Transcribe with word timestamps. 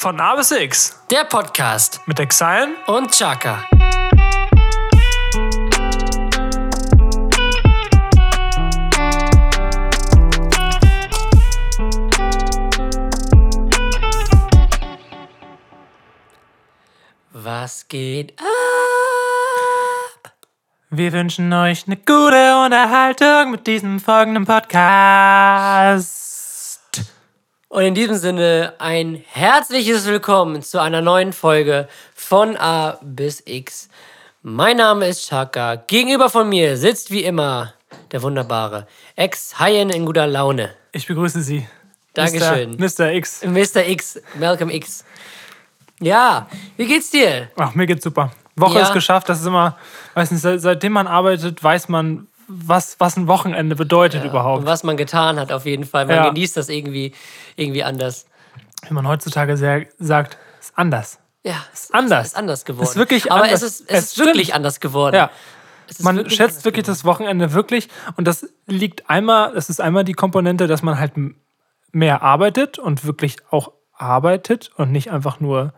Von 0.00 0.20
A 0.20 0.36
bis 0.36 0.52
X 0.52 0.96
Der 1.10 1.24
Podcast 1.24 2.00
mit 2.06 2.20
Exile. 2.20 2.68
und 2.86 3.10
Chaka. 3.10 3.64
Was 17.32 17.88
geht 17.88 18.38
ab? 18.38 18.46
Wir 20.90 21.12
wünschen 21.12 21.52
euch 21.52 21.88
eine 21.88 21.96
gute 21.96 22.64
Unterhaltung 22.64 23.50
mit 23.50 23.66
diesem 23.66 23.98
folgenden 23.98 24.44
Podcast. 24.44 26.27
Und 27.68 27.82
in 27.82 27.94
diesem 27.94 28.16
Sinne 28.16 28.74
ein 28.78 29.22
herzliches 29.30 30.06
Willkommen 30.06 30.62
zu 30.62 30.80
einer 30.80 31.02
neuen 31.02 31.32
Folge 31.32 31.88
von 32.14 32.56
A 32.56 32.98
bis 33.02 33.42
X. 33.44 33.88
Mein 34.42 34.78
Name 34.78 35.06
ist 35.06 35.28
Chaka. 35.28 35.74
Gegenüber 35.76 36.30
von 36.30 36.48
mir 36.48 36.76
sitzt 36.78 37.10
wie 37.10 37.24
immer 37.24 37.74
der 38.12 38.22
wunderbare 38.22 38.86
Ex-Haien 39.16 39.90
in 39.90 40.06
guter 40.06 40.26
Laune. 40.26 40.70
Ich 40.92 41.06
begrüße 41.06 41.42
Sie. 41.42 41.68
Dankeschön. 42.14 42.76
Mr. 42.78 43.04
Mr. 43.06 43.12
X. 43.12 43.44
Mr. 43.44 43.86
X, 43.86 44.20
Malcolm 44.38 44.70
X. 44.70 45.04
Ja, 46.00 46.48
wie 46.78 46.86
geht's 46.86 47.10
dir? 47.10 47.48
Ach, 47.58 47.74
mir 47.74 47.86
geht's 47.86 48.04
super. 48.04 48.30
Woche 48.56 48.78
Ja. 48.78 48.84
ist 48.86 48.92
geschafft. 48.94 49.28
Das 49.28 49.40
ist 49.40 49.46
immer, 49.46 49.76
weiß 50.14 50.30
nicht, 50.30 50.40
seit- 50.40 50.60
seitdem 50.62 50.92
man 50.92 51.06
arbeitet, 51.06 51.62
weiß 51.62 51.88
man, 51.88 52.28
was, 52.48 52.98
was 52.98 53.16
ein 53.16 53.26
Wochenende 53.28 53.76
bedeutet 53.76 54.22
Und 54.22 54.30
überhaupt. 54.30 54.64
was 54.66 54.82
man 54.82 54.96
getan 54.96 55.38
hat, 55.38 55.52
auf 55.52 55.66
jeden 55.66 55.84
Fall. 55.84 56.06
Man 56.06 56.16
Ja. 56.16 56.28
genießt 56.28 56.56
das 56.56 56.68
irgendwie, 56.68 57.12
irgendwie 57.56 57.84
anders. 57.84 58.26
Wie 58.88 58.94
man 58.94 59.06
heutzutage 59.06 59.56
sehr, 59.56 59.86
sagt, 59.98 60.38
ist 60.60 60.72
anders. 60.76 61.18
Ja, 61.44 61.56
Ist 61.72 61.94
anders. 61.94 62.28
Ist 62.28 62.36
anders 62.36 62.64
geworden. 62.64 62.84
Ist 62.88 62.96
wirklich 62.96 63.30
Aber 63.30 63.44
anders. 63.44 63.62
es 63.62 63.80
ist, 63.80 63.90
es 63.90 63.98
Es 63.98 64.04
ist 64.12 64.18
wirklich 64.18 64.46
stimmt. 64.48 64.56
anders 64.56 64.80
geworden. 64.80 65.14
Ja. 65.16 65.30
Es 65.88 66.00
Man 66.00 66.16
wirklich 66.16 66.36
schätzt 66.36 66.64
wirklich 66.64 66.84
das 66.84 67.04
Wochenende 67.04 67.52
wirklich 67.54 67.88
und 68.16 68.26
das 68.28 68.46
liegt 68.66 69.08
einmal, 69.08 69.54
das 69.54 69.70
ist 69.70 69.80
einmal 69.80 70.04
die 70.04 70.12
Komponente, 70.12 70.66
dass 70.66 70.82
man 70.82 70.98
halt 70.98 71.12
mehr 71.92 72.22
arbeitet 72.22 72.78
und 72.78 73.04
wirklich 73.06 73.36
auch 73.50 73.72
arbeitet 73.94 74.70
und 74.76 74.92
nicht 74.92 75.10
einfach 75.10 75.40
nur 75.40 75.72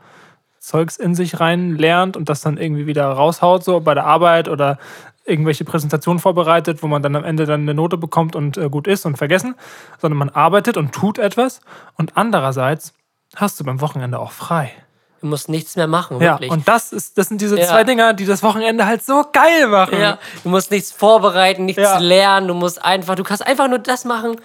Zeugs 0.59 0.97
in 0.97 1.15
sich 1.15 1.41
rein 1.41 1.77
lernt 1.77 2.17
und 2.17 2.29
das 2.29 2.41
dann 2.43 2.57
irgendwie 2.59 2.87
wieder 2.87 3.07
raushaut, 3.07 3.63
so 3.65 3.81
bei 3.81 3.95
der 3.95 4.05
Arbeit 4.05 4.49
oder 4.49 4.79
irgendwelche 5.25 5.65
Präsentationen 5.65 6.19
vorbereitet, 6.21 6.83
wo 6.83 6.87
man 6.87 7.03
dann 7.03 7.15
am 7.17 7.25
Ende 7.25 7.47
dann 7.47 7.61
eine 7.63 7.75
Note 7.75 7.97
bekommt 7.97 8.35
und 8.37 8.57
äh, 8.57 8.69
gut 8.71 8.87
ist 8.87 9.05
und 9.07 9.17
vergessen, 9.17 9.55
sondern 9.99 10.19
man 10.19 10.29
arbeitet 10.31 10.77
und 10.77 10.93
tut 10.93 11.19
etwas 11.19 11.61
und 11.97 12.17
andererseits 12.17 12.95
hast 13.37 13.61
du 13.61 13.65
beim 13.65 13.81
Wochenende 13.81 14.19
auch 14.19 14.33
frei. 14.33 14.73
Du 15.21 15.27
musst 15.27 15.51
nichts 15.51 15.77
mehr 15.77 15.87
machen, 15.87 16.19
Ja, 16.21 16.33
wirklich. 16.33 16.51
und 16.51 16.67
das 16.67 16.93
ist 16.93 17.19
das 17.19 17.29
sind 17.29 17.41
diese 17.43 17.59
Ja. 17.59 17.67
zwei 17.67 17.85
Dinger, 17.85 18.15
die 18.15 18.25
das 18.25 18.43
Wochenende 18.43 18.87
halt 18.87 19.05
so 19.05 19.25
geil 19.33 19.67
machen. 19.69 20.01
ja, 20.01 20.19
du 20.43 20.49
musst 20.49 20.71
nichts 20.71 20.91
vorbereiten, 20.93 21.67
nichts 21.67 21.83
Ja. 21.83 21.99
lernen. 21.99 22.49
Du 22.49 22.55
musst 22.55 22.83
einfach, 22.83 23.15
du 23.17 23.23
kannst 23.23 23.47
einfach 23.47 23.69
nur 23.69 23.79
das 23.79 24.07
machen, 24.07 24.37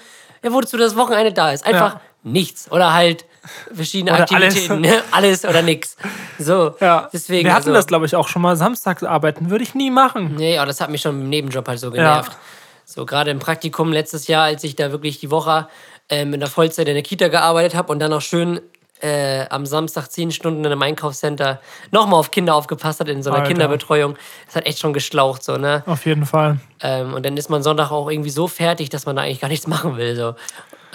ja, 0.43 0.51
wozu 0.51 0.75
das 0.77 0.97
Wochenende 0.97 1.31
da 1.31 1.51
ist. 1.51 1.65
Einfach 1.65 1.93
Ja. 1.95 2.01
nichts. 2.23 2.69
Oder 2.71 2.93
halt 2.93 3.25
verschiedene 3.73 4.11
Oder 4.13 4.21
Aktivitäten. 4.23 4.81
ne? 4.81 5.01
Alles. 5.11 5.45
oder 5.45 5.61
nix. 5.61 5.95
So. 6.39 6.75
Ja, 6.79 7.09
Deswegen, 7.11 7.45
wir 7.45 7.53
hatten 7.53 7.69
also, 7.69 7.73
das, 7.73 7.87
glaube 7.87 8.05
ich, 8.05 8.15
auch 8.15 8.27
schon 8.27 8.41
mal. 8.41 8.55
Samstags 8.55 9.03
arbeiten 9.03 9.49
würde 9.49 9.63
ich 9.63 9.75
nie 9.75 9.91
machen. 9.91 10.35
Nee, 10.35 10.57
aber 10.57 10.67
das 10.67 10.81
hat 10.81 10.89
mich 10.89 11.01
schon 11.01 11.19
im 11.21 11.29
Nebenjob 11.29 11.67
halt 11.67 11.79
so 11.79 11.91
genervt. 11.91 12.31
So, 12.85 13.05
gerade 13.05 13.31
im 13.31 13.39
Praktikum 13.39 13.91
letztes 13.91 14.27
Jahr, 14.27 14.43
als 14.43 14.63
ich 14.63 14.75
da 14.75 14.91
wirklich 14.91 15.19
die 15.19 15.31
Woche 15.31 15.67
ähm, 16.09 16.33
in 16.33 16.39
der 16.39 16.49
Vollzeit 16.49 16.87
in 16.87 16.93
der 16.93 17.03
Kita 17.03 17.29
gearbeitet 17.29 17.75
habe 17.75 17.91
und 17.91 17.99
dann 17.99 18.13
auch 18.13 18.21
schön 18.21 18.61
äh, 19.01 19.45
am 19.49 19.65
Samstag 19.65 20.09
zehn 20.09 20.31
Stunden 20.31 20.59
in 20.63 20.71
einem 20.71 20.81
Einkaufscenter 20.81 21.59
nochmal 21.91 22.19
auf 22.19 22.31
Kinder 22.31 22.55
aufgepasst 22.55 22.99
hat 22.99 23.09
in 23.09 23.23
so 23.23 23.29
einer 23.29 23.39
Alter. 23.39 23.49
Kinderbetreuung. 23.49 24.15
Das 24.45 24.55
hat 24.55 24.65
echt 24.65 24.79
schon 24.79 24.93
geschlaucht, 24.93 25.43
so, 25.43 25.57
ne? 25.57 25.83
Auf 25.85 26.05
jeden 26.05 26.25
Fall. 26.25 26.59
Ähm, 26.81 27.13
und 27.13 27.25
dann 27.25 27.35
ist 27.35 27.49
man 27.49 27.61
Sonntag 27.63 27.91
auch 27.91 28.09
irgendwie 28.09 28.29
so 28.29 28.47
fertig, 28.47 28.89
dass 28.89 29.05
man 29.05 29.15
da 29.15 29.23
eigentlich 29.23 29.41
gar 29.41 29.49
nichts 29.49 29.67
machen 29.67 29.97
will. 29.97 30.15
So. 30.15 30.35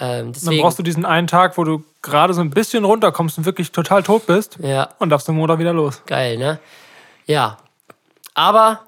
Dann 0.00 0.27
Ähm, 0.28 0.33
deswegen, 0.33 0.62
brauchst 0.62 0.78
du 0.78 0.83
diesen 0.83 1.05
einen 1.05 1.27
Tag, 1.27 1.56
wo 1.59 1.65
du 1.65 1.84
gerade 2.03 2.34
so 2.34 2.41
ein 2.41 2.50
bisschen 2.50 2.84
runterkommst 2.84 3.38
und 3.38 3.44
wirklich 3.44 3.71
total 3.71 4.03
tot 4.03 4.27
bist. 4.27 4.59
ja, 4.62 4.88
Und 4.99 5.11
darfst 5.11 5.28
am 5.28 5.37
Montag 5.37 5.59
wieder 5.59 5.72
los. 5.72 6.03
geil, 6.06 6.38
ne? 6.38 6.59
Ja. 7.27 7.59
Aber 8.34 8.81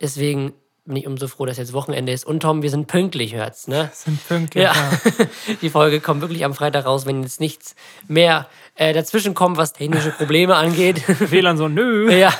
deswegen 0.00 0.52
bin 0.86 0.96
ich 0.96 1.06
umso 1.06 1.28
froh, 1.28 1.46
dass 1.46 1.56
jetzt 1.58 1.72
Wochenende 1.72 2.10
ist. 2.12 2.26
Und 2.26 2.40
Tom, 2.40 2.62
wir 2.62 2.70
sind 2.70 2.88
pünktlich, 2.88 3.34
hört's, 3.34 3.68
ne? 3.68 3.90
Sind 3.94 4.26
pünktlich. 4.26 4.64
Ja, 4.64 4.72
Ja. 4.74 5.54
die 5.62 5.70
Folge 5.70 6.00
kommt 6.00 6.20
wirklich 6.20 6.44
am 6.44 6.52
Freitag 6.54 6.84
raus, 6.86 7.06
wenn 7.06 7.22
jetzt 7.22 7.38
nichts 7.38 7.76
mehr 8.08 8.46
äh, 8.74 8.92
dazwischen 8.92 9.34
kommt, 9.34 9.56
was 9.56 9.72
technische 9.72 10.10
Probleme 10.10 10.56
angeht. 10.56 11.02
WLAN 11.30 11.56
so, 11.58 11.68
nö. 11.68 12.12
ja, 12.12 12.32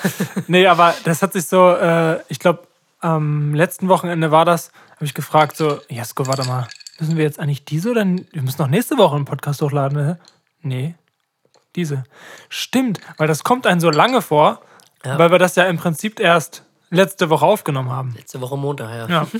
Nee, 0.48 0.66
aber 0.66 0.94
das 1.04 1.22
hat 1.22 1.32
sich 1.32 1.46
so, 1.46 1.70
äh, 1.70 2.18
ich 2.28 2.40
glaube, 2.40 2.60
am 2.98 3.54
letzten 3.54 3.88
Wochenende 3.88 4.30
war 4.32 4.44
das, 4.44 4.72
habe 4.96 5.04
ich 5.04 5.14
gefragt, 5.14 5.56
so, 5.56 5.78
Jesko, 5.88 6.26
warte 6.26 6.44
mal, 6.44 6.66
müssen 7.00 7.16
wir 7.16 7.24
jetzt 7.24 7.38
eigentlich 7.40 7.64
diese 7.64 7.90
oder 7.90 8.04
wir 8.04 8.42
müssen 8.42 8.60
noch 8.60 8.68
nächste 8.68 8.96
Woche 8.98 9.16
einen 9.16 9.24
Podcast 9.24 9.60
hochladen, 9.62 9.96
ne? 9.98 10.18
Nee, 10.62 10.94
diese. 11.76 12.04
Stimmt, 12.48 13.00
weil 13.16 13.26
das 13.28 13.42
kommt 13.44 13.66
einem 13.66 13.80
so 13.80 13.90
lange 13.90 14.22
vor, 14.22 14.60
Ja. 15.04 15.18
weil 15.18 15.30
wir 15.30 15.38
das 15.38 15.56
ja 15.56 15.64
im 15.64 15.78
Prinzip 15.78 16.20
erst 16.20 16.62
letzte 16.90 17.30
Woche 17.30 17.46
aufgenommen 17.46 17.90
haben. 17.90 18.14
letzte 18.16 18.40
Woche 18.40 18.56
Montag, 18.58 18.90
ja. 18.90 19.08
Ja. 19.08 19.26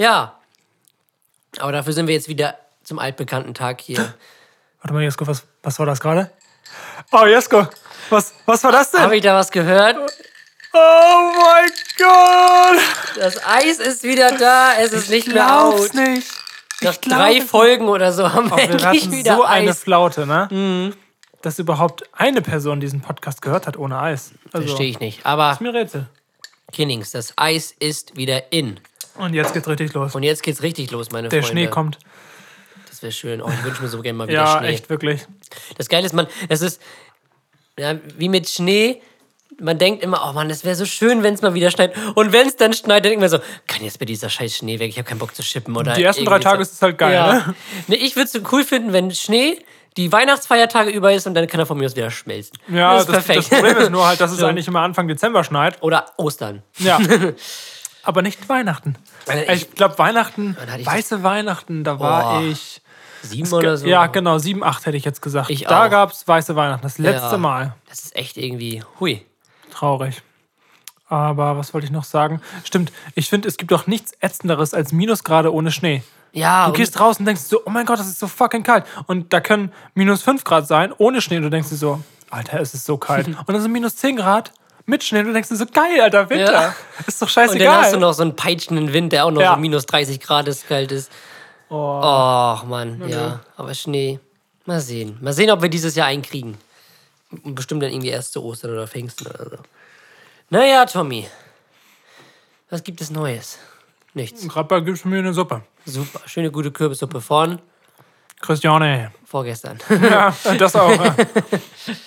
Ja, 0.00 0.38
aber 1.58 1.72
dafür 1.72 1.92
sind 1.92 2.06
wir 2.06 2.14
jetzt 2.14 2.28
wieder 2.28 2.56
zum 2.84 3.00
altbekannten 3.00 3.52
Tag 3.52 3.80
hier. 3.80 3.98
Warte 4.80 4.94
mal, 4.94 5.02
Jesko, 5.02 5.26
was, 5.26 5.44
was 5.64 5.76
war 5.80 5.86
das 5.86 5.98
gerade? 5.98 6.30
Oh, 7.10 7.24
Jesko, 7.26 7.66
was, 8.10 8.32
was 8.46 8.62
war 8.62 8.70
das 8.70 8.92
denn? 8.92 9.00
Habe 9.00 9.16
ich 9.16 9.22
da 9.22 9.34
was 9.34 9.50
gehört? 9.50 9.96
oh 10.72 11.32
mein 11.34 11.70
Gott! 11.98 12.78
Das 13.16 13.44
Eis 13.44 13.78
ist 13.78 14.04
wieder 14.04 14.30
da, 14.38 14.74
es 14.78 14.92
ist 14.92 15.10
nicht 15.10 15.26
mehr 15.26 15.64
out. 15.64 15.94
nicht. 15.94 16.30
Nach 16.80 16.92
Ich 16.92 17.00
glaub 17.00 17.18
drei 17.18 17.40
Folgen 17.40 17.88
oder 17.88 18.12
so 18.12 18.32
haben 18.32 18.50
wir 18.50 18.56
nicht. 18.56 18.68
Wir 18.80 18.84
endlich 18.88 19.10
wieder 19.10 19.36
so 19.36 19.44
eine 19.44 19.70
Eis. 19.70 19.78
Mhm. 19.78 19.82
Flaute, 19.82 20.26
ne? 20.26 20.92
Dass 21.42 21.58
überhaupt 21.58 22.04
eine 22.12 22.42
Person 22.42 22.80
diesen 22.80 23.00
Podcast 23.00 23.42
gehört 23.42 23.66
hat 23.66 23.76
ohne 23.76 24.00
Eis. 24.00 24.32
Also, 24.52 24.66
Verstehe 24.68 24.88
ich 24.88 25.00
nicht. 25.00 25.24
Aber 25.26 25.52
ist 25.52 25.60
mir 25.60 25.72
Rätsel. 25.74 26.06
Kinnings, 26.72 27.12
das 27.12 27.32
Eis 27.36 27.72
ist 27.78 28.16
wieder 28.16 28.52
in. 28.52 28.78
Und 29.16 29.34
jetzt 29.34 29.54
geht's 29.54 29.66
richtig 29.68 29.92
los. 29.94 30.14
Und 30.14 30.22
jetzt 30.22 30.42
geht's 30.42 30.62
richtig 30.62 30.90
los, 30.90 31.10
meine 31.10 31.28
Der 31.28 31.42
Freunde. 31.42 31.52
Schnee 31.62 31.66
kommt. 31.68 31.98
Das 32.88 33.02
wäre 33.02 33.12
schön. 33.12 33.40
Oh, 33.42 33.48
ich 33.48 33.64
wünsche 33.64 33.82
mir 33.82 33.88
so 33.88 34.00
gerne 34.02 34.18
mal 34.18 34.28
wieder 34.28 34.42
Ja, 34.44 34.58
Schnee. 34.58 34.68
echt, 34.68 34.90
wirklich. 34.90 35.26
Das 35.76 35.88
Geile 35.88 36.06
ist, 36.06 36.12
man, 36.12 36.26
es 36.48 36.60
ist 36.60 36.80
ja, 37.78 37.94
wie 38.16 38.28
mit 38.28 38.48
Schnee. 38.48 39.00
Man 39.60 39.78
denkt 39.78 40.02
immer, 40.04 40.24
oh 40.28 40.32
Mann, 40.32 40.48
das 40.48 40.64
wäre 40.64 40.76
so 40.76 40.84
schön, 40.84 41.22
wenn 41.22 41.34
es 41.34 41.42
mal 41.42 41.54
wieder 41.54 41.70
schneit. 41.70 41.92
Und 42.14 42.32
wenn 42.32 42.46
es 42.46 42.56
dann 42.56 42.72
schneit, 42.72 43.04
dann 43.04 43.10
denkt 43.10 43.20
man 43.20 43.28
so, 43.28 43.38
kann 43.66 43.82
jetzt 43.82 43.98
bei 43.98 44.04
dieser 44.04 44.28
scheiß 44.30 44.56
Schnee 44.56 44.78
weg, 44.78 44.90
ich 44.90 44.98
habe 44.98 45.08
keinen 45.08 45.18
Bock 45.18 45.34
zu 45.34 45.42
schippen. 45.42 45.76
Oder 45.76 45.94
Die 45.94 46.02
ersten 46.04 46.24
drei 46.24 46.38
Tage 46.38 46.62
ist 46.62 46.72
es 46.74 46.82
halt 46.82 46.96
geil, 46.98 47.14
ja. 47.14 47.32
ne? 47.32 47.54
Nee, 47.88 47.96
ich 47.96 48.14
würde 48.14 48.26
es 48.26 48.32
so 48.32 48.40
cool 48.52 48.62
finden, 48.62 48.92
wenn 48.92 49.10
Schnee 49.10 49.58
die 49.96 50.12
Weihnachtsfeiertage 50.12 50.90
über 50.90 51.12
ist 51.12 51.26
und 51.26 51.34
dann 51.34 51.48
kann 51.48 51.58
er 51.58 51.66
von 51.66 51.76
mir 51.76 51.86
aus 51.86 51.96
wieder 51.96 52.10
schmelzen. 52.12 52.56
Ja, 52.68 52.94
das 52.94 53.06
das, 53.06 53.18
ist 53.18 53.24
perfekt. 53.26 53.38
das 53.52 53.58
Problem 53.60 53.76
ist 53.78 53.90
nur 53.90 54.06
halt, 54.06 54.20
dass 54.20 54.30
es 54.30 54.38
So. 54.40 54.46
eigentlich 54.46 54.68
immer 54.68 54.80
Anfang 54.82 55.08
Dezember 55.08 55.42
schneit. 55.42 55.82
Oder 55.82 56.06
Ostern. 56.18 56.62
Ja. 56.78 57.00
Aber 58.04 58.22
nicht 58.22 58.48
Weihnachten. 58.48 58.94
Ich- 59.26 59.48
Ich 59.62 59.74
glaube, 59.74 59.98
Weihnachten, 59.98 60.56
das- 60.76 60.86
weiße 60.86 61.22
Weihnachten, 61.24 61.82
da 61.82 61.98
war 61.98 62.38
Oh, 62.40 62.44
ich. 62.44 62.80
Sieben 63.22 63.52
oder 63.52 63.76
so. 63.76 63.86
Ja, 63.88 64.06
genau, 64.06 64.38
7, 64.38 64.62
8 64.62 64.86
hätte 64.86 64.96
ich 64.96 65.04
jetzt 65.04 65.20
gesagt. 65.20 65.50
Ich 65.50 65.64
da 65.64 65.88
gab 65.88 66.12
es 66.12 66.28
weiße 66.28 66.54
Weihnachten, 66.54 66.82
das 66.84 66.98
letzte 66.98 67.32
Ja. 67.32 67.36
Mal. 67.38 67.74
Das 67.88 67.98
ist 67.98 68.14
echt 68.14 68.36
irgendwie, 68.36 68.84
hui. 69.00 69.26
Traurig. 69.78 70.22
Aber 71.08 71.56
was 71.56 71.72
wollte 71.72 71.86
ich 71.86 71.90
noch 71.92 72.04
sagen? 72.04 72.42
Stimmt, 72.64 72.92
ich 73.14 73.28
finde, 73.28 73.48
es 73.48 73.56
gibt 73.56 73.70
doch 73.70 73.86
nichts 73.86 74.12
ätzenderes 74.20 74.74
als 74.74 74.92
Minusgrade 74.92 75.52
ohne 75.54 75.70
Schnee. 75.70 76.02
Ja, 76.32 76.66
Du 76.66 76.72
gehst 76.72 77.00
raus 77.00 77.18
und 77.18 77.24
denkst 77.24 77.42
so, 77.42 77.62
oh 77.64 77.70
mein 77.70 77.86
Gott, 77.86 77.98
das 77.98 78.08
ist 78.08 78.18
so 78.18 78.26
fucking 78.26 78.62
kalt. 78.62 78.84
Und 79.06 79.32
da 79.32 79.40
können 79.40 79.72
minus 79.94 80.22
5 80.22 80.44
Grad 80.44 80.66
sein, 80.66 80.92
ohne 80.98 81.22
Schnee. 81.22 81.36
Und 81.38 81.44
du 81.44 81.50
denkst 81.50 81.70
dir 81.70 81.76
so, 81.76 82.00
Alter, 82.28 82.60
es 82.60 82.74
ist 82.74 82.84
so 82.84 82.98
kalt. 82.98 83.26
Und 83.46 83.48
dann 83.48 83.60
sind 83.62 83.72
minus 83.72 83.96
10 83.96 84.16
Grad 84.16 84.52
mit 84.84 85.02
Schnee. 85.02 85.20
Und 85.20 85.26
du 85.28 85.32
denkst 85.32 85.48
dir 85.48 85.56
so, 85.56 85.64
geil, 85.64 86.00
Alter, 86.02 86.28
Winter. 86.28 86.52
Ja. 86.52 86.74
Ist 87.06 87.22
doch 87.22 87.28
und 87.28 87.36
dann 87.36 87.44
hast 87.46 87.54
du 87.54 87.58
scheißegal. 87.58 87.96
noch 88.00 88.12
so 88.12 88.22
einen 88.22 88.36
peitschenden 88.36 88.92
Wind, 88.92 89.12
der 89.12 89.24
auch 89.24 89.30
noch 89.30 89.40
Ja. 89.40 89.54
so 89.54 89.60
minus 89.60 89.86
30 89.86 90.20
Grad 90.20 90.48
ist, 90.48 90.68
kalt 90.68 90.92
ist. 90.92 91.10
Oh. 91.70 91.74
Och, 92.02 92.64
Mann, 92.64 93.08
ja. 93.08 93.40
Aber 93.56 93.72
Schnee. 93.74 94.18
Mal 94.66 94.80
sehen. 94.80 95.16
Mal 95.22 95.32
sehen, 95.32 95.50
ob 95.50 95.62
wir 95.62 95.70
dieses 95.70 95.94
Jahr 95.94 96.08
einen 96.08 96.22
kriegen. 96.22 96.58
Und 97.30 97.54
Bestimmt 97.54 97.82
dann 97.82 97.90
irgendwie 97.90 98.08
erst 98.10 98.32
zu 98.34 98.42
Ostern 98.44 98.72
oder 98.72 98.86
Pfingsten 98.86 99.26
oder 99.26 99.44
so. 99.50 99.56
Naja, 100.50 100.86
Tommy. 100.86 101.26
Was 102.70 102.82
gibt 102.82 103.00
es 103.02 103.10
Neues? 103.10 103.58
Nichts. 104.14 104.40
Gibst 104.84 105.04
du 105.04 105.08
mir 105.08 105.18
eine 105.18 105.34
Suppe. 105.34 105.62
Super. 105.84 106.20
Schöne, 106.26 106.50
gute 106.50 106.70
Kürbissuppe 106.70 107.20
von 107.20 107.60
Christiane. 108.40 109.12
vorgestern. 109.24 109.78
Ja, 109.90 110.34
das 110.58 110.74
auch. 110.74 110.90
ja. 110.90 111.14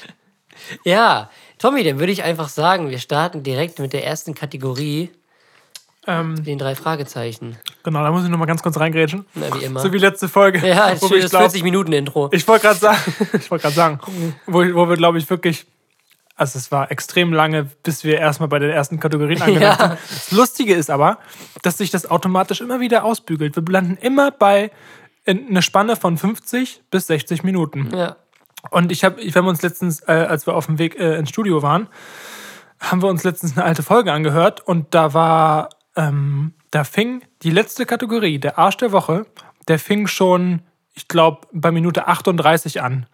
ja, 0.83 1.29
Tommy, 1.59 1.83
dann 1.83 1.99
würde 1.99 2.11
ich 2.11 2.23
einfach 2.23 2.49
sagen, 2.49 2.89
wir 2.89 2.97
starten 2.97 3.43
direkt 3.43 3.77
mit 3.77 3.93
der 3.93 4.05
ersten 4.05 4.33
Kategorie, 4.33 5.11
ähm, 6.07 6.43
den 6.43 6.57
drei 6.57 6.73
Fragezeichen. 6.73 7.57
Genau, 7.83 8.01
da 8.03 8.11
muss 8.11 8.23
ich 8.23 8.29
noch 8.29 8.39
mal 8.39 8.47
ganz 8.47 8.63
kurz 8.63 8.79
reingrätschen. 8.79 9.27
Na, 9.35 9.53
wie 9.53 9.65
immer. 9.65 9.81
So 9.81 9.93
wie 9.93 9.99
letzte 9.99 10.27
Folge. 10.27 10.67
ja, 10.67 10.99
wo 10.99 11.07
schönes 11.07 11.29
glaub, 11.29 11.43
40-Minuten-Intro. 11.43 12.29
Ich 12.31 12.47
wollte 12.47 12.65
gerade 12.65 12.79
sagen, 12.79 12.99
ich 13.33 13.51
wollte 13.51 13.61
gerade 13.61 13.75
sagen, 13.75 13.99
wo, 14.47 14.59
wo 14.73 14.89
wir, 14.89 14.97
glaube 14.97 15.19
ich, 15.19 15.29
wirklich, 15.29 15.67
also 16.41 16.57
es 16.59 16.71
war 16.71 16.91
extrem 16.91 17.31
lange, 17.31 17.65
bis 17.83 18.03
wir 18.03 18.17
erstmal 18.17 18.49
bei 18.49 18.59
den 18.59 18.71
ersten 18.71 18.99
Kategorien 18.99 19.41
angelangt 19.43 19.79
Ja. 19.79 19.87
sind. 19.89 19.99
Das 20.09 20.31
Lustige 20.31 20.73
ist 20.73 20.89
aber, 20.89 21.19
dass 21.61 21.77
sich 21.77 21.91
das 21.91 22.09
automatisch 22.09 22.59
immer 22.61 22.79
wieder 22.79 23.03
ausbügelt. 23.05 23.55
Wir 23.55 23.63
landen 23.71 23.95
immer 24.01 24.31
bei 24.31 24.71
in 25.23 25.47
eine 25.49 25.61
Spanne 25.61 25.95
von 25.95 26.17
50 26.17 26.81
bis 26.89 27.07
60 27.07 27.43
Minuten. 27.43 27.91
Ja. 27.95 28.15
Und 28.71 28.91
ich 28.91 29.03
habe, 29.03 29.21
wir 29.23 29.31
haben 29.33 29.47
uns 29.47 29.61
letztens, 29.61 30.01
äh, 30.07 30.11
als 30.13 30.45
wir 30.47 30.55
auf 30.55 30.65
dem 30.65 30.79
Weg 30.79 30.99
äh, 30.99 31.15
ins 31.17 31.29
Studio 31.29 31.61
waren, 31.61 31.87
haben 32.79 33.01
wir 33.03 33.09
uns 33.09 33.23
letztens 33.23 33.55
eine 33.55 33.63
alte 33.65 33.83
Folge 33.83 34.11
angehört 34.11 34.61
und 34.67 34.93
da 34.95 35.13
war, 35.13 35.69
ähm, 35.95 36.53
da 36.71 36.83
fing 36.83 37.21
die 37.43 37.51
letzte 37.51 37.85
Kategorie, 37.85 38.39
der 38.39 38.57
Arsch 38.57 38.77
der 38.77 38.91
Woche, 38.91 39.25
der 39.67 39.77
fing 39.77 40.07
schon, 40.07 40.63
ich 40.95 41.07
glaube, 41.07 41.47
bei 41.53 41.71
Minute 41.71 42.07
38 42.07 42.81
an. 42.81 43.05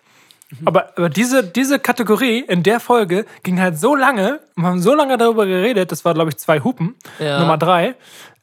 Aber, 0.65 0.89
aber 0.95 1.09
diese, 1.09 1.43
diese 1.43 1.77
Kategorie 1.79 2.39
in 2.39 2.63
der 2.63 2.79
Folge 2.79 3.25
ging 3.43 3.59
halt 3.59 3.77
so 3.77 3.95
lange, 3.95 4.39
wir 4.55 4.67
haben 4.67 4.81
so 4.81 4.95
lange 4.95 5.17
darüber 5.17 5.45
geredet, 5.45 5.91
das 5.91 6.05
war, 6.05 6.13
glaube 6.13 6.29
ich, 6.29 6.37
zwei 6.37 6.61
Hupen, 6.61 6.95
Ja. 7.19 7.39
Nummer 7.39 7.57
drei, 7.57 7.95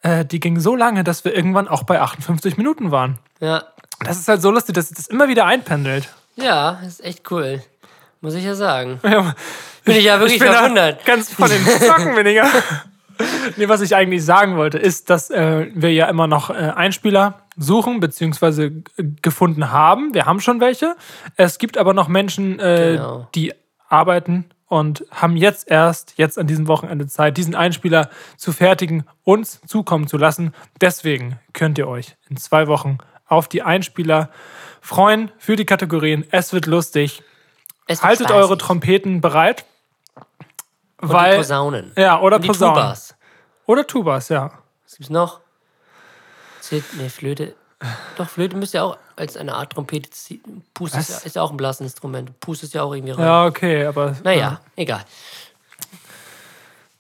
äh, 0.03 0.25
die 0.25 0.39
ging 0.39 0.61
so 0.61 0.77
lange, 0.77 1.03
dass 1.03 1.25
wir 1.25 1.35
irgendwann 1.35 1.67
auch 1.67 1.85
bei 1.85 2.01
58 2.01 2.59
Minuten 2.59 2.91
waren. 2.91 3.19
Ja. 3.41 3.65
Das 4.05 4.19
ist 4.19 4.29
halt 4.29 4.43
so 4.43 4.51
lustig, 4.51 4.75
dass 4.75 4.91
das 4.91 5.07
immer 5.07 5.29
wieder 5.29 5.47
einpendelt. 5.47 6.09
Ja, 6.37 6.81
ist 6.87 7.03
echt 7.03 7.31
cool. 7.31 7.63
Muss 8.21 8.35
ich 8.35 8.45
ja 8.45 8.55
sagen. 8.55 9.01
Ja, 9.05 9.35
Bin 9.85 9.97
ich 9.97 10.05
ja 10.05 10.19
wirklich 10.19 10.41
da 10.41 10.53
verwundert. 10.53 11.05
Ganz 11.05 11.31
von 11.33 11.49
den 11.49 11.63
Zocken 11.67 12.17
weniger. 12.17 12.47
nee, 13.57 13.69
was 13.69 13.83
ich 13.83 13.95
eigentlich 13.95 14.25
sagen 14.25 14.57
wollte, 14.57 14.79
ist, 14.79 15.11
dass 15.11 15.31
äh, 15.31 15.67
wir 15.75 15.93
ja 15.93 16.07
immer 16.07 16.27
noch 16.27 16.51
äh, 16.51 16.55
Einspieler 16.55 17.44
suchen 17.57 18.01
bzw. 18.01 18.71
gefunden 19.23 19.71
haben. 19.71 20.15
Wir 20.15 20.27
haben 20.27 20.41
schon 20.41 20.61
welche. 20.61 20.97
Es 21.37 21.59
gibt 21.59 21.79
aber 21.79 21.95
noch 21.95 22.09
Menschen, 22.09 22.59
äh, 22.59 22.93
Genau. 22.97 23.29
die 23.35 23.53
arbeiten 23.89 24.47
und 24.67 25.05
haben 25.11 25.37
jetzt 25.37 25.71
erst, 25.71 26.15
jetzt 26.17 26.39
an 26.39 26.47
diesem 26.47 26.67
Wochenende 26.67 27.07
Zeit, 27.07 27.37
diesen 27.37 27.55
Einspieler 27.55 28.11
zu 28.37 28.53
fertigen, 28.53 29.05
uns 29.23 29.61
zukommen 29.67 30.07
zu 30.09 30.17
lassen. 30.17 30.53
Deswegen 30.81 31.39
könnt 31.53 31.79
ihr 31.79 31.87
euch 31.87 32.17
in 32.29 32.37
zwei 32.37 32.67
Wochen 32.67 32.99
auf 33.27 33.47
die 33.49 33.63
Einspieler 33.63 34.31
freuen 34.81 35.31
für 35.39 35.57
die 35.57 35.65
Kategorien. 35.65 36.27
Es 36.31 36.53
wird 36.53 36.67
lustig. 36.67 37.23
Es 37.87 37.99
wird 37.99 38.09
Haltet 38.09 38.31
eure 38.31 38.59
Trompeten 38.59 39.21
bereit. 39.21 39.65
Und 41.01 41.13
weil, 41.13 41.37
Posaunen. 41.37 41.93
ja, 41.97 42.21
oder 42.21 42.37
Und 42.37 42.47
Posaunen. 42.47 42.75
Tubas. 42.77 43.15
Oder 43.67 43.87
Tubas, 43.87 44.29
ja. 44.29 44.51
Was 44.85 44.97
gibt's 44.97 45.11
noch? 45.11 45.41
Nee, 46.73 47.09
Flöte. 47.09 47.55
Doch, 48.17 48.29
Flöte 48.29 48.57
müsste 48.57 48.79
ja 48.79 48.85
auch 48.85 48.99
als 49.17 49.37
eine 49.37 49.55
Art 49.55 49.73
Trompete 49.73 50.11
ziehen. 50.11 50.65
Pust 50.73 50.97
ist 50.97 51.11
ja, 51.11 51.17
ist 51.19 51.37
ja 51.37 51.43
auch 51.43 51.51
ein 51.51 51.57
Blasinstrument. 51.57 52.39
Pust 52.41 52.63
ist 52.63 52.75
ja 52.75 52.83
auch 52.83 52.95
irgendwie 52.95 53.13
rein. 53.13 53.25
Ja, 53.25 53.45
okay, 53.47 53.85
aber 53.85 54.17
Naja, 54.23 54.61
egal. 54.77 55.05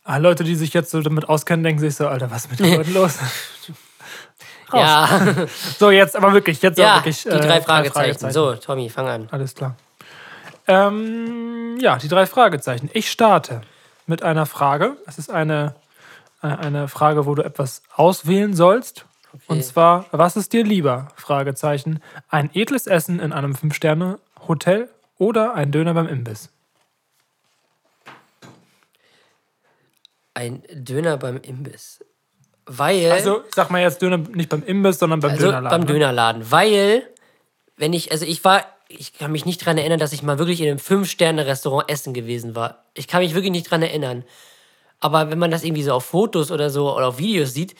Ah, 0.04 0.18
Leute, 0.18 0.44
die 0.44 0.54
sich 0.54 0.74
jetzt 0.74 0.90
so 0.90 1.00
damit 1.00 1.28
auskennen, 1.28 1.64
denken 1.64 1.80
sich 1.80 1.96
so, 1.96 2.06
Alter, 2.06 2.30
was 2.30 2.44
ist 2.44 2.50
mit 2.50 2.60
den 2.60 2.76
Leuten 2.76 2.92
los? 2.92 3.18
Raus. 4.72 4.80
Ja, 4.80 5.46
So, 5.78 5.90
jetzt 5.90 6.16
aber 6.16 6.32
wirklich, 6.32 6.60
jetzt 6.60 6.78
ja 6.78 6.96
wirklich. 6.96 7.22
die 7.22 7.28
äh, 7.28 7.40
drei 7.40 7.60
Fragezeichen. 7.62 8.30
So, 8.30 8.54
Tommy, 8.54 8.90
fang 8.90 9.08
an. 9.08 9.28
Alles 9.30 9.54
klar. 9.54 9.76
Ähm, 10.66 11.78
ja, 11.80 11.96
die 11.96 12.08
drei 12.08 12.26
Fragezeichen. 12.26 12.90
Ich 12.92 13.10
starte 13.10 13.62
mit 14.06 14.22
einer 14.22 14.46
Frage. 14.46 14.96
Es 15.06 15.18
ist 15.18 15.30
eine, 15.30 15.74
äh, 16.42 16.48
eine 16.48 16.88
Frage, 16.88 17.26
wo 17.26 17.34
du 17.34 17.42
etwas 17.42 17.82
auswählen 17.94 18.54
sollst. 18.54 19.04
Und 19.46 19.64
zwar, 19.64 20.06
was 20.12 20.36
ist 20.36 20.52
dir 20.52 20.64
lieber? 20.64 21.08
Fragezeichen. 21.16 22.00
Ein 22.28 22.50
edles 22.54 22.86
Essen 22.86 23.20
in 23.20 23.32
einem 23.32 23.54
Fünf-Sterne-Hotel 23.54 24.88
oder 25.18 25.54
ein 25.54 25.72
Döner 25.72 25.94
beim 25.94 26.08
Imbiss? 26.08 26.50
Ein 30.34 30.62
Döner 30.72 31.16
beim 31.16 31.40
Imbiss. 31.40 32.04
Weil. 32.66 33.12
Also, 33.12 33.44
sag 33.54 33.70
mal 33.70 33.82
jetzt 33.82 34.02
Döner 34.02 34.18
nicht 34.18 34.48
beim 34.48 34.62
Imbiss, 34.62 34.98
sondern 34.98 35.20
beim 35.20 35.32
Also 35.32 35.46
Dönerladen. 35.46 35.70
beim 35.70 35.86
ne? 35.86 35.92
Dönerladen. 35.92 36.50
Weil, 36.50 37.08
wenn 37.76 37.92
ich, 37.92 38.10
also 38.10 38.24
ich 38.24 38.44
war, 38.44 38.64
ich 38.88 39.12
kann 39.12 39.32
mich 39.32 39.44
nicht 39.44 39.62
daran 39.62 39.78
erinnern, 39.78 39.98
dass 39.98 40.12
ich 40.12 40.22
mal 40.22 40.38
wirklich 40.38 40.60
in 40.60 40.68
einem 40.68 40.78
Fünf-Sterne-Restaurant 40.78 41.90
essen 41.90 42.14
gewesen 42.14 42.54
war. 42.54 42.84
Ich 42.94 43.08
kann 43.08 43.20
mich 43.20 43.34
wirklich 43.34 43.52
nicht 43.52 43.66
daran 43.66 43.82
erinnern. 43.82 44.24
Aber 45.00 45.30
wenn 45.30 45.38
man 45.38 45.50
das 45.50 45.64
irgendwie 45.64 45.82
so 45.82 45.92
auf 45.92 46.04
Fotos 46.04 46.50
oder 46.50 46.70
so 46.70 46.96
oder 46.96 47.08
auf 47.08 47.18
Videos 47.18 47.52
sieht, 47.52 47.74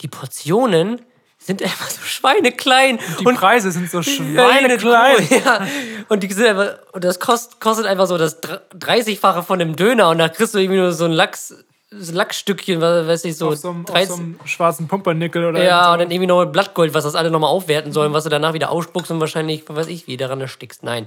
die 0.00 0.08
Portionen 0.08 1.02
sind 1.38 1.62
einfach 1.62 1.88
so 1.88 2.02
schweineklein. 2.02 2.98
Die 3.20 3.26
und 3.26 3.36
Preise 3.36 3.70
sind 3.70 3.90
so 3.90 4.02
schweineklein. 4.02 5.28
klein. 5.28 5.42
Ja. 5.44 5.66
Und 6.08 6.22
die 6.22 6.32
sind 6.32 6.46
einfach, 6.46 6.78
und 6.92 7.04
das 7.04 7.20
kost, 7.20 7.60
kostet 7.60 7.86
einfach 7.86 8.06
so 8.06 8.18
das 8.18 8.42
30-fache 8.42 9.42
von 9.42 9.60
einem 9.60 9.76
Döner 9.76 10.10
und 10.10 10.18
da 10.18 10.28
kriegst 10.28 10.54
du 10.54 10.58
irgendwie 10.58 10.78
nur 10.78 10.92
so 10.92 11.04
ein 11.04 11.12
Lachs, 11.12 11.54
so 11.90 12.12
ein 12.12 12.16
Lachsstückchen, 12.16 12.80
was 12.80 13.06
weiß 13.06 13.24
ich, 13.24 13.36
so, 13.36 13.48
Auf 13.48 13.56
so, 13.56 13.70
einem, 13.70 13.86
auf 13.86 13.92
30 13.92 14.08
so 14.08 14.14
einem 14.16 14.40
schwarzen 14.44 14.88
Pumpernickel 14.88 15.44
oder 15.44 15.62
ja, 15.62 15.84
so. 15.84 15.92
und 15.92 15.98
dann 16.00 16.10
irgendwie 16.10 16.26
noch 16.26 16.40
mit 16.44 16.52
Blattgold, 16.52 16.92
was 16.92 17.04
das 17.04 17.14
alle 17.14 17.30
nochmal 17.30 17.50
aufwerten 17.50 17.92
sollen, 17.92 18.12
was 18.12 18.24
du 18.24 18.30
danach 18.30 18.52
wieder 18.52 18.70
ausspuckst 18.70 19.10
und 19.10 19.20
wahrscheinlich, 19.20 19.64
weiß 19.68 19.86
ich, 19.86 20.06
wie 20.06 20.16
daran 20.16 20.40
erstickst. 20.40 20.82
Nein. 20.82 21.06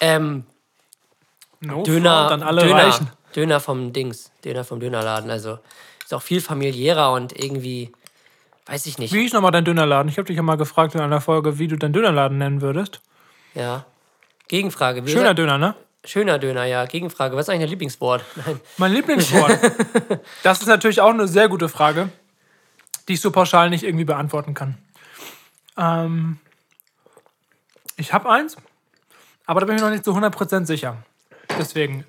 Ähm, 0.00 0.44
No 1.60 1.82
Döner, 1.82 2.30
an 2.30 2.42
alle 2.42 2.62
Döner, 2.62 2.74
Reichen. 2.74 3.10
Döner 3.34 3.60
vom 3.60 3.92
Dings, 3.92 4.30
Döner 4.44 4.64
vom 4.64 4.80
Dönerladen. 4.80 5.30
Also 5.30 5.58
ist 6.04 6.14
auch 6.14 6.22
viel 6.22 6.40
familiärer 6.40 7.12
und 7.12 7.38
irgendwie, 7.38 7.92
weiß 8.66 8.86
ich 8.86 8.98
nicht. 8.98 9.12
Wie 9.12 9.22
hieß 9.22 9.32
nochmal 9.32 9.52
dein 9.52 9.64
Dönerladen? 9.64 10.08
Ich 10.08 10.18
habe 10.18 10.26
dich 10.26 10.36
ja 10.36 10.42
mal 10.42 10.56
gefragt 10.56 10.94
in 10.94 11.00
einer 11.00 11.20
Folge, 11.20 11.58
wie 11.58 11.68
du 11.68 11.76
deinen 11.76 11.92
Dönerladen 11.92 12.38
nennen 12.38 12.60
würdest. 12.60 13.00
Ja. 13.54 13.86
Gegenfrage. 14.48 15.06
Wie 15.06 15.10
Schöner 15.10 15.34
Döner, 15.34 15.58
ne? 15.58 15.74
Schöner 16.04 16.38
Döner, 16.38 16.64
ja. 16.64 16.84
Gegenfrage. 16.84 17.36
Was 17.36 17.46
ist 17.46 17.48
eigentlich 17.50 17.62
dein 17.62 17.70
Lieblingswort? 17.70 18.24
Nein. 18.46 18.60
Mein 18.76 18.92
Lieblingswort. 18.92 19.58
das 20.42 20.60
ist 20.60 20.68
natürlich 20.68 21.00
auch 21.00 21.10
eine 21.10 21.26
sehr 21.26 21.48
gute 21.48 21.68
Frage, 21.68 22.10
die 23.08 23.14
ich 23.14 23.20
so 23.20 23.30
pauschal 23.30 23.70
nicht 23.70 23.82
irgendwie 23.82 24.04
beantworten 24.04 24.54
kann. 24.54 24.78
Ähm, 25.76 26.38
ich 27.96 28.12
habe 28.12 28.30
eins, 28.30 28.56
aber 29.46 29.60
da 29.60 29.66
bin 29.66 29.76
ich 29.76 29.82
noch 29.82 29.90
nicht 29.90 30.04
zu 30.04 30.12
100% 30.12 30.66
sicher. 30.66 30.98
Deswegen. 31.58 32.04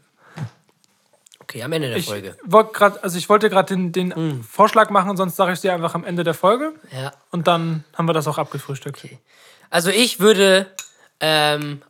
Okay, 1.50 1.64
am 1.64 1.72
Ende 1.72 1.88
der 1.88 1.98
Ich, 1.98 2.06
Folge. 2.08 2.36
wollt 2.44 2.74
grad, 2.74 3.02
also 3.06 3.18
ich 3.18 3.30
wollte 3.30 3.50
gerade 3.50 3.74
den, 3.74 3.94
den 3.94 4.44
Vorschlag 4.44 4.90
machen, 4.90 5.16
sonst 5.16 5.38
sage 5.38 5.54
ich 5.54 5.62
dir 5.62 5.74
einfach 5.74 5.96
am 5.96 6.04
Ende 6.04 6.26
der 6.26 6.34
Folge. 6.34 6.74
Ja. 6.92 7.14
Und 7.32 7.48
dann 7.48 7.86
haben 7.94 8.06
wir 8.06 8.14
das 8.14 8.28
auch 8.28 8.38
abgefrühstückt. 8.38 9.08
Also 9.70 9.90
ich 9.90 10.20
würde 10.20 10.70
ähm, 11.22 11.82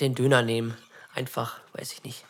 den 0.00 0.14
Döner 0.14 0.40
nehmen. 0.40 0.74
Einfach, 1.14 1.60
weiß 1.74 1.92
ich 1.92 2.02
nicht. 2.02 2.24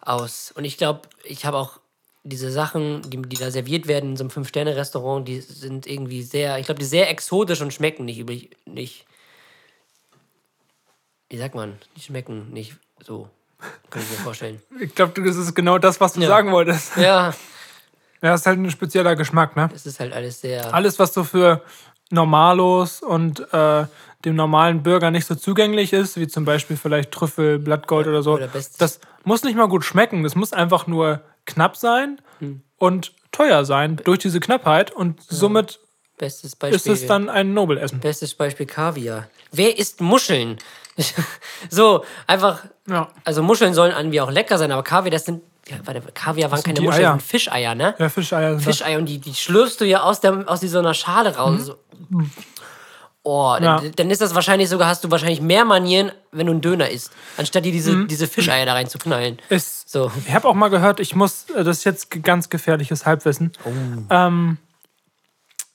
Aus. 0.00 0.52
Und 0.54 0.64
ich 0.64 0.78
glaube, 0.78 1.02
ich 1.24 1.46
habe 1.46 1.56
auch 1.56 1.80
diese 2.22 2.50
Sachen, 2.52 3.02
die, 3.10 3.20
die 3.20 3.36
da 3.36 3.50
serviert 3.50 3.88
werden 3.88 4.10
in 4.10 4.16
so 4.16 4.22
einem 4.22 4.30
Fünf-Sterne-Restaurant, 4.30 5.26
die 5.26 5.40
sind 5.40 5.86
irgendwie 5.86 6.22
sehr, 6.22 6.58
ich 6.58 6.66
glaube, 6.66 6.78
die 6.78 6.86
sehr 6.86 7.10
exotisch 7.10 7.60
und 7.60 7.72
schmecken 7.74 8.04
nicht 8.04 8.20
üblich, 8.20 8.50
nicht. 8.66 9.04
Wie 11.28 11.38
sagt 11.38 11.56
man? 11.56 11.76
Die 11.96 12.02
schmecken 12.02 12.52
nicht 12.52 12.76
so. 13.02 13.28
Kann 13.90 14.02
ich 14.02 14.10
mir 14.10 14.16
vorstellen. 14.24 14.60
Ich 14.80 14.94
glaube, 14.94 15.20
das 15.22 15.36
ist 15.36 15.54
genau 15.54 15.78
das, 15.78 16.00
was 16.00 16.14
du 16.14 16.20
Ja. 16.20 16.28
sagen 16.28 16.50
wolltest. 16.52 16.96
Ja, 16.96 17.32
Ja, 18.22 18.34
ist 18.34 18.46
halt 18.46 18.58
ein 18.58 18.70
spezieller 18.70 19.16
Geschmack, 19.16 19.54
ne? 19.56 19.68
es 19.74 19.84
ist 19.86 20.00
halt 20.00 20.12
alles 20.12 20.40
sehr. 20.40 20.72
Alles, 20.74 20.98
was 20.98 21.12
so 21.12 21.24
für 21.24 21.62
Normalos 22.10 23.02
und 23.02 23.40
äh, 23.52 23.86
dem 24.24 24.34
normalen 24.36 24.82
Bürger 24.82 25.10
nicht 25.10 25.26
so 25.26 25.34
zugänglich 25.34 25.92
ist, 25.92 26.16
wie 26.18 26.26
zum 26.26 26.44
Beispiel 26.44 26.76
vielleicht 26.76 27.10
Trüffel, 27.10 27.58
Blattgold 27.58 28.06
oder 28.06 28.22
so, 28.22 28.34
Oder 28.34 28.48
das 28.78 29.00
muss 29.24 29.44
nicht 29.44 29.56
mal 29.56 29.68
gut 29.68 29.84
schmecken. 29.84 30.22
Das 30.22 30.34
muss 30.34 30.52
einfach 30.52 30.86
nur 30.86 31.20
knapp 31.44 31.76
sein 31.76 32.20
Hm. 32.38 32.62
und 32.78 33.12
teuer 33.32 33.64
sein 33.64 33.96
durch 34.04 34.20
diese 34.20 34.40
Knappheit 34.40 34.90
und 34.90 35.20
somit 35.22 35.80
Bestes 36.16 36.54
Beispiel. 36.56 36.76
ist 36.76 37.02
es 37.02 37.06
dann 37.06 37.28
ein 37.28 37.52
Nobelessen. 37.54 38.00
Bestes 38.00 38.34
Beispiel 38.34 38.66
Kaviar. 38.66 39.28
Wer 39.52 39.76
isst 39.78 40.00
Muscheln? 40.00 40.58
so, 41.70 42.04
einfach. 42.26 42.64
Ja. 42.88 43.08
Also 43.24 43.42
Muscheln 43.42 43.74
sollen 43.74 43.92
irgendwie 43.96 44.20
auch 44.20 44.30
lecker 44.30 44.58
sein, 44.58 44.70
aber 44.72 44.82
Kaviar, 44.82 45.10
das 45.10 45.24
sind. 45.24 45.42
Ja, 45.68 45.76
warte, 45.84 46.02
Kaviar 46.12 46.50
waren 46.50 46.62
keine 46.62 46.80
Muscheln, 46.82 47.06
Eier. 47.06 47.18
Fischeier, 47.18 47.74
ne? 47.74 47.94
Ja, 47.98 48.08
Fischeier 48.10 48.50
sind. 48.50 48.62
Fischeier 48.62 48.98
und 48.98 49.06
die, 49.06 49.18
die 49.18 49.32
schlürfst 49.34 49.80
du 49.80 49.86
ja 49.86 50.02
aus, 50.02 50.20
der, 50.20 50.44
aus 50.46 50.60
so 50.60 50.78
einer 50.78 50.92
Schale 50.92 51.34
raus. 51.36 51.66
So. 51.66 51.76
Oh, 53.22 53.56
Ja. 53.58 53.80
dann, 53.80 53.92
dann 53.96 54.10
ist 54.10 54.20
das 54.20 54.34
wahrscheinlich 54.34 54.68
sogar, 54.68 54.88
hast 54.88 55.02
du 55.04 55.10
wahrscheinlich 55.10 55.40
mehr 55.40 55.64
Manieren, 55.64 56.12
wenn 56.32 56.44
du 56.46 56.52
einen 56.52 56.60
Döner 56.60 56.90
isst, 56.90 57.10
anstatt 57.38 57.64
dir 57.64 57.72
diese, 57.72 57.92
Mhm. 57.92 58.08
diese 58.08 58.26
Fischeier 58.28 58.66
da 58.66 58.74
rein 58.74 58.86
zu 58.88 58.98
knallen. 58.98 59.38
Ist, 59.48 59.88
So. 59.88 60.12
Ich 60.26 60.34
habe 60.34 60.46
auch 60.46 60.52
mal 60.54 60.68
gehört, 60.68 61.00
ich 61.00 61.14
muss, 61.14 61.48
äh, 61.50 61.64
das 61.64 61.78
ist 61.78 61.84
jetzt 61.84 62.10
ganz 62.22 62.50
gefährliches 62.50 63.06
Halbwissen, 63.06 63.52
Oh. 63.64 63.70
ähm, 64.10 64.58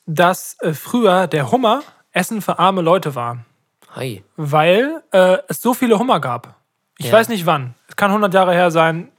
dass 0.05 0.57
äh, 0.61 0.73
früher 0.73 1.25
der 1.25 1.49
Hummer 1.51 1.81
Essen 2.11 2.43
für 2.43 2.59
arme 2.59 2.81
Leute 2.81 3.15
war. 3.15 3.43
Hi. 3.96 4.24
weil 4.38 5.01
äh, 5.12 5.38
es 5.48 5.62
so 5.62 5.74
viele 5.74 5.98
Hummer 6.00 6.19
gab. 6.19 6.55
Ich 6.98 7.08
Ja. 7.08 7.13
weiß 7.13 7.29
nicht 7.29 7.46
wann. 7.46 7.75
Es 7.88 7.96
kann 7.96 8.12
100 8.12 8.34
Jahre 8.34 8.53
her 8.53 8.72
sein. 8.72 9.10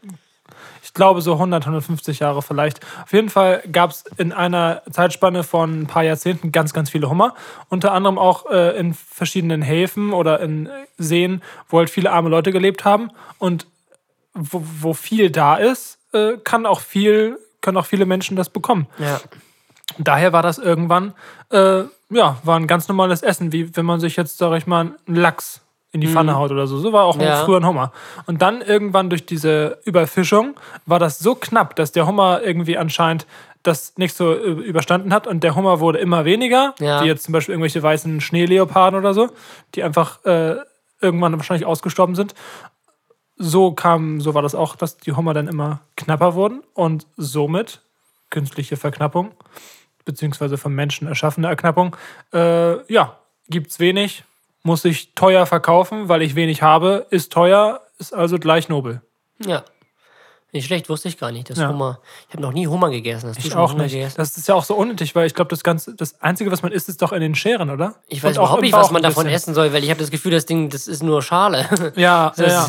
Ich 0.82 0.94
glaube 0.94 1.20
so 1.22 1.34
100, 1.34 1.64
150 1.66 2.20
Jahre 2.20 2.42
vielleicht. 2.42 2.80
Auf 3.02 3.12
jeden 3.12 3.28
Fall 3.28 3.62
gab 3.70 3.90
es 3.90 4.04
in 4.16 4.32
einer 4.32 4.82
Zeitspanne 4.90 5.44
von 5.44 5.82
ein 5.82 5.86
paar 5.86 6.02
Jahrzehnten 6.02 6.52
ganz, 6.52 6.72
ganz 6.72 6.90
viele 6.90 7.08
Hummer. 7.10 7.34
Unter 7.68 7.92
anderem 7.92 8.18
auch 8.18 8.46
äh, 8.50 8.76
in 8.78 8.94
verschiedenen 8.94 9.62
Häfen 9.62 10.12
oder 10.12 10.40
in 10.40 10.68
Seen, 10.98 11.42
wo 11.68 11.78
halt 11.78 11.90
viele 11.90 12.10
arme 12.12 12.28
Leute 12.28 12.50
gelebt 12.52 12.84
haben. 12.84 13.10
Und 13.38 13.66
wo, 14.34 14.62
wo 14.80 14.94
viel 14.94 15.30
da 15.30 15.56
ist, 15.56 15.98
äh, 16.12 16.38
kann 16.44 16.64
auch 16.66 16.80
viel, 16.80 17.38
können 17.60 17.76
auch 17.76 17.86
viele 17.86 18.06
Menschen 18.06 18.36
das 18.36 18.48
bekommen. 18.50 18.86
Ja. 18.98 19.20
Daher 19.98 20.32
war 20.32 20.42
das 20.42 20.58
irgendwann, 20.58 21.14
äh, 21.50 21.84
ja, 22.10 22.36
war 22.42 22.56
ein 22.58 22.66
ganz 22.66 22.88
normales 22.88 23.22
Essen, 23.22 23.52
wie 23.52 23.74
wenn 23.76 23.84
man 23.86 24.00
sich 24.00 24.16
jetzt, 24.16 24.38
sag 24.38 24.56
ich 24.56 24.66
mal, 24.66 24.94
einen 25.06 25.16
Lachs 25.16 25.60
in 25.92 26.00
die 26.00 26.06
Pfanne 26.06 26.36
haut 26.36 26.52
oder 26.52 26.66
so. 26.68 26.78
So 26.78 26.92
war 26.92 27.04
auch 27.04 27.20
Ja. 27.20 27.44
früher 27.44 27.58
ein 27.58 27.66
Hummer. 27.66 27.92
Und 28.26 28.40
dann 28.42 28.60
irgendwann 28.62 29.10
durch 29.10 29.26
diese 29.26 29.78
Überfischung 29.84 30.54
war 30.86 31.00
das 31.00 31.18
so 31.18 31.34
knapp, 31.34 31.74
dass 31.74 31.90
der 31.92 32.06
Hummer 32.06 32.40
irgendwie 32.42 32.78
anscheinend 32.78 33.26
das 33.64 33.98
nicht 33.98 34.16
so 34.16 34.32
überstanden 34.34 35.12
hat 35.12 35.26
und 35.26 35.42
der 35.44 35.54
Hummer 35.56 35.80
wurde 35.80 35.98
immer 35.98 36.24
weniger, 36.24 36.74
Ja. 36.78 37.02
wie 37.02 37.06
jetzt 37.08 37.24
zum 37.24 37.32
Beispiel 37.32 37.52
irgendwelche 37.54 37.82
weißen 37.82 38.20
Schneeleoparden 38.20 38.98
oder 38.98 39.12
so, 39.12 39.30
die 39.74 39.82
einfach 39.82 40.24
äh, 40.24 40.56
irgendwann 41.00 41.36
wahrscheinlich 41.36 41.66
ausgestorben 41.66 42.14
sind. 42.14 42.34
So 43.36 43.72
kam, 43.72 44.20
so 44.20 44.34
war 44.34 44.42
das 44.42 44.54
auch, 44.54 44.76
dass 44.76 44.96
die 44.98 45.12
Hummer 45.12 45.34
dann 45.34 45.48
immer 45.48 45.80
knapper 45.96 46.34
wurden 46.34 46.62
und 46.74 47.06
somit 47.16 47.80
künstliche 48.30 48.76
Verknappung 48.76 49.32
beziehungsweise 50.04 50.58
vom 50.58 50.74
Menschen 50.74 51.06
erschaffene 51.08 51.48
Erknappung, 51.48 51.96
äh, 52.32 52.92
ja, 52.92 53.16
gibt's 53.48 53.78
wenig, 53.80 54.24
muss 54.62 54.84
ich 54.84 55.14
teuer 55.14 55.46
verkaufen, 55.46 56.08
weil 56.08 56.22
ich 56.22 56.34
wenig 56.34 56.62
habe, 56.62 57.06
ist 57.10 57.32
teuer, 57.32 57.80
ist 57.98 58.12
also 58.14 58.38
gleich 58.38 58.68
nobel. 58.68 59.00
Ja. 59.44 59.62
Nicht 60.52 60.66
schlecht, 60.66 60.88
wusste 60.88 61.06
ich 61.08 61.16
gar 61.16 61.30
nicht. 61.30 61.48
Das 61.48 61.58
Ja. 61.58 61.68
Hummer. 61.68 62.00
Ich 62.28 62.34
habe 62.34 62.42
noch 62.42 62.52
nie 62.52 62.66
Hummer 62.66 62.90
gegessen. 62.90 63.28
Hast 63.28 63.38
du 63.42 63.46
Ich 63.46 63.54
auch 63.54 63.70
Hummer 63.72 63.84
nicht. 63.84 63.92
gegessen? 63.92 64.16
Das 64.16 64.36
ist 64.36 64.48
ja 64.48 64.54
auch 64.56 64.64
so 64.64 64.74
unnötig, 64.74 65.14
weil 65.14 65.26
ich 65.26 65.34
glaube, 65.34 65.48
das 65.48 65.62
ganze, 65.62 65.94
das 65.94 66.20
Einzige, 66.20 66.50
was 66.50 66.62
man 66.62 66.72
isst, 66.72 66.88
ist 66.88 67.00
doch 67.02 67.12
in 67.12 67.20
den 67.20 67.36
Scheren, 67.36 67.70
oder? 67.70 67.94
Ich 68.08 68.22
weiß 68.24 68.36
Und 68.36 68.38
auch 68.42 68.46
überhaupt 68.46 68.62
nicht, 68.62 68.72
was 68.72 68.90
man 68.90 69.00
davon 69.02 69.26
essen 69.28 69.54
soll, 69.54 69.72
weil 69.72 69.84
ich 69.84 69.90
habe 69.90 70.00
das 70.00 70.10
Gefühl, 70.10 70.32
das 70.32 70.46
Ding, 70.46 70.68
das 70.68 70.88
ist 70.88 71.04
nur 71.04 71.22
Schale. 71.22 71.68
Ja, 71.94 72.32
ja, 72.36 72.44
ja. 72.46 72.68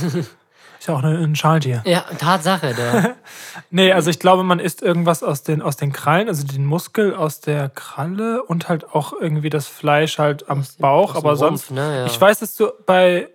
Ist 0.81 0.87
ja 0.87 0.95
auch 0.95 1.03
ein 1.03 1.35
Schaltier. 1.35 1.83
ja, 1.85 2.01
Tatsache. 2.17 2.73
Da. 2.73 3.15
Nee, 3.69 3.91
also 3.93 4.09
ich 4.09 4.17
glaube, 4.17 4.41
man 4.43 4.57
isst 4.59 4.81
irgendwas 4.81 5.21
aus 5.21 5.43
den, 5.43 5.61
aus 5.61 5.77
den 5.77 5.91
Krallen, 5.93 6.27
also 6.27 6.43
den 6.43 6.65
Muskel 6.65 7.13
aus 7.13 7.39
der 7.39 7.69
Kralle 7.69 8.41
und 8.43 8.67
halt 8.67 8.89
auch 8.95 9.13
irgendwie 9.13 9.51
das 9.51 9.67
Fleisch 9.67 10.17
halt 10.17 10.49
am 10.49 10.65
Bauch, 10.79 11.13
aus 11.13 11.21
dem 11.21 11.29
aber 11.29 11.29
Rumpf, 11.37 11.67
sonst. 11.67 11.71
ne, 11.71 11.97
ja. 11.99 12.05
Ich 12.07 12.19
weiß, 12.19 12.39
dass 12.39 12.55
du 12.55 12.71
bei 12.87 13.29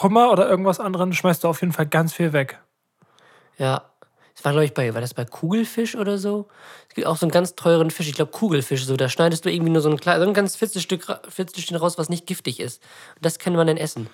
Hummer 0.00 0.30
oder 0.30 0.48
irgendwas 0.48 0.78
anderem 0.78 1.12
schmeißt 1.12 1.42
du 1.42 1.48
auf 1.48 1.60
jeden 1.60 1.72
Fall 1.72 1.86
ganz 1.86 2.12
viel 2.12 2.32
weg. 2.32 2.60
Ja. 3.58 3.82
Das 4.36 4.44
war, 4.44 4.52
glaube 4.52 4.64
ich, 4.64 4.72
bei, 4.72 4.94
war 4.94 5.00
das 5.00 5.12
bei 5.12 5.24
Kugelfisch 5.24 5.96
oder 5.96 6.18
so? 6.18 6.46
Es 6.88 6.94
gibt 6.94 7.06
auch 7.08 7.16
so 7.16 7.26
einen 7.26 7.32
ganz 7.32 7.54
teuren 7.56 7.90
Fisch, 7.90 8.06
ich 8.08 8.14
glaube 8.14 8.30
Kugelfisch, 8.30 8.86
so. 8.86 8.96
Da 8.96 9.08
schneidest 9.08 9.44
du 9.44 9.50
irgendwie 9.50 9.72
nur 9.72 9.82
so 9.82 9.90
ein, 9.90 9.98
klein, 9.98 10.20
so 10.20 10.26
ein 10.26 10.34
ganz 10.34 10.54
Viertelstück, 10.56 11.08
ra- 11.08 11.20
Viertelstückchen 11.28 11.76
raus, 11.76 11.98
was 11.98 12.08
nicht 12.08 12.26
giftig 12.28 12.60
ist. 12.60 12.80
Und 13.16 13.24
das 13.24 13.38
kann 13.40 13.54
man 13.54 13.66
dann 13.66 13.76
essen. 13.76 14.08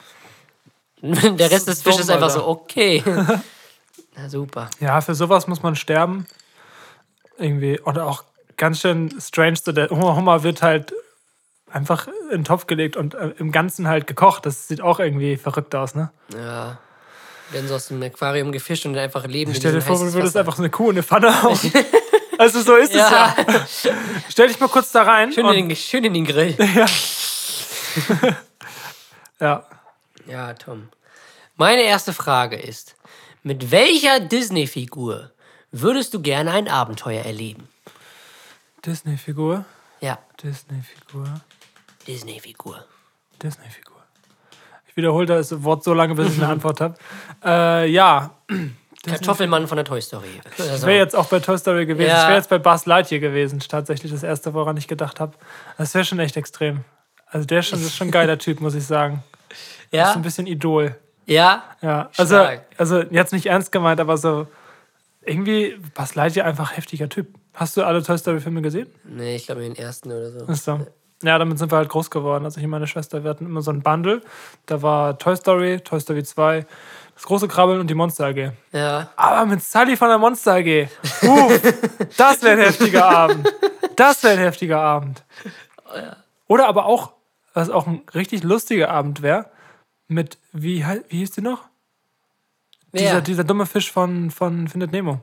Der 1.02 1.50
Rest 1.50 1.68
des 1.68 1.82
Fisches 1.82 2.00
ist 2.00 2.10
einfach 2.10 2.30
so, 2.30 2.46
okay. 2.46 3.02
Na 4.16 4.28
super. 4.28 4.68
Ja, 4.80 5.00
für 5.00 5.14
sowas 5.14 5.46
muss 5.46 5.62
man 5.62 5.76
sterben. 5.76 6.26
Irgendwie. 7.38 7.80
Oder 7.80 8.06
auch 8.06 8.24
ganz 8.56 8.80
schön 8.80 9.14
strange, 9.20 9.56
so 9.62 9.70
der 9.72 9.90
Hummer 9.90 10.16
Hummer 10.16 10.42
wird 10.42 10.62
halt 10.62 10.92
einfach 11.70 12.08
in 12.30 12.38
den 12.38 12.44
Topf 12.44 12.66
gelegt 12.66 12.96
und 12.96 13.14
äh, 13.14 13.32
im 13.38 13.52
Ganzen 13.52 13.86
halt 13.86 14.06
gekocht. 14.06 14.44
Das 14.46 14.66
sieht 14.66 14.80
auch 14.80 14.98
irgendwie 14.98 15.36
verrückt 15.36 15.74
aus, 15.74 15.94
ne? 15.94 16.10
Ja. 16.34 16.78
Werden 17.50 17.68
so 17.68 17.76
aus 17.76 17.88
dem 17.88 18.02
Aquarium 18.02 18.50
gefischt 18.52 18.84
und 18.86 18.96
einfach 18.98 19.24
leben. 19.26 19.54
Stell 19.54 19.72
dir 19.72 19.80
vor, 19.80 19.96
du 19.98 20.12
würdest 20.12 20.36
einfach 20.36 20.56
so 20.56 20.62
eine 20.62 20.70
Kuh 20.70 20.86
in 20.90 20.96
eine 20.96 21.02
Pfanne 21.02 21.42
hauen. 21.42 21.58
Also 22.38 22.60
so 22.62 22.74
ist 22.76 22.92
Ja. 22.94 23.34
es 23.56 23.84
ja. 23.84 23.92
Stell 24.28 24.48
dich 24.48 24.58
mal 24.60 24.68
kurz 24.68 24.92
da 24.92 25.02
rein. 25.02 25.32
Schön 25.32 25.46
in, 25.46 25.68
den, 25.68 25.76
schön 25.76 26.04
in 26.04 26.14
den 26.14 26.24
Grill. 26.24 26.56
ja. 26.58 26.86
Ja, 29.40 29.64
Tom. 30.58 30.88
Meine 31.56 31.82
erste 31.82 32.12
Frage 32.12 32.56
ist: 32.56 32.94
Mit 33.42 33.70
welcher 33.70 34.20
Disney-Figur 34.20 35.30
würdest 35.72 36.14
du 36.14 36.20
gerne 36.22 36.52
ein 36.52 36.68
Abenteuer 36.68 37.24
erleben? 37.24 37.68
Disney-Figur. 38.84 39.64
Ja, 40.00 40.18
Disney-Figur. 40.42 41.40
Disney-Figur. 42.06 42.84
Disney-Figur. 43.42 43.96
Ich 44.86 44.96
wiederhole 44.96 45.26
das 45.26 45.62
Wort 45.62 45.84
so 45.84 45.94
lange, 45.94 46.14
bis 46.14 46.32
ich 46.32 46.42
eine 46.42 46.48
Antwort 46.52 46.80
habe. 46.80 46.94
Äh, 47.44 47.90
ja, 47.90 48.34
Kartoffelmann 49.06 49.66
von 49.68 49.76
der 49.76 49.84
Toy 49.84 50.00
Story. 50.00 50.40
ich 50.56 50.70
Also, 50.70 50.86
wäre 50.86 50.98
jetzt 50.98 51.14
auch 51.16 51.26
bei 51.26 51.40
Toy 51.40 51.56
Story 51.58 51.86
gewesen. 51.86 52.08
Ja. 52.10 52.22
Ich 52.22 52.28
wäre 52.28 52.36
jetzt 52.38 52.50
bei 52.50 52.58
Buzz 52.58 52.86
Lightyear 52.86 53.20
gewesen. 53.20 53.60
Tatsächlich 53.60 54.12
das 54.12 54.22
erste, 54.22 54.54
woran 54.54 54.76
ich 54.76 54.88
gedacht 54.88 55.20
habe. 55.20 55.34
Das 55.76 55.94
wäre 55.94 56.04
schon 56.04 56.18
echt 56.18 56.36
extrem. 56.36 56.84
Also 57.26 57.46
der 57.46 57.62
schon, 57.62 57.80
ist 57.80 57.96
schon 57.96 58.08
ein 58.08 58.12
geiler 58.12 58.38
Typ, 58.38 58.60
muss 58.60 58.74
ich 58.74 58.86
sagen. 58.86 59.22
Das 59.90 60.08
ist 60.08 60.12
ja, 60.12 60.12
ein 60.14 60.22
bisschen 60.22 60.46
Idol. 60.46 60.94
ja, 61.26 61.62
Ja, 61.80 62.10
also, 62.16 62.34
Stark. 62.36 62.62
also 62.76 63.00
jetzt 63.02 63.32
nicht 63.32 63.46
ernst 63.46 63.72
gemeint, 63.72 64.00
aber 64.00 64.16
so 64.16 64.46
irgendwie 65.22 65.76
Buzz 65.94 66.14
Lightyear 66.14 66.46
einfach 66.46 66.76
heftiger 66.76 67.08
Typ. 67.08 67.28
Hast 67.54 67.76
du 67.76 67.82
alle 67.84 68.02
Toy 68.02 68.16
Story 68.18 68.40
Filme 68.40 68.62
gesehen? 68.62 68.88
nee, 69.04 69.36
ich 69.36 69.46
glaube 69.46 69.62
den 69.62 69.74
ersten 69.76 70.10
oder 70.12 70.30
so. 70.30 70.46
Ist 70.46 70.64
so. 70.64 70.86
Ja, 71.22 71.36
damit 71.36 71.58
sind 71.58 71.72
wir 71.72 71.76
halt 71.78 71.88
groß 71.88 72.10
geworden. 72.10 72.44
Also 72.44 72.58
ich 72.58 72.64
und 72.64 72.70
meine 72.70 72.86
Schwester, 72.86 73.24
wir 73.24 73.30
hatten 73.30 73.44
immer 73.46 73.60
so 73.60 73.72
ein 73.72 73.82
Bundle. 73.82 74.22
Da 74.66 74.80
war 74.82 75.18
Toy 75.18 75.34
Story, 75.36 75.80
Toy 75.80 75.98
Story 75.98 76.22
2, 76.22 76.64
das 77.14 77.24
große 77.24 77.48
Krabbeln 77.48 77.80
und 77.80 77.88
die 77.88 77.94
Monster 77.94 78.26
AG. 78.26 78.52
Ja, 78.70 79.10
Aber 79.16 79.44
mit 79.46 79.60
Sully 79.60 79.96
von 79.96 80.08
der 80.08 80.18
Monster 80.18 80.54
AG. 80.54 80.86
Uff, 81.22 81.60
das 82.16 82.40
wäre 82.42 82.52
ein 82.52 82.60
heftiger 82.60 83.04
Abend. 83.04 83.52
Das 83.96 84.22
wäre 84.22 84.34
ein 84.34 84.38
heftiger 84.38 84.78
Abend. 84.80 85.24
Oder 86.46 86.68
aber 86.68 86.86
auch, 86.86 87.12
was 87.52 87.68
auch 87.68 87.88
ein 87.88 88.02
richtig 88.14 88.44
lustiger 88.44 88.90
Abend 88.90 89.20
wäre, 89.20 89.46
mit, 90.08 90.38
wie, 90.52 90.84
wie 91.08 91.18
hieß 91.18 91.30
die 91.32 91.40
noch? 91.42 91.64
Dieser, 92.92 93.12
wer? 93.14 93.20
dieser 93.20 93.44
dumme 93.44 93.66
Fisch 93.66 93.92
von, 93.92 94.30
von 94.30 94.66
Findet 94.68 94.92
Nemo. 94.92 95.20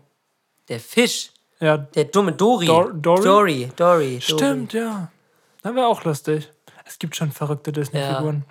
Der 0.69 0.79
Fisch. 0.79 1.31
Ja, 1.59 1.77
Der 1.77 2.05
dumme 2.05 2.31
Dory. 2.33 2.65
Dor- 2.67 2.93
Dory? 2.93 3.23
Dory. 3.23 3.71
Dory. 3.75 4.19
stimmt, 4.21 4.73
ja. 4.73 5.09
Das 5.63 5.73
wäre 5.73 5.87
auch 5.87 6.03
lustig. 6.03 6.51
Es 6.85 6.99
gibt 6.99 7.15
schon 7.15 7.31
verrückte 7.31 7.71
Disney-Figuren. 7.71 8.45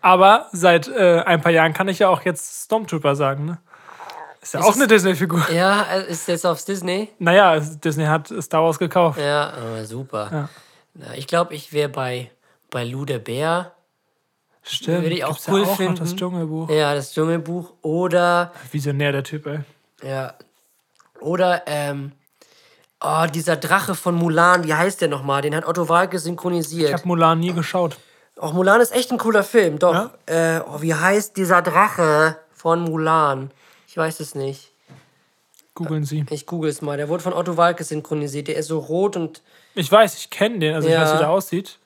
Aber 0.00 0.48
seit 0.52 0.88
äh, 0.88 1.22
ein 1.24 1.40
paar 1.40 1.52
Jahren 1.52 1.72
kann 1.72 1.88
ich 1.88 2.00
ja 2.00 2.08
auch 2.08 2.22
jetzt 2.22 2.64
Stormtrooper 2.64 3.14
sagen, 3.16 3.44
ne? 3.46 3.58
Ist 4.42 4.54
ja 4.54 4.60
Ist 4.60 4.66
auch 4.66 4.74
eine 4.76 4.86
Disney-Figur. 4.86 5.50
Ja, 5.50 5.82
äh, 5.84 6.10
ist 6.10 6.26
jetzt 6.28 6.44
aufs 6.46 6.64
Disney. 6.64 7.08
Naja, 7.18 7.58
Disney 7.60 8.04
hat 8.04 8.32
Star 8.40 8.62
Wars 8.64 8.78
gekauft. 8.78 9.18
Ja, 9.20 9.84
super. 9.84 10.28
Ja. 10.32 10.48
Na, 10.94 11.14
ich 11.14 11.26
glaube, 11.26 11.54
ich 11.54 11.72
wäre 11.72 11.88
bei, 11.88 12.30
bei 12.70 12.84
Lou 12.84 13.04
der 13.04 13.18
Bär. 13.18 13.72
Stimmt. 14.68 15.02
Würde 15.02 15.14
ich 15.16 15.24
auch 15.24 15.30
Gibt's 15.34 15.48
cool 15.48 15.62
ja 15.62 15.66
auch 15.68 15.76
finden. 15.76 15.96
das 15.96 16.14
Dschungelbuch. 16.14 16.68
Ja, 16.70 16.94
das 16.94 17.12
Dschungelbuch. 17.12 17.72
Oder, 17.82 18.52
Visionär, 18.70 19.12
der 19.12 19.24
Typ, 19.24 19.46
ey. 19.46 19.60
ja. 20.02 20.34
Oder, 21.20 21.62
ähm, 21.66 22.12
oh, 23.00 23.24
dieser 23.32 23.56
Drache 23.56 23.94
von 23.96 24.14
Mulan, 24.14 24.62
wie 24.64 24.74
heißt 24.74 25.00
der 25.00 25.08
nochmal? 25.08 25.42
Den 25.42 25.54
hat 25.56 25.66
Otto 25.66 25.88
Walke 25.88 26.16
Ich 26.18 26.22
synchronisiert. 26.22 26.92
habe 26.92 27.08
Mulan 27.08 27.40
nie 27.40 27.52
geschaut. 27.52 27.96
Auch 28.38 28.52
Mulan 28.52 28.80
ist 28.80 28.92
echt 28.94 29.10
ein 29.10 29.18
cooler 29.18 29.42
Film, 29.42 29.78
doch. 29.80 30.10
Äh, 30.26 30.60
oh, 30.60 30.80
wie 30.80 30.94
heißt 30.94 31.36
dieser 31.36 31.60
Drache 31.62 32.36
von 32.52 32.82
Mulan? 32.82 33.50
Ich 33.88 33.96
weiß 33.96 34.20
es 34.20 34.36
nicht. 34.36 34.70
Googeln 35.74 36.04
Sie. 36.04 36.24
Ich 36.30 36.46
google 36.46 36.70
es 36.70 36.82
mal. 36.82 36.96
Der 36.96 37.08
wurde 37.08 37.22
von 37.22 37.32
Otto 37.32 37.56
Walke 37.56 37.82
synchronisiert. 37.84 38.46
Der 38.48 38.56
ist 38.56 38.66
so 38.68 38.78
rot 38.78 39.16
und 39.16 39.42
Ich 39.74 39.90
weiß, 39.90 40.16
ich 40.18 40.30
kenne 40.30 40.58
den, 40.60 40.74
also 40.74 40.86
ich 40.88 40.94
Ja. 40.94 41.02
weiß, 41.02 41.14
wie 41.14 41.18
der 41.18 41.30
aussieht. 41.30 41.78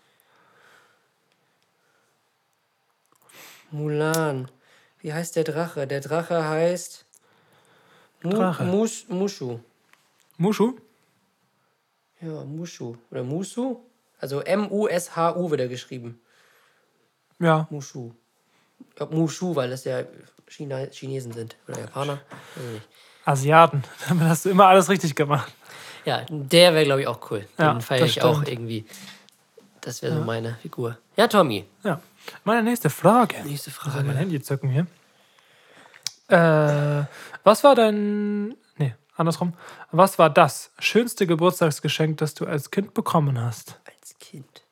Mulan. 3.73 4.51
Wie 5.01 5.13
heißt 5.13 5.37
der 5.37 5.45
Drache? 5.45 5.87
Der 5.87 6.01
Drache 6.01 6.47
heißt. 6.49 7.05
Mu 8.23 8.31
Drache. 8.31 8.65
Mus 8.65 9.07
Mushu. 9.09 9.59
Mushu? 10.39 10.77
Ja, 12.21 12.45
Mushu. 12.45 12.97
Oder 13.11 13.25
Musu? 13.25 13.81
Also 14.21 14.41
M-U-S-H-U 14.41 15.51
wird 15.51 15.61
er 15.61 15.69
geschrieben. 15.69 16.21
Ja. 17.41 17.67
Mushu. 17.71 18.13
Ich 18.91 18.95
glaube 18.97 19.17
Mushu, 19.17 19.57
weil 19.57 19.71
das 19.71 19.85
ja 19.85 20.03
China 20.47 20.87
Chinesen 20.91 21.33
sind. 21.33 21.57
Oder 21.67 21.81
Japaner. 21.81 22.13
Weiß 22.15 22.65
ich 22.67 22.73
nicht. 22.73 22.89
Asiaten. 23.25 23.83
Damit 24.09 24.29
hast 24.29 24.45
du 24.45 24.51
immer 24.51 24.67
alles 24.69 24.89
richtig 24.89 25.15
gemacht. 25.17 25.53
Ja, 26.05 26.25
der 26.29 26.75
wäre, 26.75 26.85
glaube 26.85 27.01
ich, 27.01 27.07
auch 27.07 27.31
cool. 27.31 27.41
Den 27.59 27.65
Ja, 27.65 27.81
feiere 27.81 28.07
ich 28.07 28.23
auch 28.23 28.35
stimmt. 28.43 28.49
irgendwie. 28.49 28.85
Das 29.81 30.03
wäre 30.03 30.15
so 30.15 30.21
meine 30.21 30.55
Figur. 30.63 30.99
Ja, 31.17 31.27
Tommy. 31.29 31.65
Ja. 31.83 32.01
Meine 32.45 32.63
nächste 32.63 32.91
Frage. 32.91 33.43
Nächste 33.45 33.71
Frage. 33.71 34.05
mein 34.05 34.17
Handy 34.17 34.41
zücken 34.41 34.69
hier. 34.69 34.87
Äh, 36.29 37.05
was 37.45 37.63
war 37.65 37.75
dein. 37.75 38.55
Nee, 38.77 38.95
andersrum. 39.17 39.55
Was 39.91 40.19
war 40.19 40.31
das 40.31 40.71
schönste 40.79 41.27
Geburtstagsgeschenk, 41.27 42.19
das 42.19 42.35
du 42.35 42.47
als 42.47 42.71
Kind 42.71 42.95
bekommen 42.95 43.41
hast? 43.41 43.81
Als 43.85 44.19
Kind. 44.19 44.63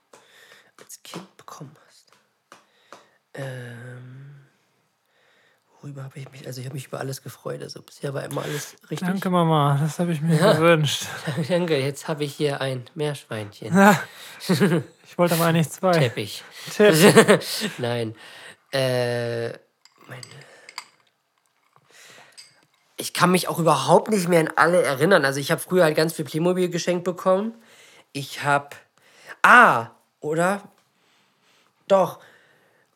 Als 0.79 1.03
Kind 1.03 1.37
bekommen 1.37 1.77
hast. 1.87 2.13
Ähm. 3.35 4.10
Worüber 5.83 6.05
habe 6.05 6.19
ich 6.19 6.31
mich, 6.31 6.47
also 6.47 6.61
ich 6.61 6.67
habe 6.67 6.75
mich 6.75 6.87
über 6.89 6.99
alles 7.01 7.23
gefreut. 7.23 7.63
Also 7.63 7.81
bisher 7.81 8.13
war 8.13 8.23
immer 8.25 8.43
alles 8.43 8.77
richtig. 8.91 9.09
Danke, 9.09 9.31
Mama. 9.31 9.79
Das 9.81 9.99
habe 9.99 10.13
ich 10.13 10.21
mir 10.21 10.37
Ja. 10.39 10.53
gewünscht. 10.53 11.07
Danke, 11.49 11.79
jetzt 11.79 12.07
habe 12.07 12.25
ich 12.25 12.35
hier 12.35 12.61
ein 12.61 12.85
Meerschweinchen. 12.95 13.75
Ja. 13.75 13.99
Ich 14.49 15.17
wollte 15.19 15.37
mal 15.37 15.49
eigentlich 15.49 15.71
zwei. 15.71 15.93
Teppich. 15.93 16.45
Tipp. 16.75 16.95
Nein. 17.79 18.15
Äh, 18.73 19.49
meine. 20.07 20.21
Ich 22.97 23.15
kann 23.15 23.31
mich 23.31 23.49
auch 23.49 23.59
überhaupt 23.59 24.11
nicht 24.11 24.29
mehr 24.29 24.41
an 24.41 24.51
alle 24.57 24.83
erinnern. 24.83 25.25
Also 25.25 25.41
ich 25.41 25.51
habe 25.51 25.61
früher 25.61 25.85
halt 25.85 25.97
ganz 25.97 26.13
viel 26.13 26.27
Playmobil 26.27 26.69
geschenkt 26.69 27.05
bekommen. 27.05 27.55
Ich 28.13 28.45
habe. 28.45 28.69
Ah, 29.43 29.93
oder? 30.21 30.63
Doch. 31.89 32.21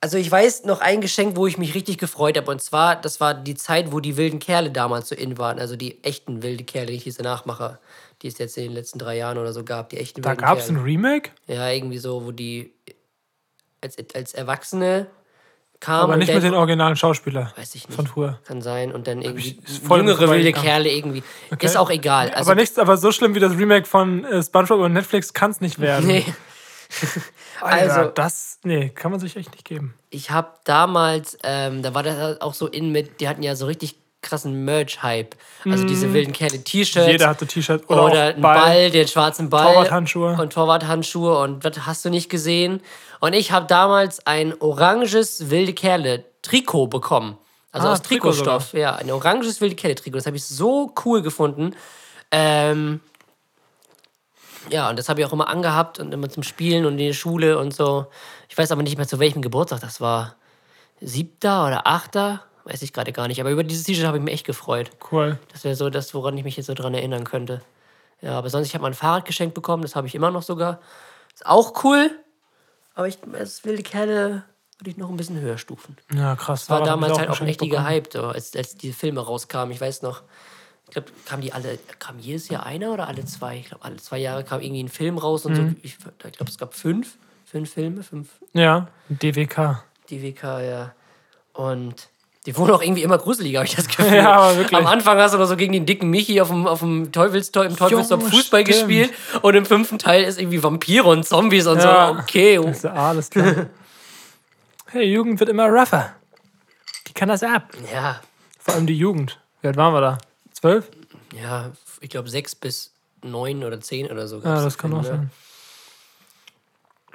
Also 0.04 0.18
ich 0.18 0.30
weiß 0.30 0.64
noch 0.64 0.82
ein 0.82 1.00
Geschenk, 1.00 1.34
wo 1.34 1.46
ich 1.46 1.56
mich 1.56 1.74
richtig 1.74 1.96
gefreut 1.96 2.36
habe. 2.36 2.50
Und 2.50 2.60
zwar, 2.62 2.94
das 2.94 3.20
war 3.20 3.32
die 3.32 3.54
Zeit, 3.54 3.90
wo 3.90 4.00
die 4.00 4.18
wilden 4.18 4.38
Kerle 4.38 4.70
damals 4.70 5.08
so 5.08 5.14
in 5.14 5.38
waren. 5.38 5.58
Also 5.58 5.76
die 5.76 6.04
echten 6.04 6.42
wilde 6.42 6.62
Kerle, 6.62 6.92
nicht 6.92 7.06
diese 7.06 7.22
Nachmacher, 7.22 7.78
die 8.20 8.28
es 8.28 8.36
jetzt 8.36 8.58
in 8.58 8.64
den 8.64 8.72
letzten 8.74 8.98
drei 8.98 9.16
Jahren 9.16 9.38
oder 9.38 9.54
so 9.54 9.64
gab. 9.64 9.88
Die 9.88 9.96
echten 9.96 10.20
Da 10.20 10.28
wilden 10.28 10.42
gab 10.42 10.58
es 10.58 10.66
Kerle. 10.66 10.80
ein 10.80 10.84
Remake, 10.84 11.30
Ja, 11.46 11.70
irgendwie 11.70 11.96
so, 11.96 12.26
wo 12.26 12.32
die 12.32 12.74
als, 13.80 13.96
als 14.14 14.34
Erwachsene 14.34 15.06
kamen. 15.80 16.02
aber 16.02 16.16
nicht 16.18 16.34
mit 16.34 16.42
den 16.42 16.52
originalen 16.52 16.96
Schauspielern 16.96 17.50
Weiß 17.56 17.74
ich 17.74 17.88
nicht. 17.88 17.96
von 17.96 18.06
früher. 18.06 18.38
Kann 18.44 18.60
sein. 18.60 18.92
Und 18.92 19.06
dann 19.06 19.22
irgendwie 19.22 19.58
jüngere 19.90 20.28
wilde. 20.28 20.52
Kerle 20.52 20.90
irgendwie. 20.90 21.22
Okay. 21.50 21.64
Ist 21.64 21.78
auch 21.78 21.88
egal. 21.88 22.28
Also, 22.28 22.50
aber 22.50 22.60
nichts, 22.60 22.78
aber 22.78 22.98
so 22.98 23.10
schlimm 23.10 23.34
wie 23.34 23.40
das 23.40 23.52
Remake 23.56 23.86
von 23.86 24.26
äh, 24.26 24.42
SpongeBob 24.42 24.80
und 24.80 24.92
Netflix 24.92 25.32
kann 25.32 25.50
es 25.50 25.62
nicht 25.62 25.78
werden. 25.80 26.06
Nee. 26.08 26.26
Also- 27.60 28.10
das, 28.10 28.58
nee, 28.64 28.88
kann 28.90 29.10
man 29.10 29.20
sich 29.20 29.36
echt 29.36 29.52
nicht 29.52 29.64
geben. 29.64 29.94
Ich 30.10 30.30
habe 30.30 30.48
damals, 30.64 31.38
ähm, 31.42 31.82
da 31.82 31.94
war 31.94 32.02
das 32.02 32.16
halt 32.16 32.42
auch 32.42 32.54
so 32.54 32.66
in 32.66 32.90
mit, 32.92 33.20
die 33.20 33.28
hatten 33.28 33.42
ja 33.42 33.56
so 33.56 33.66
richtig 33.66 33.96
krassen 34.22 34.64
Merch-Hype. 34.64 35.36
Also 35.66 35.84
diese 35.84 36.12
wilden 36.14 36.32
Kerle 36.32 36.62
T-Shirts. 36.62 37.06
Mhm. 37.06 37.12
Jeder 37.12 37.28
hatte 37.28 37.46
T-Shirt 37.46 37.88
oder, 37.90 38.04
Oder, 38.04 38.22
einen 38.28 38.40
Ball, 38.40 38.90
den 38.90 39.06
schwarzen 39.06 39.50
Ball. 39.50 39.72
Torwarthandschuhe. 39.74 40.36
Und 40.40 40.52
Torwarthandschuhe 40.52 41.38
und 41.38 41.64
das 41.64 41.84
hast 41.86 42.04
du 42.04 42.10
nicht 42.10 42.30
gesehen. 42.30 42.80
Und 43.20 43.34
ich 43.34 43.52
habe 43.52 43.66
damals 43.66 44.26
ein 44.26 44.54
oranges 44.60 45.50
wilde 45.50 45.74
Kerle 45.74 46.24
Trikot 46.42 46.86
bekommen. 46.88 47.36
Also 47.70 47.88
Ah, 47.88 47.92
aus 47.92 48.02
Trikot 48.02 48.30
Trikotstoff. 48.30 48.72
Ja, 48.72 48.96
ein 48.96 49.10
oranges 49.10 49.60
wilde 49.60 49.74
Kerle 49.76 49.94
Trikot. 49.94 50.16
Das 50.18 50.26
habe 50.26 50.36
ich 50.36 50.44
so 50.44 50.92
cool 51.04 51.20
gefunden. 51.22 51.74
Ähm, 52.30 53.00
ja, 54.70 54.90
und 54.90 54.98
das 54.98 55.08
habe 55.08 55.20
ich 55.20 55.26
auch 55.26 55.32
immer 55.32 55.48
angehabt 55.48 55.98
und 55.98 56.12
immer 56.12 56.28
zum 56.28 56.42
Spielen 56.42 56.86
und 56.86 56.92
in 56.92 56.98
die 56.98 57.14
Schule 57.14 57.58
und 57.58 57.74
so. 57.74 58.06
Ich 58.48 58.56
weiß 58.56 58.72
aber 58.72 58.82
nicht 58.82 58.96
mehr 58.96 59.08
zu 59.08 59.18
welchem 59.18 59.42
Geburtstag 59.42 59.80
das 59.80 60.00
war. 60.00 60.36
Siebter 61.00 61.66
oder 61.66 61.86
achter? 61.86 62.42
Weiß 62.64 62.82
ich 62.82 62.92
gerade 62.92 63.12
gar 63.12 63.28
nicht. 63.28 63.40
Aber 63.40 63.50
über 63.50 63.64
dieses 63.64 63.84
T-Shirt 63.84 64.06
habe 64.06 64.18
ich 64.18 64.24
mich 64.24 64.34
echt 64.34 64.46
gefreut. 64.46 64.90
Cool. 65.10 65.38
Das 65.52 65.64
wäre 65.64 65.76
so 65.76 65.90
das, 65.90 66.14
woran 66.14 66.36
ich 66.38 66.44
mich 66.44 66.56
jetzt 66.56 66.66
so 66.66 66.74
dran 66.74 66.94
erinnern 66.94 67.24
könnte. 67.24 67.60
Ja, 68.22 68.38
aber 68.38 68.48
sonst, 68.48 68.68
ich 68.68 68.74
habe 68.74 68.82
mal 68.82 68.88
ein 68.88 68.94
Fahrrad 68.94 69.26
geschenkt 69.26 69.54
bekommen, 69.54 69.82
das 69.82 69.96
habe 69.96 70.06
ich 70.06 70.14
immer 70.14 70.30
noch 70.30 70.42
sogar. 70.42 70.80
Ist 71.34 71.44
auch 71.44 71.84
cool, 71.84 72.10
aber 72.94 73.08
ich, 73.08 73.18
das 73.32 73.64
wilde 73.64 73.82
Kerle 73.82 74.44
würde 74.78 74.90
ich 74.90 74.96
noch 74.96 75.10
ein 75.10 75.16
bisschen 75.16 75.40
höher 75.40 75.58
stufen. 75.58 75.96
Ja, 76.14 76.36
krass. 76.36 76.70
War 76.70 76.78
hab 76.78 76.84
ich 76.84 76.90
damals 76.90 77.18
halt 77.18 77.28
auch 77.28 77.40
richtig 77.40 77.70
bekommen. 77.70 77.88
gehypt, 77.88 78.16
als, 78.16 78.56
als 78.56 78.76
die 78.76 78.92
Filme 78.92 79.20
rauskamen. 79.20 79.74
Ich 79.74 79.80
weiß 79.80 80.02
noch, 80.02 80.22
ich 80.86 80.92
glaube, 80.92 81.08
kamen 81.24 81.42
die 81.42 81.52
alle, 81.52 81.78
kam 81.98 82.18
jedes 82.18 82.48
Jahr 82.48 82.64
einer 82.66 82.92
oder 82.92 83.08
alle 83.08 83.24
zwei? 83.24 83.56
Ich 83.58 83.66
glaube, 83.68 83.84
alle 83.84 83.96
zwei 83.96 84.18
Jahre 84.18 84.44
kam 84.44 84.60
irgendwie 84.60 84.82
ein 84.84 84.88
Film 84.88 85.18
raus 85.18 85.44
und 85.46 85.52
Mhm. 85.52 85.56
so. 85.70 85.76
Ich, 85.82 85.96
ich 85.96 86.32
glaube, 86.36 86.50
es 86.50 86.58
gab 86.58 86.74
fünf, 86.74 87.16
fünf 87.44 87.72
Filme, 87.72 88.02
fünf 88.02 88.28
Ja, 88.52 88.88
DWK. 89.08 89.82
DWK, 90.10 90.42
ja. 90.60 90.94
Und 91.52 92.08
die 92.46 92.56
wurden 92.58 92.72
auch 92.72 92.82
irgendwie 92.82 93.02
immer 93.02 93.16
gruseliger, 93.16 93.60
habe 93.60 93.66
ich 93.68 93.74
das 93.76 93.88
Gefühl. 93.96 94.14
Ja, 94.14 94.32
aber 94.34 94.56
wirklich. 94.58 94.78
Am 94.78 94.86
Anfang 94.86 95.18
hast 95.18 95.32
du 95.34 95.38
noch 95.38 95.46
so 95.46 95.56
gegen 95.56 95.72
den 95.72 95.86
dicken 95.86 96.10
Michi 96.10 96.40
auf 96.40 96.48
dem, 96.48 96.66
auf 96.66 96.80
dem 96.80 97.10
Teufelstor, 97.10 97.64
im 97.64 97.74
Teufelstor 97.76 98.20
Fußball 98.20 98.60
stimmt. 98.62 98.66
gespielt 98.88 99.12
und 99.42 99.54
im 99.54 99.64
fünften 99.64 99.98
Teil 99.98 100.24
ist 100.24 100.38
irgendwie 100.38 100.62
Vampire 100.62 101.04
und 101.04 101.24
Zombies 101.26 101.66
und 101.66 101.78
Ja. 101.78 102.12
so. 102.14 102.20
Okay. 102.20 102.60
Das 102.62 102.78
ist 102.78 102.84
alles 102.86 103.30
klar. 103.30 103.66
hey, 104.90 105.04
Jugend 105.04 105.40
wird 105.40 105.48
immer 105.50 105.66
rougher. 105.68 106.12
Die 107.08 107.14
kann 107.14 107.28
das 107.28 107.42
ab. 107.42 107.72
ja, 107.92 108.20
Vor 108.58 108.74
allem 108.74 108.86
die 108.86 108.96
Jugend. 108.98 109.40
Wie 109.62 109.68
alt 109.68 109.76
waren 109.76 109.94
wir 109.94 110.00
da? 110.02 110.18
Zwölf? 110.64 110.90
ja, 111.38 111.72
ich 112.00 112.08
glaube 112.08 112.30
sechs 112.30 112.54
bis 112.54 112.94
neun 113.22 113.64
oder 113.64 113.82
zehn 113.82 114.10
oder 114.10 114.26
so. 114.26 114.40
Ja, 114.40 114.62
das 114.62 114.78
kann 114.78 114.94
auch 114.94 115.04
sein. 115.04 115.30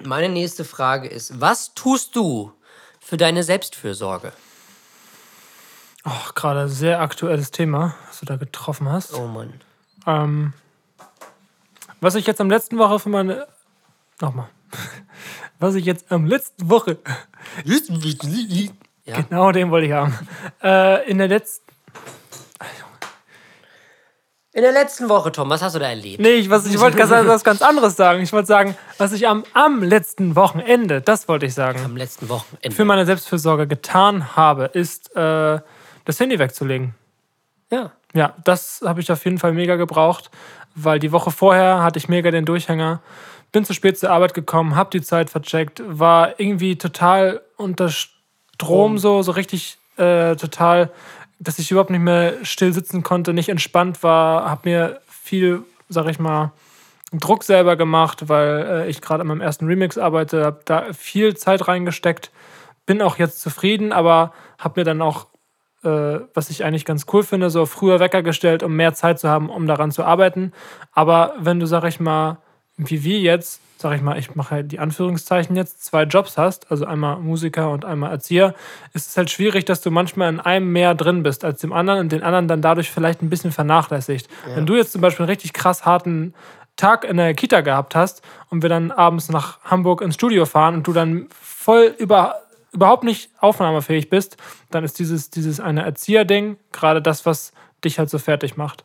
Meine 0.04 0.30
nächste 0.30 0.64
Frage 0.64 1.08
ist, 1.08 1.42
was 1.42 1.74
tust 1.74 2.16
du 2.16 2.54
für 3.00 3.18
deine 3.18 3.42
Selbstfürsorge? 3.42 4.34
Ach, 6.04 6.36
gerade 6.36 6.70
sehr 6.70 7.02
aktuelles 7.02 7.50
Thema, 7.50 7.96
was 8.08 8.20
du 8.20 8.28
da 8.28 8.36
getroffen 8.36 8.88
hast. 8.88 9.16
Oh 9.16 9.26
Mann. 9.26 9.60
Ähm, 10.06 10.54
was 12.02 12.14
ich 12.14 12.28
jetzt 12.28 12.40
am 12.42 12.52
letzten 12.52 12.78
Woche 12.78 13.00
für 13.00 13.10
meine. 13.10 13.48
Nochmal. 14.22 14.50
Was 15.58 15.76
ich 15.76 15.86
jetzt 15.86 16.10
am 16.12 16.26
letzten 16.26 16.70
Woche. 16.70 17.00
Ja. 19.06 19.22
Genau 19.30 19.52
den 19.52 19.72
wollte 19.72 19.88
ich 19.88 19.94
haben. 19.94 20.16
Äh, 20.62 21.10
in 21.10 21.18
der 21.18 21.28
letzten. 21.28 21.69
In 24.52 24.64
der 24.64 24.72
letzten 24.72 25.10
Woche, 25.10 25.32
Tom, 25.32 25.50
was 25.50 25.62
hast 25.62 25.76
du 25.76 25.80
da 25.80 25.90
erlebt? 25.90 26.20
Nee, 26.20 26.34
ich, 26.36 26.50
was, 26.50 26.66
ich 26.66 26.80
wollte 26.80 26.98
ganz, 26.98 27.12
was 27.12 27.44
ganz 27.44 27.62
anderes 27.62 27.96
sagen. 27.96 28.22
Ich 28.24 28.34
wollte 28.34 28.48
sagen, 28.48 28.76
was 28.98 29.12
ich 29.14 29.28
am, 29.28 29.44
am 29.54 29.84
letzten 29.84 30.36
Wochenende, 30.36 31.02
das 31.02 31.28
wollte 31.28 31.46
ich 31.46 31.54
sagen, 31.54 31.80
Am 31.86 31.96
letzten 31.96 32.30
Wochenende. 32.30 32.72
für 32.76 32.84
meine 32.84 33.06
Selbstfürsorge 33.06 33.68
getan 33.68 34.36
habe, 34.36 34.66
ist, 34.66 35.16
äh, 35.16 35.60
das 36.06 36.20
Handy 36.20 36.40
wegzulegen. 36.40 36.96
ja. 37.72 37.92
Ja, 38.16 38.34
das 38.44 38.82
habe 38.84 39.02
ich 39.02 39.12
auf 39.12 39.24
jeden 39.24 39.38
Fall 39.38 39.54
mega 39.54 39.76
gebraucht, 39.76 40.32
weil 40.74 40.98
die 40.98 41.12
Woche 41.12 41.30
vorher 41.30 41.84
hatte 41.84 42.00
ich 42.00 42.10
mega 42.10 42.32
den 42.32 42.44
Durchhänger. 42.44 43.02
Bin 43.52 43.66
zu 43.66 43.74
spät 43.76 44.00
zur 44.00 44.10
Arbeit 44.10 44.34
gekommen, 44.34 44.76
habe 44.76 44.90
die 44.90 45.04
Zeit 45.04 45.30
vercheckt, 45.30 45.84
war 45.86 46.40
irgendwie 46.40 46.76
total 46.76 47.42
unter 47.56 47.90
Strom, 47.90 48.98
so, 48.98 49.22
so 49.22 49.32
richtig 49.32 49.78
äh, 49.98 50.36
total, 50.38 50.90
dass 51.40 51.60
ich 51.60 51.72
überhaupt 51.72 51.90
nicht 51.90 52.02
mehr 52.02 52.44
still 52.44 52.74
sitzen 52.74 53.04
konnte, 53.04 53.34
nicht 53.34 53.50
entspannt 53.50 54.04
war, 54.04 54.50
habe 54.50 54.70
mir 54.70 55.02
viel, 55.08 55.64
sag 55.88 56.08
ich 56.08 56.20
mal, 56.20 56.52
Druck 57.12 57.44
selber 57.44 57.76
gemacht, 57.76 58.30
weil 58.30 58.66
äh, 58.86 58.90
ich 58.90 59.02
gerade 59.02 59.22
an 59.22 59.28
meinem 59.28 59.42
ersten 59.42 59.66
Remix 59.66 59.98
arbeite, 59.98 60.46
habe 60.46 60.62
da 60.66 60.94
viel 60.94 61.36
Zeit 61.36 61.68
reingesteckt, 61.68 62.32
bin 62.86 63.02
auch 63.02 63.18
jetzt 63.18 63.42
zufrieden, 63.42 63.92
aber 63.92 64.34
habe 64.60 64.82
mir 64.82 64.84
dann 64.84 65.02
auch 65.02 65.28
äh, 65.84 66.20
was 66.34 66.50
ich 66.50 66.66
eigentlich 66.66 66.86
ganz 66.86 67.06
cool 67.14 67.24
finde, 67.24 67.50
so 67.50 67.66
früher 67.66 68.00
Wecker 68.00 68.22
gestellt, 68.22 68.64
um 68.64 68.76
mehr 68.76 68.94
Zeit 68.94 69.20
zu 69.20 69.30
haben, 69.30 69.50
um 69.50 69.66
daran 69.66 69.92
zu 69.92 70.04
arbeiten. 70.04 70.52
Aber 70.92 71.34
wenn 71.40 71.60
du, 71.60 71.66
sag 71.68 71.86
ich 71.86 72.00
mal, 72.00 72.38
wie 72.76 73.04
wir 73.04 73.20
jetzt, 73.20 73.62
sag 73.82 73.96
ich 73.96 74.02
mal, 74.02 74.18
ich 74.20 74.36
mache 74.36 74.56
halt 74.56 74.72
die 74.74 74.80
Anführungszeichen 74.80 75.56
jetzt, 75.56 75.86
zwei 75.86 76.04
Jobs 76.04 76.38
hast, 76.38 76.70
also 76.70 76.86
einmal 76.86 77.18
Musiker 77.18 77.72
und 77.72 77.86
einmal 77.86 78.12
Erzieher, 78.12 78.54
ist 78.94 79.08
es 79.08 79.16
halt 79.16 79.30
schwierig, 79.30 79.64
dass 79.64 79.80
du 79.80 79.90
manchmal 79.90 80.28
in 80.28 80.42
einem 80.42 80.70
mehr 80.72 80.96
drin 80.96 81.24
bist 81.24 81.46
als 81.46 81.62
dem 81.62 81.72
anderen 81.72 82.02
und 82.02 82.12
den 82.12 82.22
anderen 82.22 82.50
dann 82.50 82.62
dadurch 82.62 82.92
vielleicht 82.92 83.22
ein 83.22 83.30
bisschen 83.30 83.54
vernachlässigt. 83.54 84.28
Wenn 84.54 84.66
du 84.66 84.76
jetzt 84.76 84.92
zum 84.92 85.00
Beispiel 85.00 85.24
einen 85.24 85.30
richtig 85.30 85.54
krass 85.54 85.86
harten 85.86 86.34
Tag 86.76 87.06
in 87.06 87.16
der 87.16 87.34
Kita 87.34 87.62
gehabt 87.62 87.96
hast 87.96 88.22
und 88.50 88.64
wir 88.64 88.70
dann 88.70 88.92
abends 88.92 89.30
nach 89.30 89.62
Hamburg 89.64 90.02
ins 90.02 90.16
Studio 90.16 90.46
fahren 90.46 90.76
und 90.76 90.88
du 90.88 90.92
dann 90.92 91.28
voll 91.32 91.96
über 91.98 92.36
überhaupt 92.72 93.04
nicht 93.04 93.32
aufnahmefähig 93.40 94.10
bist, 94.10 94.38
dann 94.70 94.84
ist 94.84 95.00
dieses, 95.00 95.32
dieses 95.32 95.60
eine 95.60 95.84
Erzieherding 95.84 96.58
gerade 96.72 97.02
das, 97.02 97.26
was 97.26 97.52
dich 97.84 97.98
halt 97.98 98.10
so 98.10 98.20
fertig 98.20 98.58
macht. 98.58 98.84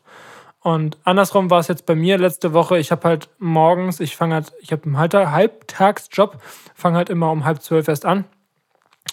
Und 0.65 0.97
andersrum 1.03 1.51
war 1.51 1.59
es 1.59 1.67
jetzt 1.67 1.85
bei 1.85 1.93
mir 1.93 2.17
letzte 2.17 2.51
Woche. 2.53 2.79
Ich 2.79 2.91
habe 2.91 3.07
halt 3.07 3.29
morgens, 3.37 3.99
ich 3.99 4.15
fange 4.17 4.33
halt, 4.33 4.51
ich 4.61 4.71
habe 4.71 4.81
einen 4.85 4.97
Halbta- 4.97 5.29
Halbtagsjob, 5.29 6.41
fange 6.73 6.97
halt 6.97 7.11
immer 7.11 7.29
um 7.31 7.45
halb 7.45 7.61
zwölf 7.61 7.87
erst 7.87 8.03
an 8.03 8.23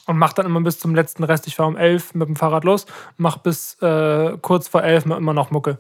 und 0.06 0.16
mache 0.16 0.34
dann 0.36 0.46
immer 0.46 0.62
bis 0.62 0.78
zum 0.78 0.94
letzten 0.94 1.24
Rest. 1.24 1.46
Ich 1.46 1.56
fahre 1.56 1.68
um 1.68 1.76
elf 1.76 2.14
mit 2.14 2.26
dem 2.26 2.36
Fahrrad 2.36 2.64
los, 2.64 2.86
mache 3.18 3.40
bis 3.42 3.74
äh, 3.82 4.38
kurz 4.40 4.66
vor 4.68 4.82
elf 4.82 5.04
immer 5.04 5.34
noch 5.34 5.50
Mucke. 5.50 5.76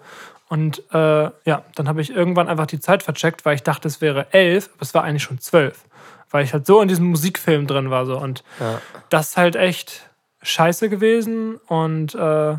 Und 0.50 0.82
äh, 0.92 1.30
ja, 1.46 1.64
dann 1.74 1.88
habe 1.88 2.02
ich 2.02 2.10
irgendwann 2.14 2.48
einfach 2.48 2.66
die 2.66 2.78
Zeit 2.78 3.02
vercheckt, 3.02 3.46
weil 3.46 3.54
ich 3.54 3.62
dachte, 3.62 3.88
es 3.88 4.02
wäre 4.02 4.26
elf, 4.34 4.68
aber 4.74 4.82
es 4.82 4.92
war 4.92 5.04
eigentlich 5.04 5.22
schon 5.22 5.38
zwölf. 5.38 5.86
Weil 6.30 6.44
ich 6.44 6.52
halt 6.52 6.66
so 6.66 6.82
in 6.82 6.88
diesem 6.88 7.06
Musikfilm 7.06 7.66
drin 7.66 7.88
war. 7.88 8.04
So. 8.04 8.18
Und 8.18 8.44
Ja. 8.60 8.78
das 9.08 9.30
ist 9.30 9.36
halt 9.38 9.56
echt 9.56 10.10
scheiße 10.42 10.90
gewesen. 10.90 11.56
Und 11.66 12.14
äh, 12.14 12.56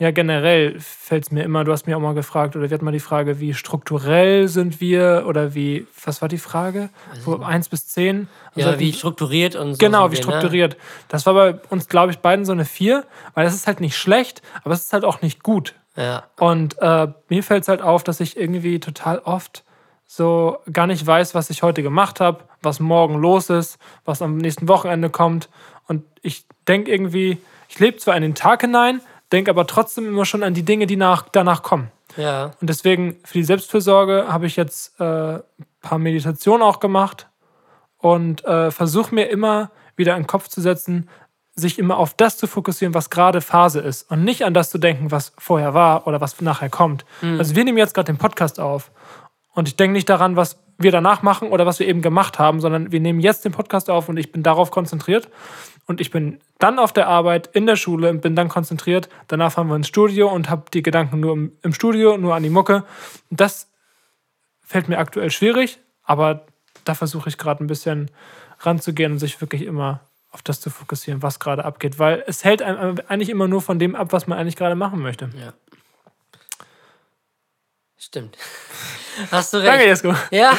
ja, 0.00 0.12
generell 0.12 0.78
fällt 0.78 1.24
es 1.24 1.30
mir 1.32 1.42
immer, 1.42 1.64
du 1.64 1.72
hast 1.72 1.88
mir 1.88 1.96
auch 1.96 2.00
mal 2.00 2.14
gefragt, 2.14 2.54
oder 2.54 2.70
wir 2.70 2.74
hatten 2.74 2.84
mal 2.84 2.92
die 2.92 3.00
Frage, 3.00 3.40
wie 3.40 3.52
strukturell 3.52 4.46
sind 4.46 4.80
wir 4.80 5.24
oder 5.26 5.54
wie, 5.54 5.88
was 6.04 6.22
war 6.22 6.28
die 6.28 6.38
Frage? 6.38 6.90
Wo, 7.24 7.36
eins 7.38 7.68
bis 7.68 7.88
zehn? 7.88 8.28
Also 8.54 8.70
Ja, 8.70 8.78
wie 8.78 8.92
strukturiert 8.92 9.56
und 9.56 9.74
so. 9.74 9.78
Genau, 9.78 10.06
wie 10.06 10.12
wir, 10.12 10.18
ne? 10.18 10.22
strukturiert. 10.22 10.76
Das 11.08 11.26
war 11.26 11.34
bei 11.34 11.60
uns, 11.70 11.88
glaube 11.88 12.12
ich, 12.12 12.20
beiden 12.20 12.44
so 12.44 12.52
eine 12.52 12.64
vier, 12.64 13.04
weil 13.34 13.44
das 13.44 13.54
ist 13.54 13.66
halt 13.66 13.80
nicht 13.80 13.96
schlecht, 13.96 14.40
aber 14.62 14.72
es 14.72 14.84
ist 14.84 14.92
halt 14.92 15.04
auch 15.04 15.20
nicht 15.20 15.42
gut. 15.42 15.74
Ne? 15.96 16.04
Ja. 16.04 16.24
Und 16.38 16.76
äh, 16.80 17.08
mir 17.28 17.42
fällt 17.42 17.62
es 17.62 17.68
halt 17.68 17.82
auf, 17.82 18.04
dass 18.04 18.20
ich 18.20 18.36
irgendwie 18.36 18.78
total 18.78 19.18
oft 19.18 19.64
so 20.06 20.58
gar 20.72 20.86
nicht 20.86 21.04
weiß, 21.04 21.34
was 21.34 21.50
ich 21.50 21.64
heute 21.64 21.82
gemacht 21.82 22.20
habe, 22.20 22.44
was 22.62 22.78
morgen 22.78 23.16
los 23.16 23.50
ist, 23.50 23.78
was 24.04 24.22
am 24.22 24.36
nächsten 24.36 24.68
Wochenende 24.68 25.10
kommt. 25.10 25.48
Und 25.88 26.04
ich 26.22 26.46
denke 26.68 26.92
irgendwie, 26.92 27.38
ich 27.68 27.80
lebe 27.80 27.98
zwar 27.98 28.16
in 28.16 28.22
den 28.22 28.34
Tag 28.36 28.60
hinein, 28.60 29.00
denke 29.32 29.50
aber 29.50 29.66
trotzdem 29.66 30.06
immer 30.06 30.24
schon 30.24 30.42
an 30.42 30.54
die 30.54 30.64
Dinge, 30.64 30.86
die 30.86 30.96
nach, 30.96 31.28
danach 31.30 31.62
kommen. 31.62 31.90
Ja. 32.16 32.52
Und 32.60 32.70
deswegen 32.70 33.16
für 33.24 33.38
die 33.38 33.44
Selbstfürsorge 33.44 34.26
habe 34.28 34.46
ich 34.46 34.56
jetzt 34.56 34.98
äh, 35.00 35.04
ein 35.04 35.42
paar 35.80 35.98
Meditationen 35.98 36.62
auch 36.62 36.80
gemacht 36.80 37.28
und 37.98 38.44
äh, 38.44 38.70
versuche 38.70 39.14
mir 39.14 39.28
immer 39.28 39.70
wieder 39.96 40.16
in 40.16 40.22
den 40.22 40.26
Kopf 40.26 40.48
zu 40.48 40.60
setzen, 40.60 41.08
sich 41.54 41.78
immer 41.78 41.98
auf 41.98 42.14
das 42.14 42.36
zu 42.36 42.46
fokussieren, 42.46 42.94
was 42.94 43.10
gerade 43.10 43.40
Phase 43.40 43.80
ist 43.80 44.10
und 44.10 44.22
nicht 44.22 44.44
an 44.44 44.54
das 44.54 44.70
zu 44.70 44.78
denken, 44.78 45.10
was 45.10 45.32
vorher 45.38 45.74
war 45.74 46.06
oder 46.06 46.20
was 46.20 46.40
nachher 46.40 46.70
kommt. 46.70 47.04
Also 47.20 47.56
wir 47.56 47.64
nehmen 47.64 47.78
jetzt 47.78 47.94
gerade 47.94 48.12
den 48.12 48.18
Podcast 48.18 48.60
auf 48.60 48.92
und 49.54 49.66
ich 49.66 49.74
denke 49.74 49.92
nicht 49.92 50.08
daran, 50.08 50.36
was 50.36 50.60
wir 50.78 50.92
danach 50.92 51.22
machen 51.22 51.48
oder 51.48 51.66
was 51.66 51.80
wir 51.80 51.88
eben 51.88 52.00
gemacht 52.00 52.38
haben, 52.38 52.60
sondern 52.60 52.92
wir 52.92 53.00
nehmen 53.00 53.18
jetzt 53.18 53.44
den 53.44 53.50
Podcast 53.50 53.90
auf 53.90 54.08
und 54.08 54.16
ich 54.16 54.30
bin 54.30 54.44
darauf 54.44 54.70
konzentriert 54.70 55.28
und 55.88 56.02
ich 56.02 56.10
bin 56.10 56.38
dann 56.58 56.78
auf 56.78 56.92
der 56.92 57.08
Arbeit 57.08 57.48
in 57.48 57.66
der 57.66 57.76
Schule 57.76 58.10
und 58.10 58.20
bin 58.20 58.36
dann 58.36 58.48
konzentriert. 58.48 59.08
Danach 59.26 59.52
fahren 59.52 59.68
wir 59.68 59.74
ins 59.74 59.88
Studio 59.88 60.28
und 60.28 60.50
habe 60.50 60.64
die 60.72 60.82
Gedanken 60.82 61.18
nur 61.18 61.32
im, 61.32 61.52
im 61.62 61.72
Studio, 61.72 62.18
nur 62.18 62.34
an 62.34 62.42
die 62.42 62.50
Mucke. 62.50 62.84
Das 63.30 63.70
fällt 64.60 64.88
mir 64.88 64.98
aktuell 64.98 65.30
schwierig, 65.30 65.78
aber 66.04 66.44
da 66.84 66.94
versuche 66.94 67.30
ich 67.30 67.38
gerade 67.38 67.64
ein 67.64 67.68
bisschen 67.68 68.10
ranzugehen 68.60 69.12
und 69.12 69.18
sich 69.18 69.40
wirklich 69.40 69.62
immer 69.62 70.00
auf 70.30 70.42
das 70.42 70.60
zu 70.60 70.68
fokussieren, 70.68 71.22
was 71.22 71.40
gerade 71.40 71.64
abgeht, 71.64 71.98
weil 71.98 72.22
es 72.26 72.44
hält 72.44 72.60
einem 72.60 73.00
eigentlich 73.08 73.30
immer 73.30 73.48
nur 73.48 73.62
von 73.62 73.78
dem 73.78 73.96
ab, 73.96 74.12
was 74.12 74.26
man 74.26 74.38
eigentlich 74.38 74.56
gerade 74.56 74.74
machen 74.74 75.00
möchte. 75.00 75.30
Ja. 75.40 75.54
Stimmt. 77.96 78.36
Hast 79.30 79.54
du 79.54 79.56
recht. 79.56 79.68
Danke, 79.68 79.86
Jesko. 79.86 80.14
Ja, 80.30 80.52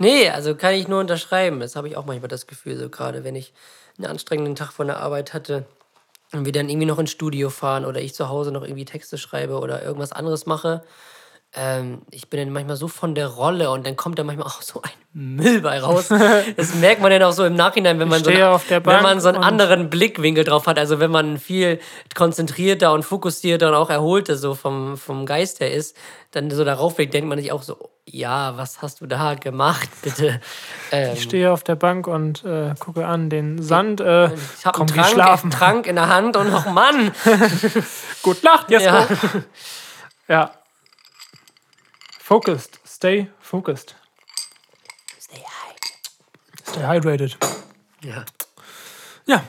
nee, 0.00 0.28
also 0.28 0.56
kann 0.56 0.74
ich 0.74 0.88
nur 0.88 0.98
unterschreiben. 0.98 1.60
Das 1.60 1.76
habe 1.76 1.86
ich 1.86 1.96
auch 1.96 2.06
manchmal 2.06 2.28
das 2.28 2.48
Gefühl, 2.48 2.76
so 2.76 2.90
gerade 2.90 3.22
wenn 3.22 3.36
ich 3.36 3.52
einen 3.98 4.06
anstrengenden 4.06 4.54
Tag 4.54 4.72
von 4.72 4.86
der 4.86 5.00
Arbeit 5.00 5.34
hatte 5.34 5.66
und 6.32 6.44
wir 6.44 6.52
dann 6.52 6.68
irgendwie 6.68 6.86
noch 6.86 6.98
ins 6.98 7.10
Studio 7.10 7.50
fahren 7.50 7.84
oder 7.84 8.00
ich 8.00 8.14
zu 8.14 8.28
Hause 8.28 8.50
noch 8.52 8.62
irgendwie 8.62 8.84
Texte 8.84 9.18
schreibe 9.18 9.58
oder 9.58 9.82
irgendwas 9.82 10.12
anderes 10.12 10.46
mache. 10.46 10.82
Ähm, 11.56 12.02
ich 12.10 12.28
bin 12.28 12.40
dann 12.40 12.50
manchmal 12.50 12.74
so 12.76 12.88
von 12.88 13.14
der 13.14 13.28
Rolle 13.28 13.70
und 13.70 13.86
dann 13.86 13.94
kommt 13.94 14.18
da 14.18 14.24
manchmal 14.24 14.48
auch 14.48 14.60
so 14.60 14.82
ein 14.82 14.90
Müll 15.12 15.60
bei 15.60 15.80
raus. 15.80 16.08
Das 16.56 16.74
merkt 16.74 17.00
man 17.00 17.12
dann 17.12 17.22
auch 17.22 17.32
so 17.32 17.44
im 17.44 17.54
Nachhinein, 17.54 18.00
wenn 18.00 18.08
man, 18.08 18.24
so, 18.24 18.30
der 18.30 18.60
wenn 18.68 19.02
man 19.02 19.20
so 19.20 19.28
einen 19.28 19.44
anderen 19.44 19.88
Blickwinkel 19.88 20.42
drauf 20.42 20.66
hat. 20.66 20.76
Also 20.78 20.98
wenn 20.98 21.12
man 21.12 21.38
viel 21.38 21.78
konzentrierter 22.16 22.92
und 22.92 23.04
fokussierter 23.04 23.68
und 23.68 23.74
auch 23.74 23.90
erholter 23.90 24.36
so 24.36 24.56
vom, 24.56 24.96
vom 24.96 25.26
Geist 25.26 25.60
her 25.60 25.72
ist, 25.72 25.96
dann 26.32 26.50
so 26.50 26.64
darauf 26.64 26.96
blickt, 26.96 27.14
denkt 27.14 27.28
man 27.28 27.38
sich 27.38 27.52
auch 27.52 27.62
so, 27.62 27.90
ja, 28.06 28.56
was 28.56 28.82
hast 28.82 29.00
du 29.00 29.06
da 29.06 29.34
gemacht, 29.34 29.88
bitte? 30.02 30.40
Ähm, 30.90 31.12
Ich 31.14 31.22
stehe 31.22 31.52
auf 31.52 31.62
der 31.62 31.76
Bank 31.76 32.08
und 32.08 32.44
äh, 32.44 32.74
gucke 32.80 33.06
an 33.06 33.30
den 33.30 33.62
Sand. 33.62 34.00
Äh, 34.00 34.34
ich 34.58 34.66
habe 34.66 34.78
einen 34.80 34.88
Trank, 34.88 35.06
schlafen. 35.08 35.50
Trank 35.52 35.86
in 35.86 35.94
der 35.94 36.08
Hand 36.08 36.36
und 36.36 36.50
noch 36.50 36.66
Mann. 36.66 37.12
Gut 38.22 38.42
Nacht, 38.42 38.68
Jesko. 38.70 38.88
Ja. 38.88 39.06
Ja. 40.26 40.50
Focused. 42.24 42.80
Stay 42.86 43.28
focused. 43.38 43.94
Stay 46.66 46.82
hydrated. 46.82 47.36
Ja. 48.00 48.24
Ja. 49.26 49.44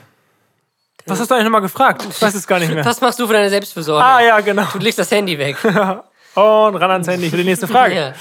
Was 1.06 1.18
hast 1.18 1.30
du 1.30 1.34
eigentlich 1.34 1.44
nochmal 1.44 1.62
gefragt? 1.62 2.06
Ich 2.06 2.20
weiß 2.20 2.34
es 2.34 2.46
gar 2.46 2.58
nicht 2.58 2.70
mehr. 2.74 2.84
Was 2.84 3.00
machst 3.00 3.18
du 3.18 3.26
für 3.26 3.32
deine 3.32 3.48
Selbstversorgung? 3.48 4.02
Ah, 4.04 4.20
ja, 4.20 4.40
genau. 4.40 4.66
Du 4.74 4.78
legst 4.78 4.98
das 4.98 5.10
Handy 5.10 5.38
weg. 5.38 5.56
Und 5.64 6.76
ran 6.76 6.90
ans 6.90 7.08
Handy 7.08 7.30
für 7.30 7.38
die 7.38 7.44
nächste 7.44 7.66
Frage. 7.66 8.14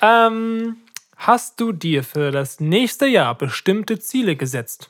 Ja. 0.00 0.26
Ähm, 0.26 0.78
hast 1.18 1.60
du 1.60 1.72
dir 1.72 2.02
für 2.02 2.30
das 2.30 2.60
nächste 2.60 3.04
Jahr 3.04 3.34
bestimmte 3.34 3.98
Ziele 3.98 4.36
gesetzt? 4.36 4.88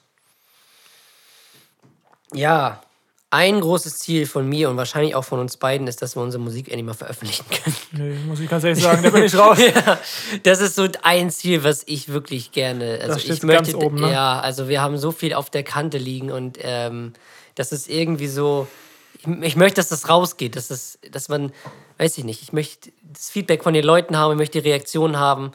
ja, 2.32 2.80
ein 3.30 3.60
großes 3.60 3.98
Ziel 3.98 4.26
von 4.26 4.48
mir 4.48 4.70
und 4.70 4.78
wahrscheinlich 4.78 5.14
auch 5.14 5.24
von 5.24 5.38
uns 5.38 5.58
beiden 5.58 5.86
ist, 5.86 6.00
dass 6.00 6.16
wir 6.16 6.22
unsere 6.22 6.42
Musik 6.42 6.68
endlich 6.68 6.86
mal 6.86 6.94
veröffentlichen 6.94 7.44
können. 7.50 7.76
Nö, 7.92 8.14
muss 8.26 8.40
ich 8.40 8.48
ganz 8.48 8.64
ehrlich 8.64 8.82
sagen, 8.82 9.02
da 9.02 9.10
bin 9.10 9.22
ich 9.22 9.34
raus. 9.38 9.58
ja, 9.58 9.98
das 10.44 10.60
ist 10.60 10.74
so 10.74 10.88
ein 11.02 11.30
Ziel, 11.30 11.62
was 11.62 11.82
ich 11.86 12.08
wirklich 12.08 12.52
gerne. 12.52 13.00
Also 13.02 13.18
steht 13.18 13.32
ich 13.32 13.40
ganz 13.40 13.68
möchte, 13.68 13.84
oben, 13.84 14.00
ne? 14.00 14.12
ja, 14.12 14.40
also 14.40 14.68
wir 14.68 14.80
haben 14.80 14.96
so 14.96 15.12
viel 15.12 15.34
auf 15.34 15.50
der 15.50 15.62
Kante 15.62 15.98
liegen 15.98 16.30
und 16.30 16.58
ähm, 16.62 17.12
das 17.54 17.72
ist 17.72 17.88
irgendwie 17.88 18.28
so. 18.28 18.66
Ich, 19.18 19.26
ich 19.26 19.56
möchte, 19.56 19.76
dass 19.76 19.88
das 19.88 20.08
rausgeht, 20.08 20.56
dass 20.56 20.68
das, 20.68 20.98
dass 21.10 21.28
man, 21.28 21.52
weiß 21.98 22.16
ich 22.16 22.24
nicht, 22.24 22.42
ich 22.42 22.52
möchte 22.52 22.90
das 23.02 23.28
Feedback 23.30 23.62
von 23.62 23.74
den 23.74 23.84
Leuten 23.84 24.16
haben, 24.16 24.32
ich 24.32 24.38
möchte 24.38 24.62
die 24.62 24.68
Reaktion 24.68 25.18
haben. 25.18 25.52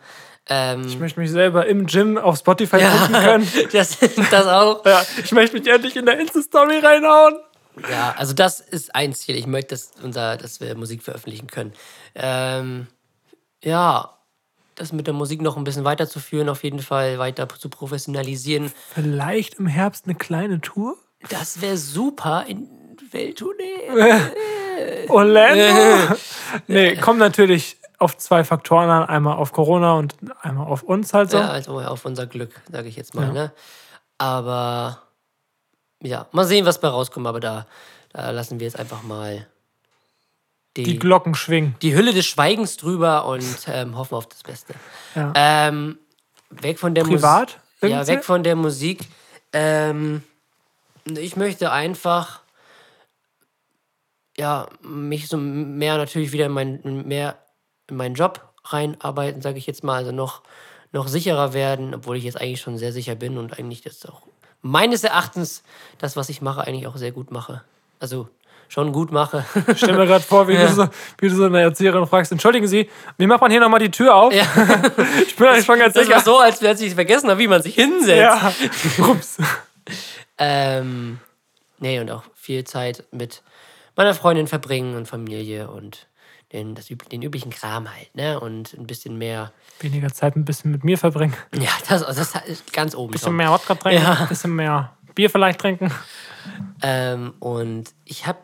Ähm, 0.48 0.86
Ich 0.86 1.00
möchte 1.00 1.20
mich 1.20 1.32
selber 1.32 1.66
im 1.66 1.88
Gym 1.88 2.18
auf 2.18 2.38
Spotify 2.38 2.82
ja, 2.82 2.92
gucken 2.92 3.14
können. 3.14 3.48
das, 3.72 3.98
das 4.30 4.48
auch. 4.48 4.86
Ja, 4.86 5.04
ich 5.24 5.32
möchte 5.32 5.58
mich 5.58 5.68
endlich 5.68 5.96
in 5.96 6.06
der 6.06 6.20
Insta-Story 6.20 6.80
reinhauen. 6.80 7.36
Ja, 7.90 8.14
also 8.18 8.34
das 8.34 8.60
ist 8.60 8.94
ein 8.96 9.14
Ziel. 9.14 9.36
Ich 9.36 9.48
möchte, 9.48 9.70
dass, 9.70 9.92
unser, 10.02 10.38
dass 10.38 10.60
wir 10.60 10.76
Musik 10.76 11.04
veröffentlichen 11.04 11.48
können. 11.48 11.74
Ähm, 12.16 12.88
ja, 13.64 14.18
das 14.76 14.92
mit 14.92 15.08
der 15.08 15.14
Musik 15.14 15.42
noch 15.42 15.58
ein 15.58 15.64
bisschen 15.64 15.84
weiterzuführen, 15.84 16.50
auf 16.50 16.64
jeden 16.64 16.80
Fall 16.80 17.20
weiter 17.20 17.48
zu 17.48 17.70
professionalisieren. 17.70 18.72
Vielleicht 18.94 19.56
im 19.56 19.68
Herbst 19.68 20.06
eine 20.06 20.16
kleine 20.16 20.62
Tour? 20.62 20.98
Das 21.30 21.62
wäre 21.62 21.78
super 21.78 22.46
in 22.48 22.68
Welttournee. 23.12 24.20
Orlando? 25.10 26.16
nee, 26.68 26.96
kommt 26.96 27.20
natürlich 27.20 27.78
auf 28.00 28.18
zwei 28.18 28.44
Faktoren 28.44 28.90
an. 28.90 29.04
Einmal 29.06 29.38
auf 29.38 29.52
Corona 29.52 29.94
und 29.94 30.16
einmal 30.42 30.68
auf 30.68 30.84
uns 30.84 31.14
halt 31.14 31.32
so. 31.32 31.38
Ja, 31.38 31.50
also 31.50 31.80
auf 31.80 32.06
unser 32.06 32.28
Glück, 32.28 32.62
sage 32.72 32.88
ich 32.88 32.96
jetzt 32.96 33.16
mal. 33.16 33.32
Ne? 33.32 33.54
Aber 34.18 35.03
ja, 36.04 36.28
mal 36.32 36.46
sehen, 36.46 36.66
was 36.66 36.80
bei 36.80 36.88
rauskommt. 36.88 37.26
Aber 37.28 37.40
da, 37.40 37.66
da 38.12 38.30
lassen 38.30 38.60
wir 38.60 38.68
jetzt 38.68 38.80
einfach 38.80 39.04
mal 39.04 39.48
die, 40.78 40.84
Die 40.84 41.00
Glocken 41.00 41.36
schwingen. 41.36 41.76
die 41.82 41.96
Hülle 41.96 42.14
des 42.14 42.26
Schweigens 42.26 42.78
drüber 42.78 43.26
und 43.26 43.58
ähm, 43.68 43.98
hoffen 43.98 44.16
auf 44.16 44.28
das 44.28 44.44
Beste. 44.44 44.74
Ja. 45.16 45.34
Ähm, 45.36 45.98
weg 46.50 46.80
von 46.80 46.94
der 46.94 47.04
Privat? 47.04 47.60
Musik. 47.82 47.96
Ja, 47.96 48.08
weg 48.08 48.24
von 48.24 48.44
der 48.44 48.56
Musik. 48.56 49.02
Ähm, 49.52 50.24
ich 51.06 51.36
möchte 51.36 51.72
einfach 51.72 52.44
ja, 54.38 54.68
mich 54.82 55.28
so 55.28 55.38
mehr 55.38 55.98
natürlich 55.98 56.32
wieder 56.32 56.48
in, 56.48 56.52
mein, 56.52 56.82
mehr 57.08 57.38
in 57.88 57.98
meinen 57.98 58.16
Job 58.16 58.54
reinarbeiten, 58.66 59.42
sage 59.42 59.58
ich 59.58 59.68
jetzt 59.68 59.84
mal. 59.84 59.98
Also 59.98 60.12
noch, 60.12 60.42
noch 60.92 61.08
sicherer 61.08 61.54
werden, 61.54 61.94
obwohl 61.94 62.18
ich 62.18 62.24
jetzt 62.24 62.40
eigentlich 62.40 62.62
schon 62.62 62.78
sehr 62.78 62.94
sicher 62.94 63.16
bin 63.16 63.38
und 63.38 63.60
eigentlich 63.60 63.82
das 63.82 64.06
auch 64.06 64.24
meines 64.64 65.04
Erachtens 65.04 65.62
das, 66.00 66.16
was 66.16 66.30
ich 66.30 66.42
mache, 66.42 66.62
eigentlich 66.62 66.88
auch 66.88 66.98
sehr 66.98 67.12
gut 67.12 67.30
mache. 67.30 67.62
Also 68.00 68.28
schon 68.70 68.92
gut 68.92 69.12
mache. 69.12 69.46
Ich 69.68 69.78
stell 69.78 69.94
mir 69.96 70.08
gerade 70.08 70.24
vor, 70.24 70.48
wie, 70.48 70.54
Ja. 70.56 70.66
du 70.66 70.74
so, 70.74 70.88
wie 71.20 71.30
du 71.30 71.36
so 71.36 71.44
eine 71.44 71.62
Erzieherin 71.62 72.08
fragst: 72.08 72.32
Entschuldigen 72.32 72.66
Sie, 72.68 72.90
wie 73.20 73.28
macht 73.28 73.42
man 73.42 73.52
hier 73.52 73.60
nochmal 73.60 73.80
die 73.80 73.92
Tür 73.92 74.16
auf? 74.16 74.34
ja, 74.34 74.44
Ich 75.28 75.36
bin 75.36 75.48
eigentlich 75.48 75.66
schon 75.66 75.78
ganz 75.78 75.94
das 75.94 76.06
sicher. 76.06 76.16
war 76.18 76.24
so, 76.24 76.40
als 76.40 76.62
wäre 76.64 76.74
ich 76.74 76.96
vergessen 76.96 77.30
habe, 77.30 77.40
wie 77.40 77.48
man 77.48 77.62
sich 77.62 77.76
hinsetzt. 77.76 78.18
Ja. 78.98 79.06
Ups. 79.06 79.38
Ähm, 80.38 81.20
nee, 81.80 82.00
und 82.00 82.10
auch 82.10 82.24
viel 82.36 82.64
Zeit 82.64 83.04
mit 83.12 83.44
meiner 83.96 84.16
Freundin 84.16 84.48
verbringen 84.48 84.96
und 84.96 85.08
Familie 85.08 85.70
und 85.70 86.08
den, 86.54 86.76
das, 86.76 86.86
den 87.12 87.22
üblichen 87.22 87.50
Kram 87.52 87.90
halt, 87.94 88.16
ne? 88.16 88.40
Und 88.40 88.74
ein 88.74 88.88
bisschen 88.88 89.18
mehr. 89.18 89.52
Weniger 89.80 90.14
Zeit 90.14 90.36
ein 90.36 90.46
bisschen 90.46 90.72
mit 90.72 90.84
mir 90.84 90.98
verbringen. 90.98 91.34
Ja, 91.56 91.70
das, 91.90 92.06
das 92.06 92.36
ist 92.46 92.72
ganz 92.72 92.96
oben. 92.96 93.12
bisschen 93.12 93.28
schon. 93.28 93.36
mehr 93.36 93.52
Wodka 93.52 93.76
trinken, 93.76 94.04
Ja. 94.04 94.26
bisschen 94.26 94.56
mehr 94.56 94.94
Bier 95.16 95.30
vielleicht 95.30 95.60
trinken. 95.60 95.92
Ähm, 96.82 97.34
und 97.40 97.86
ich 98.06 98.26
habe. 98.28 98.40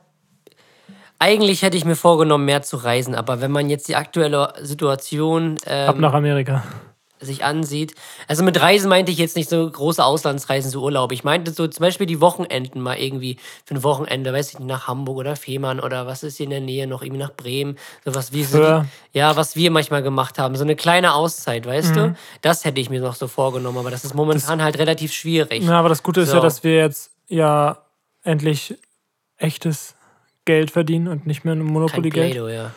Eigentlich 1.22 1.64
hätte 1.64 1.76
ich 1.76 1.84
mir 1.84 1.98
vorgenommen, 1.98 2.46
mehr 2.46 2.62
zu 2.62 2.78
reisen, 2.78 3.14
aber 3.14 3.42
wenn 3.42 3.52
man 3.52 3.70
jetzt 3.70 3.90
die 3.90 3.96
aktuelle 3.98 4.54
Situation 4.62 5.58
Ab 5.66 5.96
ähm, 5.96 6.02
nach 6.02 6.14
Amerika. 6.14 6.64
Sich 7.20 7.44
ansieht. 7.44 7.96
Also 8.28 8.44
mit 8.44 8.60
Reisen 8.62 8.90
meinte 8.90 9.12
ich 9.12 9.18
jetzt 9.18 9.36
nicht 9.36 9.50
so 9.50 9.70
große 9.70 10.04
Auslandsreisen, 10.04 10.72
so 10.72 10.82
Urlaub. 10.82 11.12
Ich 11.12 11.24
meinte 11.24 11.52
so 11.52 11.68
zum 11.68 11.82
Beispiel 11.82 12.06
die 12.08 12.22
Wochenenden 12.22 12.80
mal 12.82 12.98
irgendwie 12.98 13.38
für 13.66 13.76
ein 13.76 13.84
Wochenende, 13.84 14.32
weiß 14.34 14.50
ich 14.54 14.60
nicht, 14.60 14.68
nach 14.68 14.88
Hamburg 14.88 15.18
oder 15.18 15.36
Fehmarn 15.36 15.80
oder 15.80 16.08
was 16.08 16.24
ist 16.24 16.38
hier 16.38 16.46
in 16.46 16.50
der 16.52 16.62
Nähe 16.62 16.88
noch, 16.88 17.02
irgendwie 17.02 17.22
nach 17.22 17.34
Bremen. 17.34 17.78
Sowas 18.06 18.32
wie 18.32 18.44
so 18.44 18.58
Föhr. 18.58 18.86
die, 19.14 19.20
ja, 19.20 19.36
was 19.36 19.56
wir 19.56 19.70
manchmal 19.72 20.02
gemacht 20.04 20.40
haben. 20.40 20.56
So 20.56 20.64
eine 20.64 20.76
kleine 20.76 21.14
Auszeit, 21.14 21.66
weißt 21.66 21.92
Mhm. 21.92 21.96
du? 21.96 22.16
Das 22.42 22.66
hätte 22.66 22.80
ich 22.82 22.90
mir 22.90 23.02
noch 23.02 23.16
so 23.16 23.28
vorgenommen, 23.28 23.78
aber 23.78 23.92
das 23.92 24.06
ist 24.06 24.14
momentan 24.16 24.62
halt 24.64 24.78
relativ 24.78 25.14
schwierig. 25.14 25.64
Ja, 25.64 25.80
aber 25.80 25.90
das 25.90 26.04
Gute 26.04 26.22
ist 26.22 26.30
So. 26.30 26.36
ja, 26.38 26.42
dass 26.42 26.64
wir 26.64 26.76
jetzt 26.78 27.12
ja 27.28 27.80
endlich 28.24 28.76
echtes 29.38 29.96
Geld 30.46 30.72
verdienen 30.72 31.08
und 31.08 31.28
nicht 31.28 31.46
mehr 31.46 31.54
ein 31.56 31.62
Monopoly-Geld. 31.64 32.36
Ja. 32.36 32.72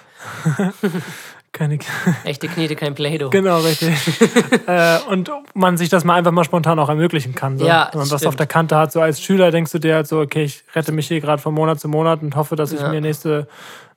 Keine. 1.52 1.78
Echte 2.24 2.48
Knete, 2.48 2.74
kein 2.76 2.94
Play-Doh. 2.94 3.28
genau, 3.30 3.60
richtig. 3.60 3.94
äh, 4.66 4.98
und 5.10 5.30
man 5.54 5.76
sich 5.76 5.90
das 5.90 6.02
mal 6.04 6.14
einfach 6.14 6.30
mal 6.32 6.44
spontan 6.44 6.78
auch 6.78 6.88
ermöglichen 6.88 7.34
kann. 7.34 7.58
So. 7.58 7.66
Ja, 7.66 7.88
Wenn 7.92 8.00
man 8.00 8.10
was 8.10 8.24
auf 8.24 8.36
der 8.36 8.46
Kante 8.46 8.76
hat, 8.76 8.90
so 8.92 9.00
als 9.02 9.20
Schüler 9.22 9.50
denkst 9.50 9.70
du 9.72 9.78
dir 9.78 9.96
halt 9.96 10.06
so, 10.06 10.20
okay, 10.20 10.44
ich 10.44 10.64
rette 10.74 10.92
mich 10.92 11.08
hier 11.08 11.20
gerade 11.20 11.42
von 11.42 11.52
Monat 11.52 11.78
zu 11.78 11.88
Monat 11.88 12.22
und 12.22 12.36
hoffe, 12.36 12.56
dass 12.56 12.72
ich 12.72 12.80
Ja. 12.80 12.88
mir 12.88 13.02
nächste, 13.02 13.48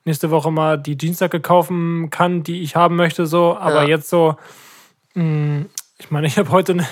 nächste 0.04 0.30
Woche 0.30 0.50
mal 0.50 0.76
die 0.78 0.98
Jeansjacke 1.00 1.40
kaufen 1.40 2.10
kann, 2.10 2.42
die 2.42 2.60
ich 2.62 2.76
haben 2.76 2.94
möchte. 2.96 3.26
So. 3.26 3.56
Aber 3.56 3.82
Ja. 3.84 3.88
jetzt 3.88 4.10
so, 4.10 4.36
mh, 5.14 5.64
ich 5.98 6.10
meine, 6.10 6.26
ich 6.26 6.36
habe 6.36 6.50
heute 6.50 6.72
eine, 6.72 6.86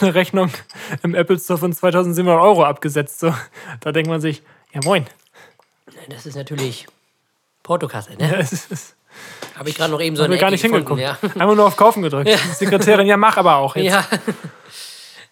eine 0.00 0.14
Rechnung 0.14 0.48
im 1.02 1.16
Apple 1.16 1.40
Store 1.40 1.58
von 1.58 1.72
2700 1.72 2.40
Euro 2.40 2.62
abgesetzt. 2.64 3.18
So. 3.18 3.34
Da 3.80 3.90
denkt 3.90 4.08
man 4.08 4.20
sich, 4.20 4.42
ja 4.72 4.80
moin, 4.84 5.06
Das 6.08 6.24
ist 6.24 6.36
natürlich 6.36 6.86
Portokasse, 7.64 8.12
ne? 8.14 8.36
Es 8.38 8.52
ist, 8.70 8.94
Habe 9.56 9.68
ich 9.68 9.76
gerade 9.76 9.92
noch 9.92 10.00
eben 10.00 10.16
so 10.16 10.22
eine 10.24 10.36
gar 10.38 10.50
nicht 10.50 10.62
gefunden, 10.62 10.96
hingeguckt. 10.96 11.36
Einfach 11.40 11.54
nur 11.54 11.66
auf 11.66 11.76
Kaufen 11.76 12.02
gedrückt. 12.02 12.28
Die 12.28 12.36
Sekretärin, 12.54 13.06
ja, 13.06 13.16
mach 13.16 13.36
aber 13.36 13.56
auch 13.56 13.76
Ja. 13.76 13.82
jetzt. 14.10 14.12
ja. 14.12 14.18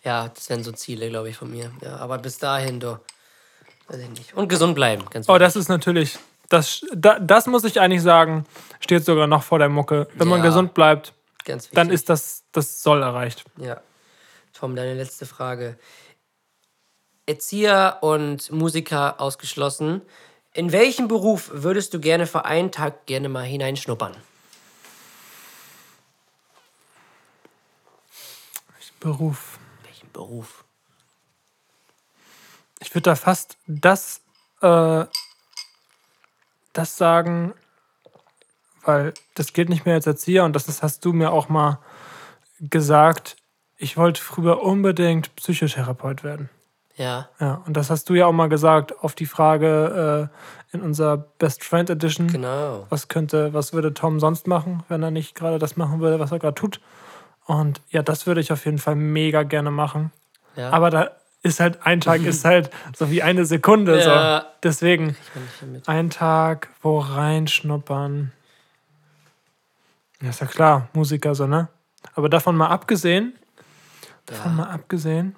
Ja, 0.04 0.28
das 0.34 0.50
wären 0.50 0.64
so 0.64 0.72
Ziele, 0.72 1.08
glaube 1.10 1.28
ich, 1.28 1.36
von 1.36 1.48
mir. 1.48 1.70
Ja, 1.80 1.96
aber 1.98 2.18
bis 2.18 2.36
dahin, 2.38 2.80
du. 2.80 2.98
Weiß 3.86 4.00
ich 4.00 4.08
nicht. 4.08 4.34
Und 4.34 4.48
gesund 4.48 4.74
bleiben, 4.74 5.04
ganz 5.10 5.28
Oh, 5.28 5.38
das 5.38 5.54
ist 5.54 5.68
natürlich, 5.68 6.18
das, 6.48 6.84
da, 6.92 7.20
das 7.20 7.46
muss 7.46 7.62
ich 7.62 7.80
eigentlich 7.80 8.02
sagen, 8.02 8.44
steht 8.80 9.04
sogar 9.04 9.28
noch 9.28 9.44
vor 9.44 9.60
der 9.60 9.68
Mucke. 9.68 10.08
Wenn 10.14 10.26
man 10.26 10.40
Ja. 10.40 10.46
gesund 10.46 10.74
bleibt, 10.74 11.12
dann 11.72 11.90
ist 11.90 12.08
das, 12.08 12.42
das 12.50 12.82
Soll 12.82 13.00
erreicht. 13.02 13.44
Ja. 13.58 13.80
Tom, 14.52 14.74
deine 14.74 14.94
letzte 14.94 15.24
Frage. 15.24 15.78
Erzieher 17.26 17.98
und 18.00 18.50
Musiker 18.50 19.20
ausgeschlossen. 19.20 20.02
In 20.54 20.72
welchen 20.72 21.08
Beruf 21.08 21.50
würdest 21.52 21.94
du 21.94 22.00
gerne 22.00 22.26
für 22.26 22.44
einen 22.44 22.70
Tag 22.70 23.06
gerne 23.06 23.28
mal 23.28 23.44
hineinschnuppern? 23.44 24.16
Beruf. 29.02 29.58
Welchen 29.82 30.12
Beruf? 30.12 30.64
Ich 32.78 32.94
würde 32.94 33.02
da 33.02 33.16
fast 33.16 33.56
das, 33.66 34.20
äh, 34.60 35.04
das 36.72 36.96
sagen, 36.96 37.52
weil 38.84 39.12
das 39.34 39.52
gilt 39.52 39.70
nicht 39.70 39.86
mehr 39.86 39.96
als 39.96 40.06
Erzieher 40.06 40.44
und 40.44 40.52
das 40.54 40.68
ist, 40.68 40.84
hast 40.84 41.04
du 41.04 41.12
mir 41.12 41.32
auch 41.32 41.48
mal 41.48 41.80
gesagt. 42.60 43.36
Ich 43.76 43.96
wollte 43.96 44.22
früher 44.22 44.62
unbedingt 44.62 45.34
Psychotherapeut 45.34 46.22
werden. 46.22 46.48
Ja. 47.02 47.28
Ja, 47.40 47.62
und 47.66 47.76
das 47.76 47.90
hast 47.90 48.08
du 48.08 48.14
ja 48.14 48.26
auch 48.26 48.32
mal 48.32 48.48
gesagt 48.48 49.02
auf 49.02 49.14
die 49.14 49.26
Frage 49.26 50.30
äh, 50.72 50.74
in 50.74 50.82
unserer 50.82 51.16
Best 51.16 51.64
Friend 51.64 51.90
Edition. 51.90 52.28
Genau. 52.28 52.86
Was 52.90 53.08
könnte, 53.08 53.52
was 53.52 53.72
würde 53.72 53.92
Tom 53.92 54.20
sonst 54.20 54.46
machen, 54.46 54.84
wenn 54.88 55.02
er 55.02 55.10
nicht 55.10 55.34
gerade 55.34 55.58
das 55.58 55.76
machen 55.76 56.00
würde, 56.00 56.20
was 56.20 56.30
er 56.30 56.38
gerade 56.38 56.54
tut? 56.54 56.80
Und 57.44 57.80
ja, 57.90 58.02
das 58.02 58.26
würde 58.26 58.40
ich 58.40 58.52
auf 58.52 58.64
jeden 58.64 58.78
Fall 58.78 58.94
mega 58.94 59.42
gerne 59.42 59.72
machen. 59.72 60.12
Ja. 60.54 60.70
Aber 60.70 60.90
da 60.90 61.10
ist 61.42 61.58
halt 61.58 61.84
ein 61.84 62.00
Tag 62.00 62.22
ist 62.24 62.44
halt 62.44 62.70
so 62.96 63.10
wie 63.10 63.22
eine 63.22 63.44
Sekunde. 63.46 63.98
Ja. 63.98 64.40
So. 64.40 64.46
Deswegen 64.62 65.16
ein 65.86 66.10
Tag, 66.10 66.68
wo 66.82 67.00
reinschnuppern. 67.00 68.30
Ja, 70.20 70.28
ist 70.28 70.40
ja 70.40 70.46
klar, 70.46 70.88
Musiker 70.92 71.34
so, 71.34 71.48
ne? 71.48 71.68
Aber 72.14 72.28
davon 72.28 72.54
mal 72.54 72.68
abgesehen, 72.68 73.34
davon 74.26 74.54
mal 74.54 74.70
abgesehen. 74.70 75.34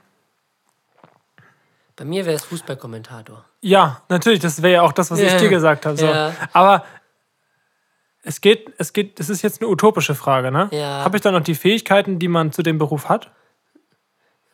Bei 1.97 2.05
mir 2.05 2.25
wäre 2.27 2.35
es 2.37 2.45
Fußballkommentator. 2.45 3.45
Ja, 3.61 4.03
natürlich, 4.09 4.41
das 4.41 4.63
wäre 4.63 4.75
ja 4.75 4.83
auch 4.83 4.93
das, 4.93 5.11
was 5.11 5.21
Ja. 5.21 5.27
ich 5.27 5.35
dir 5.37 5.49
gesagt 5.49 5.87
habe. 5.87 5.97
So. 5.97 6.07
Ja. 6.07 6.33
Aber 6.53 6.85
es 8.23 8.41
geht, 8.41 8.73
es 8.79 8.93
geht, 8.93 9.21
das 9.21 9.29
ist 9.31 9.43
jetzt 9.43 9.61
eine 9.61 9.71
utopische 9.71 10.15
Frage, 10.15 10.51
ne? 10.51 10.69
Ja. 10.73 11.05
Habe 11.05 11.17
ich 11.17 11.23
dann 11.23 11.35
noch 11.35 11.43
die 11.43 11.55
Fähigkeiten, 11.55 12.19
die 12.19 12.29
man 12.29 12.53
zu 12.53 12.63
dem 12.63 12.79
Beruf 12.79 13.09
hat? 13.09 13.31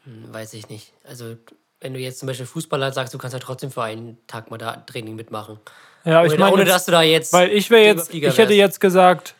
Hm, 0.05 0.33
Weiß 0.35 0.53
ich 0.55 0.69
nicht. 0.69 0.93
Also, 1.09 1.37
wenn 1.81 1.95
du 1.95 2.01
jetzt 2.01 2.19
zum 2.19 2.27
Beispiel 2.27 2.47
Fußballer 2.47 2.93
sagst, 2.93 3.15
du 3.15 3.19
kannst 3.19 3.33
ja 3.33 3.41
trotzdem 3.41 3.71
für 3.71 3.83
einen 3.85 4.19
Tag 4.27 4.51
mal 4.51 4.59
da 4.59 4.77
Training 4.77 5.15
mitmachen. 5.17 5.59
Ja, 6.05 6.19
aber 6.19 6.25
Ohne, 6.27 6.35
ich 6.35 6.39
meine, 6.41 6.53
ohne 6.53 6.63
jetzt- 6.63 6.73
dass 6.75 6.85
du 6.87 6.93
da 6.93 7.03
jetzt. 7.03 7.33
weil 7.33 7.51
ich 7.51 7.71
wäre 7.71 7.85
jetzt, 7.85 8.13
ich 8.13 8.39
hätte 8.39 8.53
jetzt 8.55 8.81
gesagt, 8.81 9.35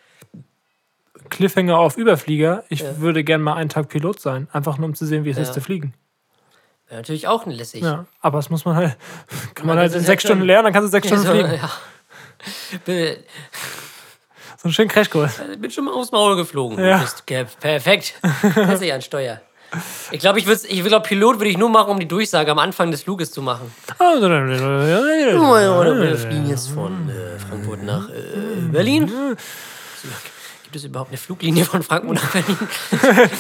Cliffhanger 1.29 1.79
auf 1.79 1.97
Überflieger. 1.99 2.65
Ich 2.71 2.83
würde 2.99 3.25
gerne 3.25 3.45
mal 3.45 3.55
einen 3.55 3.69
Tag 3.69 3.89
Pilot 3.89 4.21
sein, 4.21 4.49
einfach 4.53 4.79
nur 4.79 4.87
um 4.89 4.95
zu 4.95 5.05
sehen, 5.07 5.25
wie 5.25 5.31
es 5.31 5.39
ist 5.39 5.53
zu 5.55 5.61
fliegen. 5.61 5.93
Wäre 6.91 7.01
natürlich 7.03 7.29
auch 7.29 7.47
ein 7.47 7.53
lässig. 7.53 7.83
Ja, 7.83 8.05
aber 8.21 8.39
das 8.39 8.51
muss 8.51 8.65
man 8.65 8.75
halt, 8.75 8.97
kann 9.55 9.65
man 9.67 9.77
Man, 9.77 9.85
halt 9.85 9.95
in 9.95 10.03
sechs 10.03 10.25
Stunden 10.25 10.43
lernen, 10.45 10.65
dann 10.65 10.73
kannst 10.73 10.89
du 10.89 10.91
sechs 10.91 11.07
Stunden 11.07 11.25
So, 11.25 11.31
fliegen. 11.31 11.55
ja. 11.55 11.71
So 14.57 14.65
einen 14.65 14.73
schönen 14.75 14.89
Crashkurs. 14.89 15.41
bin 15.59 15.71
schon 15.71 15.85
mal 15.85 15.93
aufs 15.95 16.11
Maul 16.11 16.35
geflogen. 16.37 16.85
Ja. 16.85 17.05
Perfekt. 17.61 18.15
Dich 18.81 18.93
an 18.93 19.03
Steuer. 19.03 19.41
Ich 20.11 20.19
glaube, 20.19 20.41
ich 20.41 20.47
würde 20.47 20.67
ich 20.67 20.83
glaub, 20.83 21.05
Pilot 21.05 21.39
würde 21.39 21.51
ich 21.51 21.57
nur 21.57 21.71
machen, 21.71 21.91
um 21.91 22.01
die 22.01 22.09
Durchsage 22.09 22.51
am 22.51 22.59
Anfang 22.59 22.91
des 22.91 23.05
Fluges 23.05 23.31
zu 23.31 23.41
machen. 23.41 23.73
Wir 24.01 26.19
fliegen 26.19 26.49
jetzt 26.49 26.71
von 26.71 27.09
äh, 27.09 27.39
Frankfurt 27.39 27.85
nach 27.85 28.09
äh, 28.09 28.13
Berlin. 28.73 29.37
Gibt 30.71 30.77
es 30.77 30.85
überhaupt 30.85 31.11
eine 31.11 31.19
Fluglinie 31.19 31.65
von 31.65 31.83
Frankfurt 31.83 32.15
nach 32.15 32.31
Berlin? 32.31 32.57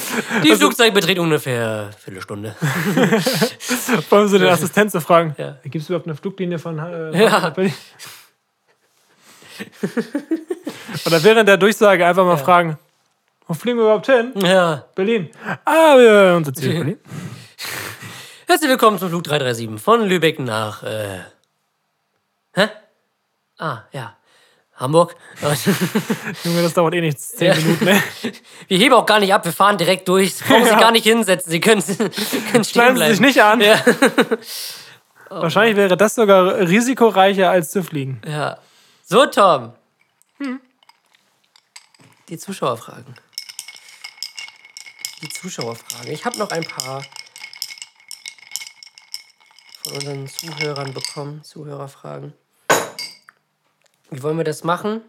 Die 0.42 0.50
Also 0.50 0.56
Flugzeit 0.66 0.92
beträgt 0.92 1.20
ungefähr 1.20 1.82
eine 1.82 1.92
Viertelstunde. 1.92 2.56
Wollen 4.10 4.26
Sie 4.28 4.40
den 4.40 4.48
Assistent 4.48 4.90
zu 4.90 5.00
fragen? 5.00 5.36
Ja. 5.38 5.56
Gibt 5.62 5.76
es 5.76 5.88
überhaupt 5.88 6.06
eine 6.08 6.16
Fluglinie 6.16 6.58
von 6.58 6.76
äh, 6.80 7.22
Ja. 7.22 7.38
nach 7.38 7.50
Berlin? 7.54 7.72
Oder 11.06 11.22
während 11.22 11.48
der 11.48 11.56
Durchsage 11.56 12.04
einfach 12.04 12.24
mal 12.24 12.36
fragen, 12.36 12.76
wo 13.46 13.54
fliegen 13.54 13.78
wir 13.78 13.84
überhaupt 13.84 14.06
hin? 14.06 14.32
Ja. 14.34 14.86
Berlin. 14.96 15.30
Ah, 15.64 15.96
wir 15.96 16.34
unser 16.36 16.52
Ziel 16.52 16.72
Berlin. 16.74 16.98
Herzlich 18.48 18.70
willkommen 18.70 18.98
zum 18.98 19.10
Flug 19.10 19.22
337 19.22 19.80
von 19.80 20.04
Lübeck 20.04 20.40
nach. 20.40 20.82
Äh, 20.82 21.20
hä? 22.54 22.68
Ah, 23.56 23.82
ja. 23.92 24.16
Hamburg. 24.80 25.14
Junge, 26.44 26.62
das 26.62 26.72
dauert 26.74 26.94
eh 26.94 27.00
nicht 27.02 27.20
zehn 27.20 27.48
Ja. 27.48 27.54
Minuten, 27.54 27.84
ne? 27.84 28.02
Wir 28.68 28.78
heben 28.78 28.94
auch 28.94 29.06
gar 29.06 29.20
nicht 29.20 29.32
ab, 29.32 29.44
wir 29.44 29.52
fahren 29.52 29.76
direkt 29.78 30.08
durch. 30.08 30.34
Sie 30.34 30.44
brauchen 30.44 30.62
sich 30.64 30.72
Ja. 30.72 30.80
gar 30.80 30.90
nicht 30.90 31.04
hinsetzen, 31.04 31.52
Sie 31.52 31.60
können, 31.60 31.82
können 31.84 32.10
stehen 32.12 32.64
Schneiden 32.64 32.96
Sie 32.96 32.98
bleiben. 32.98 33.12
sich 33.14 33.20
nicht 33.20 33.42
an. 33.42 33.60
Ja. 33.60 33.78
Wahrscheinlich 35.28 35.76
wäre 35.76 35.96
das 35.96 36.14
sogar 36.16 36.56
risikoreicher 36.58 37.50
als 37.50 37.70
zu 37.70 37.84
fliegen. 37.84 38.20
ja. 38.26 38.58
So, 39.04 39.26
Tom. 39.26 39.72
Die 42.28 42.38
Zuschauerfragen. 42.38 43.14
Die 45.20 45.28
Zuschauerfragen. 45.28 46.12
Ich 46.12 46.24
habe 46.24 46.38
noch 46.38 46.50
ein 46.50 46.62
paar 46.64 47.02
von 49.82 49.92
unseren 49.94 50.28
Zuhörern 50.28 50.94
bekommen. 50.94 51.42
Zuhörerfragen. 51.42 52.34
Wie 54.10 54.22
wollen 54.22 54.36
wir 54.36 54.44
das 54.44 54.64
machen? 54.64 55.00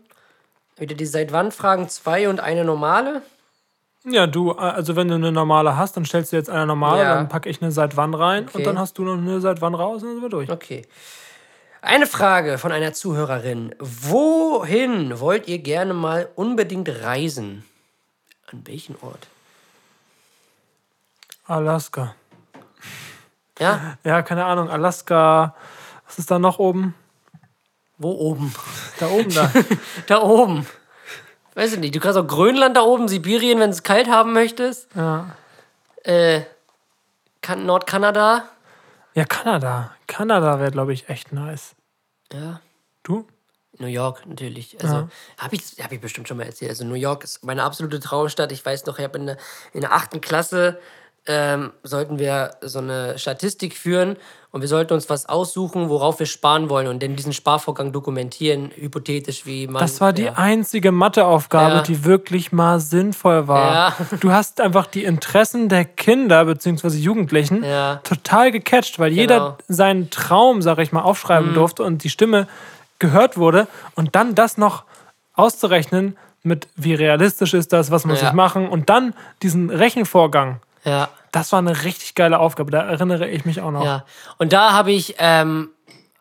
Wieder 0.78 0.96
die 0.96 1.06
seit 1.06 1.32
wann 1.32 1.52
Fragen 1.52 1.90
zwei 1.90 2.30
und 2.30 2.40
eine 2.40 2.64
normale? 2.64 3.22
Ja, 4.04 4.26
du, 4.26 4.54
also 4.54 4.96
wenn 4.96 5.10
du 5.10 5.16
eine 5.16 5.32
normale 5.32 5.78
hast, 5.78 5.96
dann 5.96 6.06
stellst 6.06 6.32
du 6.32 6.36
jetzt 6.36 6.50
eine 6.50 6.66
normale, 6.66 7.02
Ja. 7.04 7.16
dann 7.16 7.30
packe 7.30 7.50
ich 7.50 7.62
eine 7.62 7.72
seit 7.72 7.98
wann 7.98 8.14
rein 8.16 8.46
Okay. 8.48 8.58
und 8.60 8.64
dann 8.66 8.80
hast 8.80 8.98
du 8.98 9.04
noch 9.04 9.14
eine 9.14 9.40
seit 9.42 9.62
wann 9.62 9.76
raus 9.76 10.02
und 10.02 10.08
dann 10.10 10.16
sind 10.16 10.24
wir 10.24 10.30
durch. 10.30 10.50
Okay. 10.50 10.84
Eine 11.84 12.06
Frage 12.08 12.58
von 12.58 12.72
einer 12.72 12.94
Zuhörerin. 12.94 13.76
Wohin 13.80 15.20
wollt 15.20 15.48
ihr 15.48 15.60
gerne 15.60 15.94
mal 15.94 16.30
unbedingt 16.36 16.90
reisen? 17.04 17.64
An 18.52 18.62
welchen 18.66 18.96
Ort? 19.02 19.28
Alaska. 21.48 22.16
Ja? 23.60 23.98
Ja, 24.04 24.22
keine 24.22 24.46
Ahnung, 24.46 24.70
Alaska. 24.70 25.56
Was 26.08 26.20
ist 26.20 26.32
da 26.32 26.40
noch 26.40 26.60
oben? 26.60 26.94
Wo 28.02 28.12
oben? 28.12 28.54
Da 29.00 29.08
oben 29.10 29.34
da. 29.34 29.52
Da 30.08 30.22
oben. 30.22 30.66
Weiß 31.56 31.74
ich 31.74 31.80
nicht. 31.80 31.94
Du 31.96 32.00
kannst 32.00 32.18
auch 32.18 32.28
Grönland 32.28 32.78
da 32.78 32.82
oben, 32.82 33.08
Sibirien, 33.08 33.60
wenn 33.60 33.70
es 33.72 33.84
kalt 33.84 34.08
haben 34.10 34.34
möchtest. 34.34 34.88
ja. 34.96 35.36
Äh, 36.04 36.42
kan 37.42 37.66
Nordkanada. 37.66 38.46
ja, 39.14 39.26
Kanada. 39.26 39.96
Kanada 40.08 40.60
wäre, 40.60 40.72
glaube 40.72 40.94
ich, 40.94 41.10
echt 41.10 41.32
nice. 41.34 41.76
Ja. 42.32 42.60
Du? 43.04 43.28
New 43.80 43.88
York 43.88 44.26
natürlich. 44.28 44.78
Also 44.82 44.96
Ja. 44.96 45.08
habe 45.40 45.56
ich, 45.56 45.64
hab 45.84 45.92
ich 45.92 46.00
bestimmt 46.02 46.28
schon 46.28 46.38
mal 46.38 46.46
erzählt. 46.46 46.70
Also 46.72 46.86
New 46.86 46.94
York 46.96 47.24
ist 47.24 47.44
meine 47.44 47.64
absolute 47.64 48.00
Traumstadt. 48.00 48.52
Ich 48.52 48.64
weiß 48.66 48.86
noch, 48.86 48.98
ich 49.00 49.04
habe 49.04 49.18
in 49.18 49.26
der, 49.28 49.38
in 49.74 49.82
der 49.82 49.94
achten 49.94 50.22
Klasse 50.22 50.80
ähm, 51.32 51.72
sollten 51.84 52.20
wir 52.20 52.52
so 52.62 52.80
eine 52.80 53.18
Statistik 53.18 53.76
führen 53.76 54.18
und 54.52 54.60
wir 54.62 54.68
sollten 54.68 54.94
uns 54.94 55.10
was 55.10 55.28
aussuchen, 55.30 55.88
worauf 55.88 56.20
wir 56.20 56.26
sparen 56.26 56.70
wollen 56.70 56.88
und 56.88 57.02
dann 57.02 57.16
diesen 57.16 57.32
Sparvorgang 57.32 57.94
dokumentieren, 57.94 58.72
hypothetisch, 58.76 59.46
wie 59.46 59.66
man. 59.68 59.80
Das 59.80 60.02
war 60.02 60.12
die 60.12 60.24
ja. 60.24 60.34
einzige 60.34 60.92
Matheaufgabe, 60.92 61.76
Ja. 61.76 61.82
die 61.84 62.04
wirklich 62.04 62.52
mal 62.52 62.82
sinnvoll 62.82 63.48
war. 63.48 63.74
Ja. 63.74 63.96
Du 64.20 64.32
hast 64.34 64.60
einfach 64.60 64.88
die 64.88 65.06
Interessen 65.06 65.70
der 65.70 65.86
Kinder 65.86 66.44
bzw. 66.46 66.90
Jugendlichen 66.98 67.64
total 68.04 68.52
gecatcht, 68.52 69.00
weil 69.00 69.14
jeder 69.14 69.36
Genau. 69.36 69.50
Mhm. 69.52 69.56
seinen 69.74 70.10
Traum, 70.10 70.62
sag 70.62 70.80
ich 70.80 70.92
mal, 70.92 71.02
aufschreiben 71.02 71.54
durfte 71.54 71.84
und 71.84 72.04
die 72.04 72.10
Stimme 72.10 72.48
gehört 73.00 73.38
wurde. 73.38 73.68
Und 73.96 74.16
dann 74.16 74.36
das 74.36 74.58
noch 74.58 74.84
auszurechnen 75.34 76.18
mit, 76.44 76.68
wie 76.76 76.94
realistisch 76.94 77.54
ist 77.54 77.72
das, 77.72 77.90
was 77.92 78.04
muss 78.06 78.22
ich 78.22 78.34
machen 78.34 78.68
und 78.68 78.90
dann 78.90 79.14
diesen 79.44 79.70
Rechenvorgang. 79.70 80.60
Ja. 80.84 81.10
Das 81.32 81.52
war 81.52 81.60
eine 81.60 81.84
richtig 81.84 82.16
geile 82.16 82.40
Aufgabe, 82.40 82.72
da 82.72 82.82
erinnere 82.82 83.28
ich 83.30 83.46
mich 83.46 83.62
auch 83.62 83.72
noch. 83.72 83.86
Ja, 83.86 84.06
und 84.38 84.52
da 84.52 84.74
habe 84.74 84.92
ich 84.92 85.16
ähm, 85.18 85.70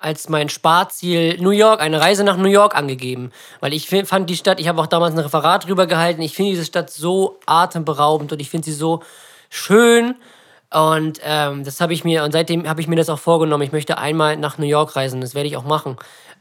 als 0.01 0.29
mein 0.29 0.49
Sparziel 0.49 1.37
New 1.41 1.51
York, 1.51 1.81
eine 1.81 2.01
Reise 2.01 2.25
nach 2.25 2.37
New 2.37 2.49
York 2.49 2.75
angegeben. 2.75 3.33
Weil 3.61 3.75
ich 3.75 3.89
fand 3.89 4.31
die 4.31 4.37
Stadt, 4.37 4.59
ich 4.59 4.67
habe 4.67 4.81
auch 4.81 4.87
damals 4.87 5.15
ein 5.15 5.21
Referat 5.21 5.67
drüber 5.67 5.87
gehalten, 5.87 6.23
ich 6.23 6.35
finde 6.35 6.53
diese 6.53 6.65
Stadt 6.65 6.91
so 6.91 7.39
atemberaubend 7.47 8.33
und 8.33 8.41
ich 8.41 8.49
finde 8.51 8.65
sie 8.65 8.73
so 8.73 9.03
schön. 9.51 10.17
Und 10.73 11.21
ähm, 11.23 11.65
das 11.65 11.81
habe 11.81 11.93
ich 11.93 12.05
mir, 12.05 12.25
und 12.25 12.33
seitdem 12.33 12.69
habe 12.69 12.81
ich 12.81 12.89
mir 12.89 12.97
das 12.97 13.11
auch 13.11 13.19
vorgenommen. 13.19 13.63
Ich 13.63 13.73
möchte 13.73 13.99
einmal 13.99 14.37
nach 14.37 14.57
New 14.57 14.67
York 14.67 14.97
reisen, 14.97 15.21
das 15.21 15.35
werde 15.35 15.49
ich 15.49 15.57
auch 15.57 15.65
machen. 15.65 15.97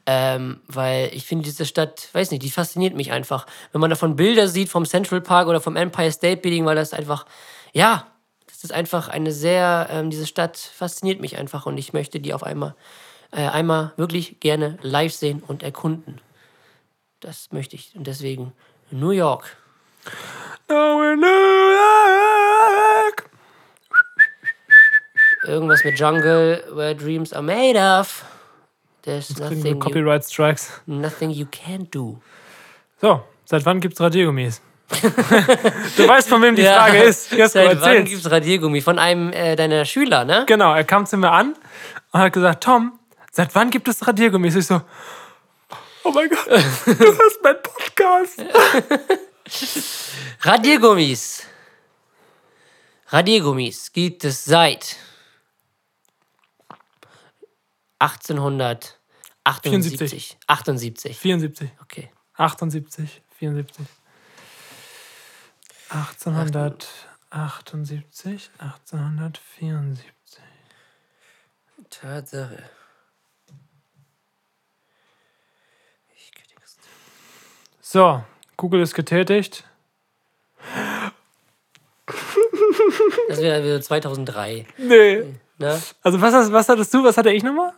Ähm, 0.05 0.61
weil 0.67 1.09
ich 1.13 1.25
finde, 1.25 1.43
diese 1.43 1.65
Stadt, 1.65 2.09
weiß 2.13 2.31
nicht, 2.31 2.43
die 2.43 2.51
fasziniert 2.51 2.95
mich 2.95 3.11
einfach. 3.11 3.45
Wenn 3.73 3.81
man 3.81 3.89
davon 3.89 4.15
Bilder 4.15 4.47
sieht 4.47 4.69
vom 4.69 4.85
Central 4.85 5.19
Park 5.19 5.47
oder 5.47 5.59
vom 5.59 5.75
Empire 5.75 6.11
State 6.11 6.41
Building, 6.41 6.65
weil 6.65 6.75
das 6.75 6.93
einfach, 6.93 7.25
ja, 7.73 8.05
das 8.59 8.71
ist 8.71 8.75
einfach 8.75 9.07
eine 9.07 9.31
sehr, 9.31 9.87
ähm, 9.89 10.09
diese 10.09 10.27
Stadt 10.27 10.57
fasziniert 10.57 11.21
mich 11.21 11.37
einfach 11.37 11.65
und 11.65 11.77
ich 11.77 11.93
möchte 11.93 12.19
die 12.19 12.33
auf 12.33 12.43
einmal, 12.43 12.75
äh, 13.31 13.47
einmal 13.47 13.93
wirklich 13.95 14.41
gerne 14.41 14.77
live 14.81 15.13
sehen 15.13 15.41
und 15.47 15.63
erkunden. 15.63 16.19
Das 17.21 17.53
möchte 17.53 17.77
ich. 17.77 17.95
Und 17.95 18.05
deswegen 18.05 18.51
New 18.91 19.11
York. 19.11 19.55
Now 20.67 21.01
in 21.03 21.21
New 21.21 21.25
York. 23.05 23.29
Irgendwas 25.45 25.85
mit 25.85 25.97
Jungle, 25.97 26.61
where 26.73 26.93
dreams 26.93 27.31
are 27.31 27.41
made 27.41 27.79
of. 27.79 28.25
There's 29.03 29.37
wir 29.37 29.45
nothing 29.45 29.65
you, 29.65 29.79
Copyright 29.79 30.25
Strikes. 30.25 30.81
nothing 30.85 31.29
you 31.29 31.45
can't 31.45 31.89
do. 31.91 32.21
So, 32.99 33.21
seit 33.45 33.65
wann 33.65 33.79
gibt's 33.79 34.01
Radiergummis? 34.01 34.61
Du 34.89 36.07
weißt, 36.07 36.29
von 36.29 36.41
wem 36.41 36.55
die 36.55 36.63
Ja. 36.63 36.85
Frage 36.85 37.03
ist. 37.03 37.31
Jesko, 37.31 37.47
Seit 37.59 37.81
wann 37.81 37.89
erzähl's. 37.89 38.09
gibt's 38.09 38.31
Radiergummi? 38.31 38.81
Von 38.81 38.97
einem 38.99 39.31
äh, 39.33 39.55
deiner 39.55 39.85
Schüler, 39.85 40.25
ne? 40.25 40.45
Genau, 40.47 40.73
er 40.73 40.83
kam 40.83 41.05
zu 41.05 41.17
mir 41.17 41.31
an 41.31 41.53
und 42.11 42.19
hat 42.19 42.33
gesagt, 42.33 42.63
Tom, 42.63 42.97
seit 43.31 43.53
wann 43.55 43.69
gibt 43.69 43.87
es 43.87 44.05
Radiergummis? 44.07 44.55
Ich 44.55 44.65
so, 44.65 44.81
oh 46.03 46.11
mein 46.11 46.29
Gott, 46.29 46.47
das 46.49 46.87
ist 46.87 47.39
mein 47.43 47.55
Podcast. 47.61 48.41
Radiergummis. 50.41 51.43
Radiergummis 53.09 53.91
gibt 53.91 54.23
es 54.23 54.45
seit 54.45 54.95
1878. 57.99 60.37
78. 60.47 61.17
74, 61.17 61.69
Okay. 61.81 62.09
78, 62.35 63.21
74. 63.37 63.85
1878, 65.89 66.87
1874. 67.29 68.49
Tatsache. 71.89 72.63
So, 77.81 78.23
Google 78.57 78.81
ist 78.81 78.93
getätigt. 78.93 79.63
Das 83.29 83.41
wäre 83.41 83.63
wieder 83.63 83.81
2003. 83.81 84.65
Nee. 84.77 85.33
Ne? 85.57 85.81
Also 86.03 86.21
was, 86.21 86.33
hast- 86.33 86.51
was 86.51 86.69
hattest 86.69 86.93
du, 86.93 87.03
was 87.03 87.17
hatte 87.17 87.31
ich 87.31 87.43
nochmal? 87.43 87.73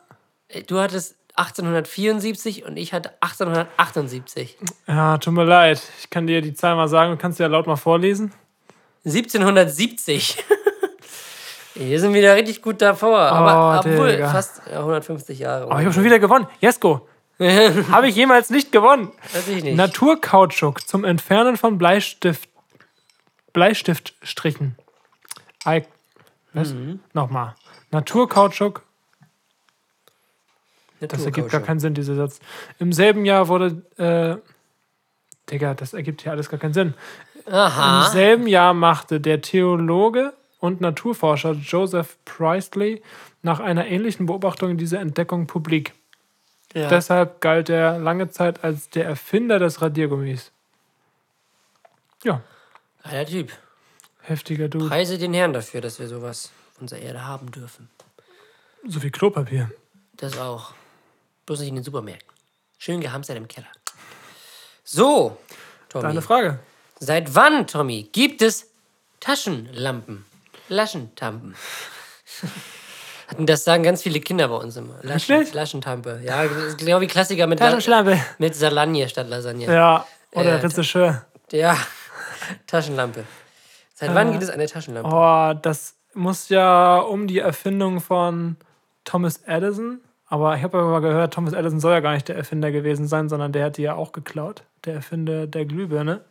Äh, 0.50 0.63
Du 0.63 0.80
hattest 0.80 1.15
1874 1.36 2.65
und 2.65 2.78
ich 2.78 2.94
hatte 2.94 3.12
1878. 3.22 4.58
Ja, 4.88 5.17
tut 5.17 5.34
mir 5.34 5.44
leid. 5.46 5.82
Ich 6.00 6.10
kann 6.10 6.28
dir 6.28 6.41
die 6.41 6.54
Zahl 6.54 6.76
mal 6.76 6.88
sagen. 6.88 7.12
Du 7.12 7.17
kannst 7.17 7.38
sie 7.38 7.44
ja 7.44 7.50
laut 7.50 7.67
mal 7.67 7.76
vorlesen. 7.78 8.34
1770. 9.06 10.44
Wir 11.74 12.00
sind 12.02 12.13
wieder 12.13 12.36
richtig 12.36 12.62
gut 12.62 12.82
davor. 12.82 13.17
Aber 13.20 13.78
Oh, 13.86 13.89
obwohl, 13.89 14.12
Digga. 14.12 14.30
fast 14.30 14.62
ja, 14.70 14.80
150 14.80 15.39
Jahre. 15.39 15.67
Oh, 15.67 15.78
ich 15.80 15.86
habe 15.86 15.94
schon 15.94 16.04
wieder 16.04 16.20
gewonnen. 16.20 16.46
Jesko, 16.60 17.08
habe 17.39 18.10
ich 18.10 18.15
jemals 18.15 18.50
nicht 18.50 18.72
gewonnen. 18.74 19.12
Weiß 19.34 19.48
ich 19.48 19.63
nicht. 19.63 19.78
Naturkautschuk 19.78 20.86
zum 20.88 21.06
Entfernen 21.06 21.56
von 21.58 21.78
Bleistift, 21.78 22.50
Bleistiftstrichen. 23.54 24.76
Ei- 25.63 25.86
Was? 26.54 26.74
Mhm. 26.74 27.00
Nochmal. 27.13 27.56
Naturkautschuk, 27.91 28.84
das 31.07 31.25
ergibt 31.25 31.49
gar 31.49 31.61
keinen 31.61 31.79
Sinn, 31.79 31.93
dieser 31.93 32.15
Satz. 32.15 32.39
Im 32.79 32.93
selben 32.93 33.25
Jahr 33.25 33.47
wurde. 33.47 33.81
Äh, 33.97 34.37
Digga, 35.49 35.73
das 35.73 35.93
ergibt 35.93 36.21
hier 36.21 36.31
alles 36.31 36.49
gar 36.49 36.59
keinen 36.59 36.73
Sinn. 36.73 36.93
Im 37.45 37.53
Aha. 37.53 38.09
selben 38.09 38.47
Jahr 38.47 38.73
machte 38.73 39.19
der 39.19 39.41
Theologe 39.41 40.33
und 40.59 40.79
Naturforscher 40.79 41.53
Joseph 41.53 42.17
Priestley 42.23 43.01
nach 43.41 43.59
einer 43.59 43.87
ähnlichen 43.87 44.27
Beobachtung 44.27 44.77
diese 44.77 44.99
Entdeckung 44.99 45.47
publik. 45.47 45.93
Ja. 46.73 46.87
Deshalb 46.87 47.41
galt 47.41 47.69
er 47.69 47.99
lange 47.99 48.29
Zeit 48.29 48.63
als 48.63 48.89
der 48.89 49.05
Erfinder 49.05 49.59
des 49.59 49.81
Radiergummis. 49.81 50.51
Ja, 52.23 52.41
Geiler 53.03 53.25
Typ. 53.25 53.51
heftiger 54.21 54.69
Dude. 54.69 54.87
Preise 54.87 55.17
den 55.17 55.33
Herrn 55.33 55.53
dafür, 55.53 55.81
dass 55.81 55.99
wir 55.99 56.07
sowas 56.07 56.51
auf 56.71 56.81
unserer 56.81 56.99
Erde 56.99 57.25
haben 57.25 57.51
dürfen. 57.51 57.89
So 58.87 59.01
wie 59.03 59.09
Klopapier. 59.09 59.71
Das 60.17 60.37
auch. 60.37 60.73
Bloß 61.51 61.59
nicht 61.59 61.67
in 61.69 61.75
den 61.75 61.83
Supermärkten. 61.83 62.33
Schön 62.77 63.01
gehamstert 63.01 63.35
im 63.35 63.45
Keller. 63.45 63.67
So, 64.85 65.37
Tommy. 65.89 66.03
Deine 66.03 66.21
Frage. 66.21 66.59
Seit 66.97 67.35
wann, 67.35 67.67
Tommy, 67.67 68.03
gibt 68.13 68.41
es 68.41 68.69
Taschenlampen? 69.19 70.23
Laschentampen. 70.69 71.53
Hatten 73.27 73.45
das 73.47 73.65
sagen 73.65 73.83
ganz 73.83 74.01
viele 74.01 74.21
Kinder 74.21 74.47
bei 74.47 74.55
uns 74.55 74.77
immer. 74.77 74.95
Laschen? 75.01 75.45
Laschentampe. 75.51 76.21
Ja, 76.23 76.45
genau 76.45 77.01
wie 77.01 77.07
Klassiker 77.07 77.47
mit, 77.47 77.59
La 77.59 77.77
mit 78.37 78.55
Salagne 78.55 79.09
statt 79.09 79.27
Lasagne. 79.27 79.65
Ja, 79.65 80.07
oder 80.31 80.51
Äh, 80.51 80.65
Regisseur. 80.65 81.25
Ja, 81.51 81.77
Taschenlampe. 82.65 83.25
Seit 83.93 84.15
wann 84.15 84.31
gibt 84.31 84.43
es 84.43 84.49
eine 84.49 84.67
Taschenlampe? 84.67 85.09
Oh, 85.13 85.59
das 85.61 85.95
muss 86.13 86.47
ja 86.47 86.99
um 86.99 87.27
die 87.27 87.39
Erfindung 87.39 87.99
von 87.99 88.55
Thomas 89.03 89.41
Edison. 89.45 89.99
Aber 90.32 90.56
ich 90.56 90.63
habe 90.63 90.78
aber 90.78 90.88
mal 90.89 91.02
gehört, 91.02 91.34
Thomas 91.34 91.52
Edison 91.52 91.82
soll 91.82 91.91
ja 91.91 92.00
gar 92.00 92.13
nicht 92.13 92.30
der 92.30 92.38
Erfinder 92.38 92.72
gewesen 92.72 93.06
sein, 93.06 93.28
sondern 93.28 93.52
der 93.52 93.65
hat 93.65 93.76
die 93.76 93.82
ja 93.82 93.96
auch 93.96 94.13
geklaut. 94.13 94.63
Der 94.86 94.94
Erfinder 94.94 95.46
der 95.46 95.65
Glühbirne. 95.65 96.22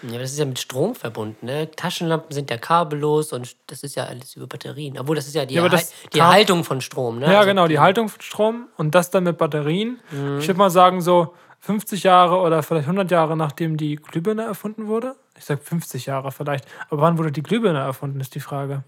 Ja, 0.00 0.12
aber 0.12 0.20
das 0.20 0.32
ist 0.32 0.38
ja 0.38 0.46
mit 0.46 0.58
Strom 0.58 0.94
verbunden. 0.94 1.44
Ne? 1.44 1.70
Taschenlampen 1.70 2.32
sind 2.32 2.50
ja 2.50 2.56
kabellos 2.56 3.34
und 3.34 3.54
das 3.66 3.82
ist 3.82 3.96
ja 3.96 4.04
alles 4.04 4.34
über 4.36 4.46
Batterien. 4.46 4.98
Obwohl, 4.98 5.14
das 5.14 5.26
ist 5.26 5.34
ja 5.34 5.44
die, 5.44 5.56
Ja, 5.56 5.68
die 6.14 6.22
Haltung 6.22 6.64
von 6.64 6.80
Strom. 6.80 7.18
Ne? 7.18 7.26
Ja, 7.26 7.40
Also 7.40 7.48
genau, 7.50 7.68
die 7.68 7.78
Haltung 7.78 8.08
von 8.08 8.22
Strom 8.22 8.66
und 8.78 8.94
das 8.94 9.10
dann 9.10 9.24
mit 9.24 9.36
Batterien. 9.36 10.00
Ich 10.38 10.48
würde 10.48 10.58
mal 10.58 10.70
sagen, 10.70 11.02
so 11.02 11.34
50 11.60 12.02
Jahre 12.02 12.38
oder 12.38 12.62
vielleicht 12.62 12.86
100 12.86 13.10
Jahre 13.10 13.36
nachdem 13.36 13.76
die 13.76 13.96
Glühbirne 13.96 14.44
erfunden 14.44 14.86
wurde. 14.86 15.16
Ich 15.36 15.44
sag 15.44 15.62
50 15.62 16.06
Jahre 16.06 16.32
vielleicht. 16.32 16.64
Aber 16.88 17.02
wann 17.02 17.18
wurde 17.18 17.30
die 17.30 17.42
Glühbirne 17.42 17.80
erfunden, 17.80 18.20
ist 18.20 18.34
die 18.34 18.40
Frage. 18.40 18.84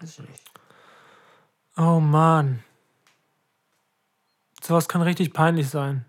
Weiß 0.00 0.10
ich 0.10 0.18
nicht. 0.20 0.52
Oh 1.76 2.00
Mann. 2.00 2.62
Sowas 4.62 4.88
kann 4.88 5.02
richtig 5.02 5.32
peinlich 5.32 5.68
sein. 5.68 6.04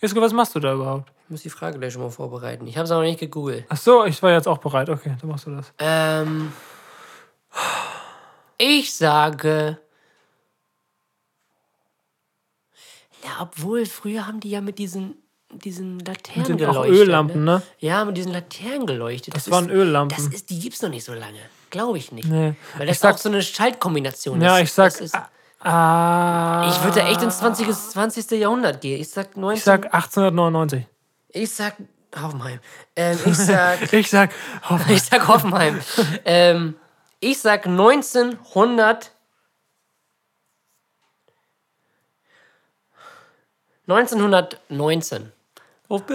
Jesko, 0.00 0.20
was 0.20 0.32
machst 0.32 0.54
du 0.54 0.60
da 0.60 0.74
überhaupt? 0.74 1.10
Ich 1.24 1.30
muss 1.30 1.42
die 1.42 1.50
Frage 1.50 1.78
gleich 1.78 1.92
schon 1.92 2.02
mal 2.02 2.10
vorbereiten. 2.10 2.66
Ich 2.66 2.76
habe 2.76 2.84
es 2.84 2.90
aber 2.90 3.00
noch 3.00 3.08
nicht 3.08 3.20
gegoogelt. 3.20 3.64
Ach 3.70 3.76
so, 3.76 4.04
ich 4.04 4.22
war 4.22 4.30
jetzt 4.32 4.46
auch 4.46 4.58
bereit. 4.58 4.90
Okay, 4.90 5.16
dann 5.18 5.30
machst 5.30 5.46
du 5.46 5.50
das. 5.52 5.72
Ähm, 5.78 6.52
ich 8.58 8.94
sage. 8.94 9.78
Ja, 13.24 13.40
obwohl, 13.40 13.86
früher 13.86 14.26
haben 14.26 14.40
die 14.40 14.50
ja 14.50 14.60
mit 14.60 14.78
diesen, 14.78 15.16
diesen 15.50 15.98
Laternen 16.00 16.44
Sind 16.44 16.62
auch 16.62 16.82
geleuchtet. 16.82 16.98
Öllampen, 16.98 17.44
ne? 17.44 17.62
Ja, 17.78 18.04
mit 18.04 18.18
diesen 18.18 18.32
Laternen 18.32 18.86
geleuchtet. 18.86 19.34
Das 19.34 19.50
waren 19.50 19.70
Öllampen. 19.70 20.14
Das 20.14 20.26
ist, 20.26 20.50
die 20.50 20.60
gibt's 20.60 20.82
noch 20.82 20.90
nicht 20.90 21.04
so 21.04 21.14
lange. 21.14 21.40
Glaube 21.74 21.98
ich 21.98 22.12
nicht. 22.12 22.28
Nee. 22.28 22.54
Weil 22.78 22.86
das 22.86 23.00
sag- 23.00 23.14
auch 23.16 23.18
so 23.18 23.28
eine 23.28 23.42
Schaltkombination 23.42 24.40
Ja, 24.40 24.58
ist. 24.58 24.62
ich 24.68 24.72
sag. 24.72 25.00
Ist, 25.00 25.16
Ah, 25.60 26.68
ich 26.70 26.84
würde 26.84 27.02
echt 27.02 27.20
ins 27.22 27.38
20. 27.38 27.66
20. 27.72 28.30
Jahrhundert 28.38 28.80
gehen. 28.80 29.00
Ich 29.00 29.10
sag 29.10 29.36
19. 29.36 29.56
ich 29.58 29.64
sag 29.64 29.84
1899. 29.92 30.86
ich 31.30 31.50
sag 31.50 31.74
Hoffenheim. 32.16 32.60
Ähm, 32.94 33.18
ich 33.26 33.36
sag. 33.36 33.92
Ich 33.92 34.08
sag. 34.08 34.30
Oh, 34.70 34.78
Ich 34.88 35.02
sag 35.02 35.26
Hoffenheim. 35.26 35.80
ähm, 36.24 36.76
ich 37.18 37.40
sag 37.40 37.66
1900. 37.66 39.10
1919. 43.88 45.32
Hoppe. 45.90 46.14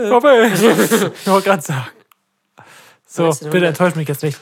ich 0.54 1.28
wollte 1.28 1.46
gerade 1.50 1.62
sagen. 1.62 1.88
So, 3.12 3.24
1900. 3.24 3.52
bitte 3.52 3.66
enttäuscht 3.68 3.96
mich 3.96 4.08
jetzt 4.08 4.22
nicht. 4.22 4.38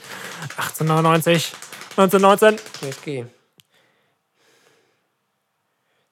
1899, 0.57 1.53
1919. 1.95 2.59
Okay. 2.99 3.26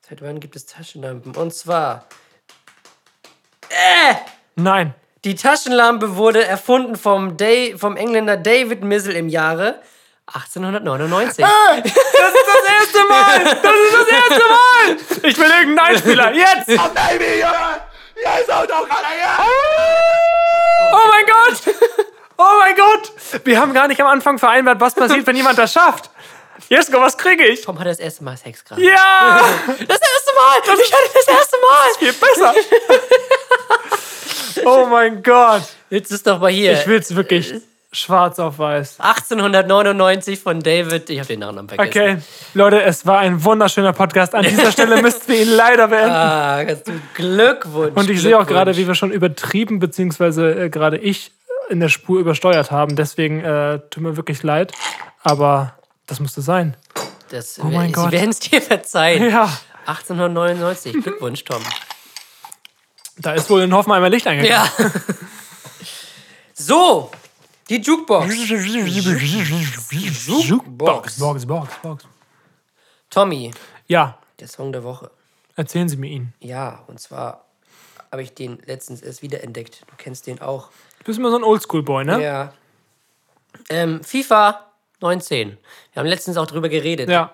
Seit 0.08 0.22
wann 0.22 0.39
gibt 0.39 0.56
es 0.56 0.66
Taschenlampen? 0.66 1.36
Und 1.36 1.53
zwar, 1.53 2.06
Nein. 4.56 4.93
die 5.26 5.36
Taschenlampe 5.36 6.16
wurde 6.16 6.45
erfunden 6.45 6.95
vom, 6.95 7.36
Day, 7.36 7.78
vom 7.78 7.97
Engländer 7.97 8.38
David 8.38 8.84
Mizzle 8.84 9.16
im 9.16 9.28
Jahre 9.28 9.82
1899. 10.28 11.43
Das 11.45 11.86
ist 11.86 11.95
das 12.47 12.70
erste 12.80 13.08
Mal! 13.10 13.43
Das 13.43 13.76
ist 13.76 13.93
das 13.93 14.08
erste 14.08 14.43
Mal! 14.47 15.30
Ich 15.30 15.38
will 15.38 15.49
irgendeinen 15.49 15.80
Einspieler. 15.80 16.34
Jetzt! 16.34 16.70
Oh, 16.70 16.89
Baby, 16.93 17.41
Junge! 17.41 17.82
Hier 18.16 18.41
ist 18.41 18.51
Autokader, 18.51 19.14
ja! 19.20 19.45
Oh 20.93 21.08
mein 21.10 21.26
Gott! 21.26 21.76
Oh 22.38 22.44
mein 22.60 22.76
Gott! 22.76 23.46
Wir 23.46 23.60
haben 23.60 23.74
gar 23.74 23.88
nicht 23.88 24.02
am 24.02 24.08
Anfang 24.08 24.38
vereinbart, 24.38 24.80
was 24.82 24.94
passiert, 24.94 25.26
wenn 25.26 25.36
jemand 25.36 25.58
das 25.58 25.72
schafft. 25.74 26.10
Jesko, 26.70 27.00
was 27.00 27.18
kriege 27.18 27.46
ich? 27.46 27.62
Tom 27.62 27.80
hat 27.80 27.88
das 27.88 28.00
erste 28.00 28.24
Mal 28.24 28.38
Sex 28.38 28.64
gerade. 28.64 28.82
Ja! 28.82 29.42
Das 29.68 29.78
erste 29.78 30.32
Mal! 30.36 30.78
ich 30.84 30.94
hatte 30.94 31.10
das 31.14 31.28
erste 31.28 31.58
Mal! 31.58 31.90
Viel 32.00 32.14
besser. 32.14 32.54
oh 34.66 34.86
mein 34.90 35.22
Gott. 35.22 35.64
Jetzt 35.90 36.12
ist 36.12 36.26
doch 36.28 36.40
mal 36.40 36.52
hier. 36.52 36.74
Ich 36.74 36.88
will 36.88 36.98
es 36.98 37.16
wirklich 37.16 37.54
schwarz 37.92 38.40
auf 38.40 38.60
weiß. 38.60 39.00
1899 39.00 40.40
von 40.40 40.60
David. 40.60 41.10
Ich 41.10 41.20
habe 41.20 41.28
den 41.28 41.40
Nachnamen 41.40 41.70
vergessen. 41.70 41.90
Okay, 41.90 42.18
Leute, 42.54 42.82
es 42.82 43.06
war 43.06 43.20
ein 43.20 43.44
wunderschöner 43.44 43.94
Podcast. 43.94 44.36
An 44.36 44.44
dieser 44.44 44.72
Stelle 44.72 45.02
müssten 45.02 45.32
wir 45.32 45.42
ihn 45.42 45.50
leider 45.50 45.88
beenden. 45.88 46.12
Ah, 46.12 46.64
Glückwunsch. 47.14 47.96
Und 47.96 48.10
ich 48.10 48.22
sehe 48.22 48.38
auch 48.38 48.48
gerade, 48.48 48.76
wie 48.76 48.88
wir 48.88 48.96
schon 48.96 49.12
übertrieben, 49.12 49.80
beziehungsweise 49.80 50.66
äh, 50.66 50.70
gerade 50.70 50.98
ich 50.98 51.32
in 51.70 51.80
der 51.80 51.89
Spur 51.89 52.20
übersteuert 52.20 52.72
haben. 52.72 52.95
Deswegen 52.95 53.41
äh, 53.41 53.80
tut 53.89 54.03
mir 54.03 54.16
wirklich 54.18 54.43
leid. 54.43 54.74
Aber 55.24 55.78
das 56.05 56.20
musste 56.20 56.41
sein. 56.41 56.76
Das, 57.30 57.59
Oh 57.59 57.66
mein 57.66 57.88
Sie 57.88 57.93
Gott. 57.93 58.11
werden 58.11 58.30
es 58.30 58.39
dir 58.39 58.61
verzeihen. 58.61 59.30
Ja, 59.32 59.45
1899. 59.88 60.93
Glückwunsch, 61.03 61.43
Tom. 61.43 61.61
da 63.18 63.34
ist 63.34 63.49
wohl 63.49 63.61
in 63.61 63.74
Hoffenheimer 63.74 64.09
Licht 64.09 64.28
eingegangen. 64.28 64.70
Ja. 64.80 64.91
so, 66.53 67.11
die 67.70 67.82
Jukebox. 67.82 68.28
Box, 70.78 71.18
Box, 71.20 71.45
Box, 71.45 71.70
Box. 71.82 72.03
Tommy, 73.09 73.51
Ja, 73.88 74.18
der 74.39 74.47
Song 74.47 74.72
der 74.72 74.84
Woche. 74.84 75.09
erzählen 75.55 75.89
Sie 75.89 75.97
mir 75.97 76.09
ihn. 76.09 76.34
Ja, 76.39 76.84
und 76.88 76.99
zwar 76.99 77.45
habe 78.11 78.22
ich 78.22 78.34
den 78.34 78.59
letztens 78.66 79.01
erst 79.01 79.22
wiederentdeckt. 79.22 79.82
Du 79.88 79.93
kennst 79.97 80.28
den 80.28 80.41
auch. 80.41 80.70
Du 81.06 81.10
bist 81.12 81.20
immer 81.20 81.30
so 81.30 81.38
ein 81.38 81.43
Oldschool-Boy, 81.43 82.03
ne? 82.03 82.24
Ja. 82.24 82.53
Ähm, 83.70 84.03
FIFA 84.03 84.72
19. 85.01 85.49
Wir 85.93 85.99
haben 85.99 86.08
letztens 86.08 86.36
auch 86.36 86.47
drüber 86.47 86.68
geredet. 86.68 87.10
Ja. 87.10 87.32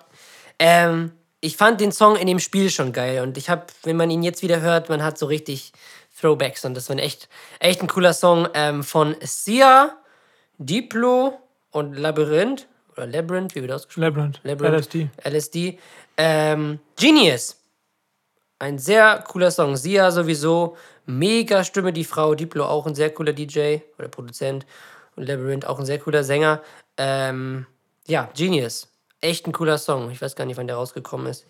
Ähm, 0.60 1.14
ich 1.40 1.56
fand 1.56 1.80
den 1.80 1.94
Song 1.94 2.18
in 2.18 2.28
dem 2.28 2.40
Spiel 2.40 2.70
schon 2.70 2.92
geil 2.92 3.22
und 3.22 3.38
ich 3.38 3.50
habe, 3.50 3.66
wenn 3.84 3.96
man 3.96 4.12
ihn 4.12 4.24
jetzt 4.24 4.44
wieder 4.44 4.60
hört, 4.60 4.90
man 4.90 5.02
hat 5.02 5.18
so 5.18 5.26
richtig 5.26 5.72
Throwbacks 6.20 6.66
und 6.66 6.74
das 6.74 6.90
war 6.90 6.98
ein 6.98 7.00
echt, 7.00 7.30
echt 7.60 7.82
ein 7.82 7.88
cooler 7.88 8.12
Song 8.12 8.50
ähm, 8.54 8.84
von 8.84 9.16
Sia, 9.22 9.96
Diplo 10.58 11.40
und 11.72 11.98
Labyrinth 11.98 12.68
oder 12.92 13.08
Labyrinth, 13.08 13.56
wie 13.56 13.62
wird 13.62 13.72
das 13.72 13.84
ausgesprochen? 13.84 14.38
Labyrinth. 14.44 14.44
Labyrinth. 14.44 14.76
LSD. 14.76 15.10
LSD. 15.24 15.80
Ähm, 16.18 16.80
Genius. 17.00 17.61
Ein 18.62 18.78
sehr 18.78 19.24
cooler 19.28 19.50
Song. 19.50 19.76
Sia 19.76 20.12
sowieso. 20.12 20.78
Mega 21.08 21.64
Stimme, 21.64 21.92
die 21.92 22.04
Frau. 22.04 22.36
Diplo 22.36 22.66
auch 22.66 22.86
ein 22.86 22.94
sehr 22.94 23.12
cooler 23.12 23.34
DJ 23.34 23.80
oder 23.98 24.08
Produzent. 24.08 24.68
Und 25.16 25.28
Labyrinth 25.28 25.66
auch 25.66 25.80
ein 25.80 25.86
sehr 25.88 25.98
cooler 25.98 26.24
Sänger. 26.24 26.62
Ähm, 26.96 27.66
ja, 28.06 28.30
Genius. 28.36 28.88
Echt 29.20 29.48
ein 29.48 29.52
cooler 29.52 29.80
Song. 29.80 30.12
Ich 30.12 30.22
weiß 30.22 30.36
gar 30.36 30.46
nicht, 30.46 30.58
wann 30.58 30.68
der 30.68 30.76
rausgekommen 30.76 31.26
ist. 31.26 31.48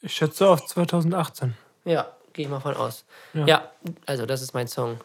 Ich 0.00 0.14
schätze 0.14 0.48
auf 0.48 0.64
2018. 0.64 1.54
Ja, 1.84 2.10
gehe 2.32 2.46
ich 2.46 2.50
mal 2.50 2.60
von 2.60 2.76
aus. 2.76 3.04
Ja. 3.34 3.70
also 4.06 4.24
das 4.24 4.40
ist 4.40 4.54
mein 4.54 4.68
Song. 4.68 4.98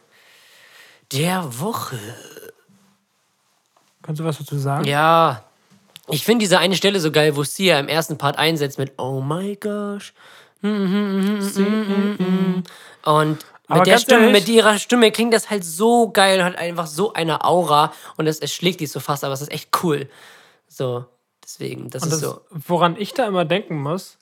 Der 1.11 1.59
Woche. 1.59 1.99
Kannst 4.01 4.21
du 4.21 4.23
was 4.23 4.37
dazu 4.37 4.57
sagen? 4.57 4.85
Ja. 4.85 5.43
Ich 6.07 6.23
finde 6.23 6.43
diese 6.43 6.59
eine 6.59 6.75
Stelle 6.77 7.01
so 7.01 7.11
geil, 7.11 7.35
wo 7.35 7.43
Sia 7.43 7.79
im 7.79 7.89
ersten 7.89 8.17
Part 8.17 8.37
einsetzt 8.37 8.77
mit 8.77 8.97
Oh 8.97 9.19
my 9.19 9.57
gosh. 9.57 10.13
Und 13.03 13.45
mit 13.69 13.87
der 13.87 13.97
Stimme, 13.97 14.27
ehrlich- 14.27 14.33
mit 14.45 14.47
ihrer 14.49 14.77
Stimme 14.77 15.11
klingt 15.11 15.33
das 15.33 15.49
halt 15.49 15.63
so 15.63 16.09
geil 16.11 16.39
und 16.39 16.45
hat 16.45 16.57
einfach 16.57 16.87
so 16.87 17.13
eine 17.13 17.43
Aura 17.43 17.93
und 18.17 18.27
es 18.27 18.39
erschlägt 18.39 18.79
dich 18.81 18.91
so 18.91 18.99
fast, 18.99 19.23
aber 19.23 19.33
es 19.33 19.41
ist 19.41 19.51
echt 19.51 19.69
cool. 19.83 20.09
So, 20.67 21.05
deswegen, 21.43 21.89
das 21.89 22.03
Und 22.03 22.13
ist 22.13 22.21
das, 22.21 22.29
so. 22.31 22.41
woran 22.51 22.95
ich 22.97 23.13
da 23.13 23.25
immer 23.25 23.45
denken 23.45 23.81
muss, 23.81 24.17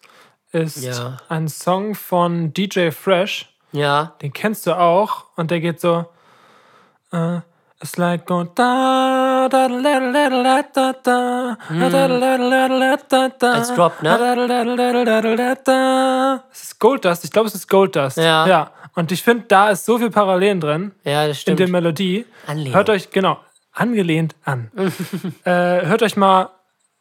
ist 0.51 0.83
Ja. 0.83 1.17
ein 1.29 1.47
Song 1.47 1.95
von 1.95 2.53
DJ 2.53 2.91
Fresh. 2.91 3.49
Ja, 3.71 4.13
Den 4.21 4.31
kennst 4.33 4.67
du 4.67 4.77
auch. 4.77 5.25
Und 5.35 5.49
der 5.49 5.59
geht 5.59 5.81
so. 5.81 6.05
Äh, 7.11 7.39
It's 7.83 7.97
like 7.97 8.25
going 8.25 8.49
da 8.55 9.49
da 9.49 9.67
da 9.67 9.77
da 9.77 9.99
da 10.29 10.29
da 10.29 10.63
da 10.63 10.93
da 11.89 12.07
da 12.07 12.37
da 12.37 12.67
da 12.69 12.97
da 13.09 13.29
da 13.37 13.51
Als 13.51 13.75
Drop, 13.75 14.01
ne? 14.01 14.09
Es 16.49 16.63
ist 16.63 16.79
Gold 16.79 17.03
Dust. 17.03 17.25
Ich 17.25 17.31
glaube, 17.31 17.49
es 17.49 17.55
ist 17.55 17.67
Gold 17.67 17.97
Dust. 17.97 18.15
Ja. 18.15 18.47
ja. 18.47 18.71
Und 18.95 19.11
ich 19.11 19.21
finde, 19.21 19.43
da 19.49 19.69
ist 19.69 19.83
so 19.83 19.97
viel 19.97 20.09
Parallelen 20.11 20.61
drin 20.61 20.93
ja, 21.03 21.27
das 21.27 21.39
in 21.39 21.41
stimmt. 21.41 21.59
der 21.59 21.67
Melodie. 21.67 22.25
Anlehnung. 22.47 22.73
Hört 22.73 22.89
euch, 22.89 23.09
genau, 23.09 23.37
angelehnt 23.73 24.33
an. 24.45 24.71
äh, 25.43 25.51
hört 25.85 26.03
euch 26.03 26.15
mal 26.15 26.51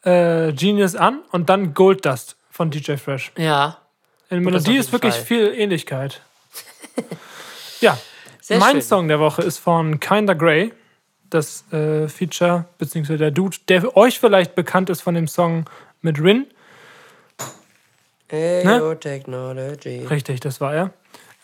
äh, 0.03 0.53
Genius 0.53 0.97
an 0.97 1.21
und 1.31 1.49
dann 1.49 1.75
Gold 1.75 2.05
Dust 2.05 2.35
von 2.51 2.73
DJ 2.73 2.97
Fresh. 2.97 3.31
ja, 3.37 3.77
In 4.31 4.43
der 4.43 4.51
Melodie 4.53 4.79
ist 4.79 4.91
wirklich 4.91 5.15
Fall. 5.15 5.25
viel 5.25 5.55
Ähnlichkeit. 5.57 6.23
ja. 7.81 7.97
Sehr 8.53 8.61
mein 8.61 8.73
schön. 8.73 8.83
Song 8.83 9.09
der 9.09 9.19
Woche 9.19 9.43
ist 9.43 9.59
von 9.59 9.99
Kinda 9.99 10.35
Grey. 10.35 10.73
Das 11.31 11.65
äh, 11.73 12.07
Feature, 12.09 12.67
beziehungsweise 12.77 13.17
der 13.19 13.31
Dude, 13.31 13.57
der 13.69 13.97
euch 13.97 14.21
vielleicht 14.21 14.55
bekannt 14.55 14.91
ist 14.91 15.01
von 15.01 15.15
dem 15.15 15.27
Song 15.27 15.65
mit 16.03 16.21
Rin. 16.21 16.47
Ayo 18.31 18.95
Technology. 18.95 20.07
Richtig, 20.07 20.41
das 20.41 20.61
war 20.61 20.75
er. 20.75 20.91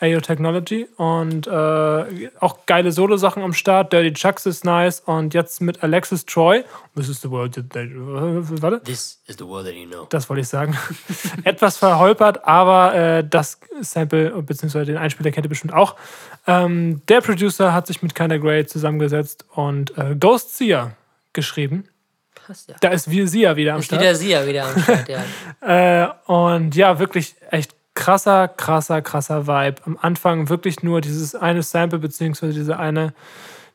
AO 0.01 0.21
Technology 0.21 0.87
und 0.95 1.47
äh, 1.47 1.51
auch 2.39 2.65
geile 2.65 2.91
Solo-Sachen 2.91 3.43
am 3.43 3.53
Start. 3.53 3.91
Dirty 3.91 4.13
Chucks 4.13 4.45
ist 4.45 4.63
nice 4.63 5.01
und 5.01 5.33
jetzt 5.33 5.59
mit 5.61 5.83
Alexis 5.83 6.25
Troy. 6.25 6.63
This 6.95 7.09
is 7.09 7.21
the 7.21 7.29
world 7.29 7.53
that 7.55 7.69
they, 7.71 7.89
warte, 7.93 8.81
This 8.83 9.19
is 9.27 9.35
the 9.37 9.45
world 9.45 9.65
that 9.65 9.75
you 9.75 9.87
know. 9.87 10.07
das 10.09 10.29
wollte 10.29 10.41
ich 10.41 10.47
sagen. 10.47 10.77
Etwas 11.43 11.77
verholpert, 11.77 12.45
aber 12.45 12.95
äh, 12.95 13.23
das 13.29 13.59
Sample 13.81 14.41
bzw. 14.41 14.85
den 14.85 14.97
Einspieler 14.97 15.31
kennt 15.31 15.45
ihr 15.45 15.49
bestimmt 15.49 15.73
auch. 15.73 15.95
Ähm, 16.47 17.01
der 17.07 17.21
Producer 17.21 17.73
hat 17.73 17.87
sich 17.87 18.01
mit 18.01 18.15
Kinda 18.15 18.37
Grey 18.37 18.65
zusammengesetzt 18.65 19.45
und 19.53 19.97
äh, 19.97 20.15
Ghost 20.17 20.55
Sia 20.57 20.93
geschrieben. 21.33 21.83
Passt 22.33 22.69
ja. 22.69 22.75
Da 22.79 22.89
ist 22.89 23.05
Sia 23.05 23.55
wieder 23.55 23.73
am 23.73 23.79
Ist 23.79 23.87
Start. 23.87 24.01
wieder 24.01 24.15
Sia 24.15 24.47
wieder 24.47 24.65
am 24.65 24.81
Start, 24.81 25.09
ja. 25.09 25.23
Äh, 25.61 26.07
und 26.31 26.75
ja, 26.75 26.97
wirklich 26.99 27.35
echt 27.51 27.75
krasser, 27.99 28.47
krasser, 28.47 29.01
krasser 29.01 29.45
Vibe. 29.45 29.81
Am 29.85 29.97
Anfang 30.01 30.47
wirklich 30.47 30.81
nur 30.83 31.01
dieses 31.01 31.35
eine 31.35 31.63
Sample, 31.63 31.99
beziehungsweise 31.99 32.53
diese 32.53 32.79
eine, 32.79 33.13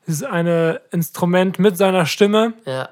dieses 0.07 0.23
eine 0.23 0.81
Instrument 0.91 1.59
mit 1.59 1.77
seiner 1.77 2.05
Stimme. 2.05 2.53
ja. 2.65 2.89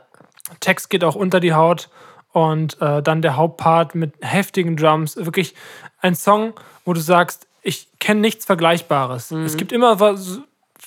Text 0.60 0.90
geht 0.90 1.04
auch 1.04 1.16
unter 1.16 1.40
die 1.40 1.54
Haut. 1.54 1.90
Und 2.34 2.80
äh, 2.82 3.02
dann 3.02 3.22
der 3.22 3.36
Hauptpart 3.38 3.96
mit 3.96 4.14
heftigen 4.22 4.76
Drums. 4.76 5.16
Wirklich 5.16 5.56
ein 6.02 6.16
Song, 6.16 6.54
wo 6.84 6.94
du 6.94 7.00
sagst, 7.00 7.48
ich 7.62 7.88
kenne 8.00 8.22
nichts 8.22 8.46
Vergleichbares. 8.46 9.32
Es 9.32 9.56
gibt 9.56 9.72
immer 9.72 10.00
was, 10.00 10.42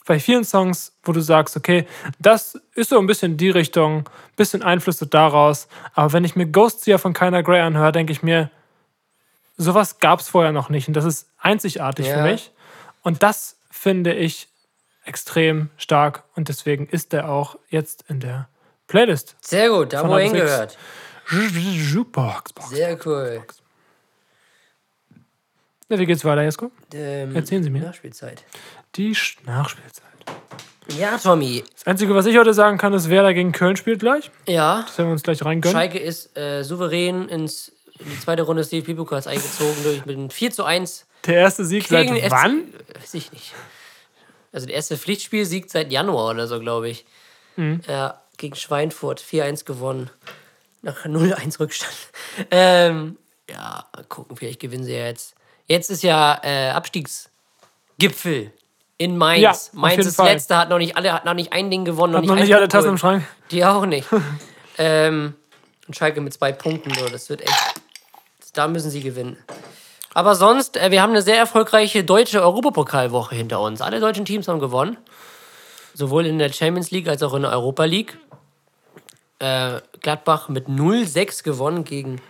bei 0.07 0.21
vielen 0.21 0.45
Songs, 0.45 0.93
wo 1.03 1.13
du 1.13 1.21
sagst, 1.21 1.57
okay, 1.57 1.87
das 2.19 2.61
ist 2.75 2.91
so 2.91 2.99
ein 2.99 3.07
bisschen 3.07 3.37
die 3.37 3.51
Richtung, 3.51 4.09
bisschen 4.37 4.63
Einflüsse 4.63 5.07
daraus. 5.07 5.69
Aber 5.95 6.13
wenn 6.13 6.25
ich 6.25 6.37
mir 6.37 6.47
Ghost 6.47 6.85
Seer 6.85 6.99
von 6.99 7.13
Keiner 7.13 7.43
Grey 7.43 7.61
anhöre, 7.61 7.93
denke 7.93 8.13
ich 8.13 8.23
mir, 8.23 8.51
sowas 9.57 9.99
gab 9.99 10.21
es 10.21 10.29
vorher 10.29 10.53
noch 10.53 10.69
nicht. 10.69 10.89
Und 10.89 10.95
das 10.95 11.05
ist 11.05 11.29
einzigartig 11.39 12.07
Ja. 12.07 12.17
für 12.17 12.23
mich. 12.23 12.51
Und 13.03 13.23
das 13.23 13.57
finde 13.71 14.15
ich 14.15 14.49
extrem 15.05 15.71
stark. 15.77 16.25
Und 16.35 16.49
deswegen 16.49 16.87
ist 16.89 17.13
der 17.13 17.29
auch 17.29 17.59
jetzt 17.69 18.05
in 18.09 18.21
der 18.21 18.49
Playlist. 18.89 19.37
Sehr 19.41 19.69
gut, 19.71 19.93
da 19.93 20.09
wo 20.09 20.19
hingehört. 20.19 20.77
Jukebox. 21.31 22.53
Sehr 22.71 22.99
cool. 23.07 23.43
Ja, 25.89 25.99
wie 25.99 26.07
geht's 26.07 26.25
weiter, 26.25 26.43
Jesko? 26.43 26.71
Ähm, 26.95 27.35
Erzählen 27.37 27.63
Sie 27.63 27.71
mir. 27.71 27.83
Nachspielzeit. 27.83 28.45
Die 28.97 29.15
Sch- 29.15 29.37
Nachspielzeit. 29.47 30.05
Ja, 30.99 31.17
Tommy. 31.19 31.65
Das 31.75 31.87
Einzige, 31.87 32.15
was 32.15 32.27
ich 32.27 32.37
heute 32.39 32.55
sagen 32.55 32.79
kann, 32.79 32.93
ist, 32.93 33.09
wer 33.09 33.23
da 33.23 33.33
gegen 33.33 33.53
Köln 33.53 33.77
spielt 33.77 34.01
gleich. 34.01 34.31
Ja, 34.47 34.83
Das 34.87 34.99
werden 34.99 35.09
wir 35.09 35.13
uns 35.13 35.23
gleich 35.23 35.45
reingönnen. 35.45 35.77
Schalke 35.77 35.99
ist 35.99 36.37
äh, 36.37 36.63
souverän 36.63 37.29
ins, 37.29 37.73
in 37.99 38.11
die 38.11 38.21
zweite 38.21 38.43
Runde 38.43 38.63
des 38.63 38.71
DFB-Pokals 38.71 39.27
eingezogen 39.27 39.83
durch 39.83 40.05
mit 40.07 40.17
einem 40.17 40.31
4 40.31 40.51
zu 40.51 40.65
1 40.65 41.07
Der 41.27 41.37
erste 41.37 41.65
Sieg 41.65 41.87
seit 41.89 42.09
wann? 42.31 42.65
Weiß 43.01 43.15
ich 43.15 43.33
nicht. 43.33 43.55
Also 44.53 44.67
der 44.67 44.77
erste 44.77 44.97
Pflichtspielsieg 44.97 45.71
seit 45.71 45.93
Januar 45.93 46.31
oder 46.31 46.47
so, 46.47 46.61
glaube 46.61 46.89
ich. 46.89 47.05
Mhm. 47.57 47.81
Ja, 47.87 48.21
gegen 48.37 48.55
Schweinfurt 48.55 49.21
4-1 49.21 49.65
gewonnen. 49.65 50.11
Nach 50.83 51.05
0-1 51.05 51.61
Rückstand. 51.61 51.95
Ähm, 52.51 53.17
ja, 53.49 53.87
gucken, 54.11 54.37
vielleicht 54.37 54.61
gewinnen 54.61 54.85
sie 54.85 54.93
ja 54.93 55.07
jetzt. 55.07 55.35
Jetzt 55.67 55.91
ist 55.91 56.03
ja 56.03 56.39
äh, 56.45 56.69
Abstiegsgipfel 56.71 58.53
in 58.99 59.17
Mainz. 59.17 59.71
Ja, 59.73 59.81
Mainz 59.81 60.05
ist 60.05 60.17
Fall. 60.17 60.33
letzter, 60.33 60.59
hat 60.59 60.69
noch 60.69 60.79
nicht 60.79 60.97
alle, 60.97 61.13
hat 61.13 61.25
noch 61.25 61.35
nicht 61.35 61.53
ein 61.53 61.71
Ding 61.71 61.85
gewonnen. 61.85 62.15
Hat 62.15 62.25
noch 62.25 62.35
ein 62.35 62.43
nicht 62.43 62.55
alle 62.55 62.69
Tassen 62.69 62.91
im. 62.91 62.99
Schrank. 62.99 63.25
Die 63.51 63.65
auch 63.65 63.87
nicht. 63.87 64.07
ähm, 64.79 65.35
und 65.87 65.97
Schalke 65.97 66.21
mit 66.21 66.35
zwei 66.35 66.53
Punkten. 66.53 66.93
So. 66.95 67.09
Das 67.09 67.29
wird 67.31 67.43
echt. 67.43 67.75
Da 68.57 68.69
müssen 68.69 68.91
sie 68.91 69.03
gewinnen. 69.03 69.37
Aber 70.15 70.35
sonst, 70.35 70.79
äh, 70.79 70.91
wir 70.91 71.03
haben 71.03 71.11
eine 71.11 71.21
sehr 71.21 71.37
erfolgreiche 71.37 72.03
deutsche 72.03 72.41
Europapokalwoche 72.41 73.35
hinter 73.35 73.61
uns. 73.61 73.83
Alle 73.83 74.01
deutschen 74.01 74.25
Teams 74.25 74.49
haben 74.49 74.61
gewonnen. 74.61 74.97
Sowohl 75.93 76.25
in 76.25 76.39
der 76.39 76.51
Champions 76.51 76.91
League 76.91 77.07
als 77.07 77.23
auch 77.23 77.35
in 77.35 77.43
der 77.43 77.53
Europa 77.53 77.85
League. 77.85 78.17
Äh, 79.41 79.83
Gladbach 80.01 80.49
mit 80.49 80.69
0-6 80.69 81.43
gewonnen 81.43 81.85
gegen, 81.85 82.23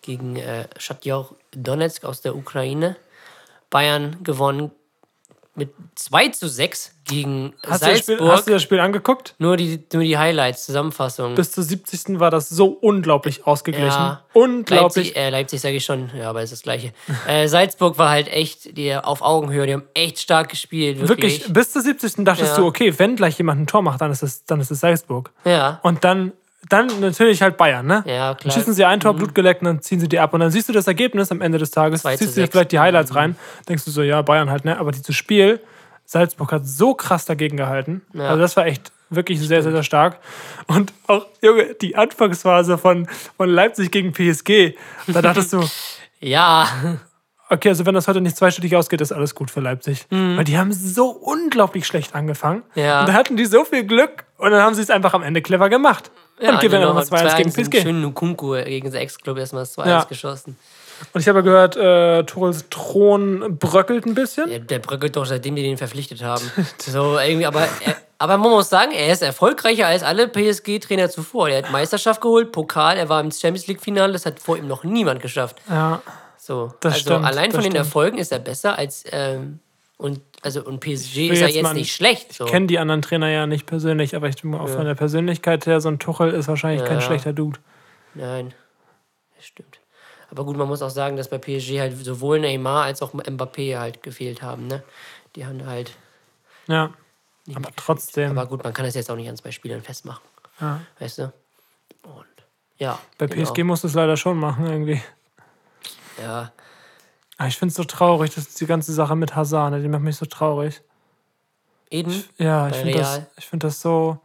gegen 0.00 0.36
äh, 0.36 0.68
Shakhtar 0.78 1.30
Donetsk 1.50 2.04
aus 2.04 2.20
der 2.20 2.36
Ukraine. 2.36 2.94
Bayern 3.68 4.22
gewonnen 4.22 4.70
mit 5.56 5.70
2 5.94 6.28
zu 6.28 6.48
6 6.48 6.92
gegen 7.04 7.52
Hast 7.66 7.82
du, 7.82 7.86
das 7.90 7.98
Spiel, 7.98 8.16
Salzburg. 8.16 8.32
hast 8.32 8.46
du 8.46 8.50
das 8.52 8.62
Spiel 8.62 8.80
angeguckt? 8.80 9.34
nur, 9.38 9.56
die, 9.56 9.82
nur 9.92 10.02
die 10.02 10.16
Highlights, 10.18 10.64
Zusammenfassung. 10.66 11.34
Bis 11.34 11.52
zur 11.52 11.62
70. 11.62 12.18
war 12.18 12.30
das 12.30 12.48
so 12.48 12.66
unglaublich 12.66 13.46
ausgeglichen. 13.46 13.88
Ja. 13.88 14.24
Unglaublich. 14.32 15.08
Leipzig, 15.08 15.16
äh, 15.16 15.30
Leipzig 15.30 15.60
sage 15.60 15.76
ich 15.76 15.84
schon, 15.84 16.10
ja, 16.16 16.30
aber 16.30 16.40
es 16.40 16.50
ist 16.50 16.60
das 16.60 16.62
Gleiche. 16.62 16.92
äh, 17.28 17.46
Salzburg 17.46 17.98
war 17.98 18.10
halt 18.10 18.28
echt 18.28 18.76
die, 18.76 18.94
auf 18.96 19.22
Augenhöhe, 19.22 19.66
die 19.66 19.74
haben 19.74 19.84
echt 19.94 20.18
stark 20.18 20.48
gespielt, 20.48 20.98
wirklich. 21.06 21.40
Wirklich, 21.40 21.52
bis 21.52 21.72
zur 21.72 21.82
70. 21.82 22.24
dachtest 22.24 22.52
Ja. 22.52 22.56
du, 22.56 22.66
okay, 22.66 22.92
wenn 22.98 23.14
gleich 23.16 23.38
jemand 23.38 23.60
ein 23.60 23.66
Tor 23.66 23.82
macht, 23.82 24.00
dann 24.00 24.10
ist 24.10 24.22
es, 24.22 24.44
dann 24.44 24.60
ist 24.60 24.70
es 24.70 24.80
Salzburg. 24.80 25.30
Ja, 25.44 25.78
Und 25.82 26.04
dann, 26.04 26.32
dann 26.68 26.88
natürlich 27.00 27.42
halt 27.42 27.56
Bayern, 27.56 27.86
ne? 27.86 28.04
Ja, 28.06 28.28
Dann 28.28 28.36
klar. 28.36 28.52
Mhm. 28.54 28.58
schießen 28.58 28.74
sie 28.74 28.84
ein 28.84 29.00
Tor, 29.00 29.14
Blut 29.14 29.34
geleckt 29.34 29.62
und 29.62 29.66
dann 29.66 29.82
ziehen 29.82 30.00
sie 30.00 30.08
die 30.08 30.18
ab. 30.18 30.34
Und 30.34 30.40
dann 30.40 30.50
siehst 30.50 30.68
du 30.68 30.72
das 30.72 30.86
Ergebnis 30.86 31.30
am 31.30 31.40
Ende 31.40 31.58
des 31.58 31.70
Tages, 31.70 32.02
2 32.02 32.12
zu 32.12 32.18
ziehst 32.18 32.36
du 32.36 32.40
dir 32.40 32.46
6. 32.46 32.52
vielleicht 32.52 32.72
die 32.72 32.78
Highlights 32.80 33.14
rein, 33.14 33.36
denkst 33.68 33.84
du 33.84 33.90
so, 33.90 34.02
ja, 34.02 34.22
Bayern 34.22 34.50
halt, 34.50 34.64
ne? 34.64 34.78
Aber 34.78 34.92
dieses 34.92 35.14
Spiel, 35.14 35.60
Salzburg 36.04 36.52
hat 36.52 36.66
so 36.66 36.94
krass 36.94 37.24
dagegen 37.24 37.56
gehalten. 37.56 38.02
Ja. 38.12 38.28
Also 38.28 38.40
das 38.40 38.56
war 38.56 38.66
echt 38.66 38.92
wirklich 39.10 39.40
sehr, 39.40 39.62
sehr, 39.62 39.72
sehr 39.72 39.82
stark. 39.82 40.18
Und 40.66 40.92
auch, 41.06 41.26
Junge, 41.42 41.74
die 41.80 41.96
Anfangsphase 41.96 42.78
von, 42.78 43.06
von 43.36 43.48
Leipzig 43.48 43.90
gegen 43.90 44.12
PSG, 44.12 44.74
da 45.06 45.22
dachtest 45.22 45.52
du, 45.52 45.64
ja, 46.20 46.68
Okay, 47.50 47.68
also 47.68 47.84
wenn 47.84 47.94
das 47.94 48.08
heute 48.08 48.22
nicht 48.22 48.36
zweistündig 48.36 48.74
ausgeht, 48.74 49.02
ist 49.02 49.12
alles 49.12 49.34
gut 49.34 49.50
für 49.50 49.60
Leipzig. 49.60 50.06
Weil 50.08 50.44
die 50.44 50.56
haben 50.56 50.72
so 50.72 51.08
unglaublich 51.10 51.86
schlecht 51.86 52.14
angefangen. 52.14 52.62
Mhm. 52.74 52.82
Ja. 52.82 53.00
Und 53.00 53.08
da 53.08 53.12
hatten 53.12 53.36
die 53.36 53.44
so 53.44 53.64
viel 53.64 53.84
Glück 53.84 54.24
und 54.38 54.50
dann 54.50 54.62
haben 54.62 54.74
sie 54.74 54.82
es 54.82 54.90
einfach 54.90 55.12
am 55.12 55.22
Ende 55.22 55.42
clever 55.42 55.68
gemacht. 55.68 56.10
Ja 56.40 56.50
und 56.50 56.60
gewinnen 56.60 56.82
nochmal 56.84 57.04
2-1 57.04 57.36
gegen 57.36 57.50
2-1 57.50 57.56
einen 57.58 57.70
PSG. 57.70 57.82
Schönen 57.82 58.00
Nukunku 58.02 58.52
gegen 58.64 58.90
den 58.90 59.00
Ex-Club 59.00 59.38
erstmal 59.38 59.62
das 59.62 59.76
2-1 59.78 59.86
Ja. 59.88 60.04
geschossen. 60.04 60.56
Und 61.12 61.20
ich 61.20 61.28
habe 61.28 61.42
gehört, 61.42 61.76
äh, 61.76 62.22
Tuchels 62.24 62.66
Thron 62.70 63.58
bröckelt 63.58 64.06
ein 64.06 64.14
bisschen. 64.14 64.48
Der, 64.48 64.60
der 64.60 64.78
bröckelt 64.78 65.16
doch, 65.16 65.26
seitdem 65.26 65.56
die 65.56 65.62
den 65.62 65.76
verpflichtet 65.76 66.22
haben. 66.22 66.48
so 66.78 67.18
irgendwie, 67.18 67.46
aber, 67.46 67.62
er, 67.84 67.96
aber 68.18 68.36
man 68.38 68.50
muss 68.50 68.68
sagen, 68.68 68.92
er 68.92 69.12
ist 69.12 69.20
erfolgreicher 69.22 69.88
als 69.88 70.02
alle 70.04 70.28
PSG-Trainer 70.28 71.10
zuvor. 71.10 71.48
Er 71.48 71.58
hat 71.64 71.72
Meisterschaft 71.72 72.20
geholt, 72.20 72.52
Pokal, 72.52 72.96
er 72.96 73.08
war 73.08 73.20
im 73.20 73.32
Champions 73.32 73.66
League-Finale, 73.66 74.12
das 74.12 74.24
hat 74.24 74.38
vor 74.38 74.56
ihm 74.56 74.68
noch 74.68 74.84
niemand 74.84 75.20
geschafft. 75.20 75.56
Ja, 75.68 76.00
So, 76.38 76.72
Das 76.80 76.94
also 76.94 77.10
stimmt, 77.10 77.26
allein 77.26 77.50
von 77.50 77.60
den 77.62 77.72
stimmt. 77.72 77.76
Erfolgen 77.86 78.18
ist 78.18 78.30
er 78.30 78.38
besser 78.38 78.78
als 78.78 79.02
ähm, 79.10 79.58
und 79.96 80.20
also 80.42 80.64
und 80.64 80.80
PSG 80.80 81.28
ist 81.30 81.40
er 81.40 81.48
jetzt 81.48 81.62
mal- 81.62 81.74
nicht 81.74 81.94
schlecht. 81.94 82.32
So. 82.32 82.44
ich 82.44 82.50
kenne 82.50 82.66
die 82.66 82.78
anderen 82.78 83.02
Trainer 83.02 83.28
ja 83.30 83.46
nicht 83.46 83.66
persönlich, 83.66 84.14
aber 84.16 84.28
ich 84.28 84.42
mal, 84.44 84.60
auch 84.60 84.68
von 84.68 84.84
der 84.84 84.94
Persönlichkeit 84.94 85.66
her, 85.66 85.80
so 85.80 85.88
ein 85.88 85.98
Tuchel 85.98 86.30
ist 86.32 86.48
wahrscheinlich 86.48 86.84
kein 86.84 86.98
Ja. 86.98 87.00
schlechter 87.00 87.32
Dude. 87.32 87.58
Nein, 88.14 88.52
das 89.36 89.46
stimmt. 89.46 89.80
Aber 90.30 90.44
gut, 90.44 90.56
man 90.56 90.66
muss 90.66 90.82
auch 90.82 90.90
sagen, 90.90 91.16
dass 91.16 91.28
bei 91.28 91.38
PSG 91.38 91.78
halt 91.80 91.96
sowohl 91.96 92.40
Neymar 92.40 92.84
als 92.84 93.02
auch 93.02 93.14
Mbappé 93.14 93.78
halt 93.78 94.02
gefehlt 94.02 94.42
haben. 94.42 94.66
Ne? 94.66 94.82
Die 95.36 95.46
haben 95.46 95.64
halt. 95.66 95.92
Ja, 96.66 96.92
aber 97.54 97.70
trotzdem. 97.76 98.30
Aber 98.36 98.46
gut, 98.48 98.64
man 98.64 98.72
kann 98.72 98.84
das 98.86 98.94
jetzt 98.94 99.10
auch 99.10 99.16
nicht 99.16 99.28
an 99.28 99.36
zwei 99.36 99.50
Spielern 99.52 99.82
festmachen. 99.82 100.22
Ja. 100.60 100.80
Weißt 100.98 101.18
du? 101.18 101.32
Und 102.02 102.24
ja. 102.78 102.98
Bei 103.18 103.26
genau. 103.26 103.44
PSG 103.52 103.62
muss 103.62 103.84
es 103.84 103.94
leider 103.94 104.16
schon 104.16 104.38
machen 104.38 104.66
irgendwie. 104.66 105.00
Ja. 106.20 106.52
Aber 107.36 107.48
ich 107.48 107.56
finde 107.58 107.70
es 107.70 107.76
so 107.76 107.84
traurig, 107.84 108.34
dass 108.34 108.54
die 108.54 108.66
ganze 108.66 108.92
Sache 108.92 109.16
mit 109.16 109.34
Hazard, 109.34 109.72
ne, 109.72 109.80
die 109.82 109.88
macht 109.88 110.02
mich 110.02 110.16
so 110.16 110.26
traurig. 110.26 110.82
Eden? 111.90 112.24
Ja, 112.38 112.68
ich 112.68 112.76
finde 112.76 112.98
das, 112.98 113.22
ich 113.36 113.46
find 113.46 113.64
das 113.64 113.80
so, 113.80 114.18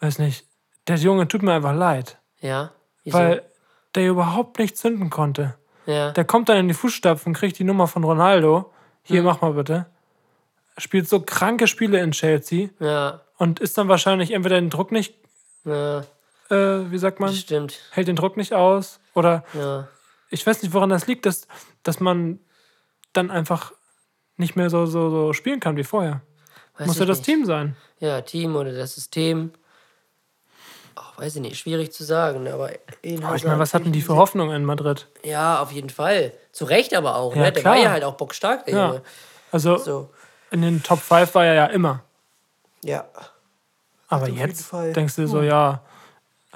weiß 0.00 0.18
nicht, 0.18 0.44
der 0.88 0.96
Junge 0.96 1.26
tut 1.28 1.42
mir 1.42 1.52
einfach 1.54 1.74
leid, 1.74 2.18
Ja. 2.40 2.70
Wieso? 3.04 3.18
weil 3.18 3.42
der 3.94 4.08
überhaupt 4.08 4.58
nicht 4.58 4.76
zünden 4.76 5.10
konnte. 5.10 5.54
ja. 5.86 6.10
Der 6.12 6.24
kommt 6.24 6.48
dann 6.48 6.58
in 6.58 6.68
die 6.68 6.74
Fußstapfen, 6.74 7.32
kriegt 7.32 7.58
die 7.58 7.64
Nummer 7.64 7.86
von 7.86 8.04
Ronaldo. 8.04 8.72
Hier, 9.02 9.18
Hm. 9.20 9.24
mach 9.26 9.40
mal 9.40 9.52
bitte. 9.52 9.86
Spielt 10.78 11.08
so 11.08 11.20
kranke 11.20 11.66
Spiele 11.68 12.00
in 12.00 12.10
Chelsea 12.10 12.68
ja. 12.80 13.20
und 13.38 13.60
ist 13.60 13.78
dann 13.78 13.88
wahrscheinlich 13.88 14.32
entweder 14.32 14.60
den 14.60 14.68
Druck 14.70 14.90
nicht, 14.92 15.14
Ja. 15.64 16.00
äh, 16.50 16.90
wie 16.90 16.98
sagt 16.98 17.20
man, 17.20 17.32
stimmt. 17.32 17.78
hält 17.92 18.08
den 18.08 18.16
Druck 18.16 18.36
nicht 18.36 18.52
aus 18.52 19.00
oder 19.14 19.44
Ja. 19.54 19.88
ich 20.30 20.46
weiß 20.46 20.62
nicht, 20.62 20.74
woran 20.74 20.90
das 20.90 21.06
liegt, 21.06 21.24
dass, 21.24 21.46
dass 21.88 22.00
man 22.00 22.40
dann 23.12 23.30
einfach 23.30 23.72
nicht 24.36 24.56
mehr 24.56 24.68
so, 24.70 24.86
so, 24.86 25.08
so 25.10 25.32
spielen 25.32 25.60
kann 25.60 25.76
wie 25.76 25.84
vorher. 25.84 26.20
Weiß 26.78 26.86
Muss 26.88 26.98
ja 26.98 27.06
das 27.06 27.18
nicht. 27.18 27.26
Team 27.26 27.44
sein. 27.46 27.76
Ja, 28.00 28.20
Team 28.20 28.54
oder 28.56 28.72
das 28.72 28.94
System. 28.94 29.52
Ach, 30.94 31.18
weiß 31.18 31.36
ich 31.36 31.42
nicht, 31.42 31.58
schwierig 31.58 31.92
zu 31.92 32.04
sagen. 32.04 32.46
Aber 32.48 32.70
Aber 33.22 33.36
ich 33.36 33.44
meine, 33.44 33.58
was 33.58 33.72
hatten 33.74 33.92
die 33.92 34.02
für 34.02 34.16
Hoffnung 34.16 34.52
in 34.52 34.64
Madrid? 34.64 35.08
Ja, 35.24 35.60
auf 35.62 35.72
jeden 35.72 35.90
Fall. 35.90 36.32
Zu 36.52 36.64
Recht 36.66 36.94
aber 36.94 37.16
auch. 37.16 37.34
Ja, 37.34 37.42
ne? 37.44 37.52
Der 37.52 37.62
klar. 37.62 37.74
war 37.76 37.82
ja 37.82 37.90
halt 37.90 38.04
auch 38.04 38.14
bockstark, 38.14 38.66
der 38.66 38.74
Ja. 38.74 38.86
Junge. 38.88 39.02
Also 39.52 39.78
So. 39.78 40.10
in 40.50 40.60
den 40.62 40.82
Top 40.82 40.98
5 41.00 41.34
war 41.34 41.44
er 41.46 41.54
ja 41.54 41.66
immer. 41.66 42.02
Ja. 42.84 43.06
Aber 44.08 44.28
jetzt 44.28 44.70
denkst 44.72 45.16
du 45.16 45.26
so, 45.26 45.42
ja, 45.42 45.82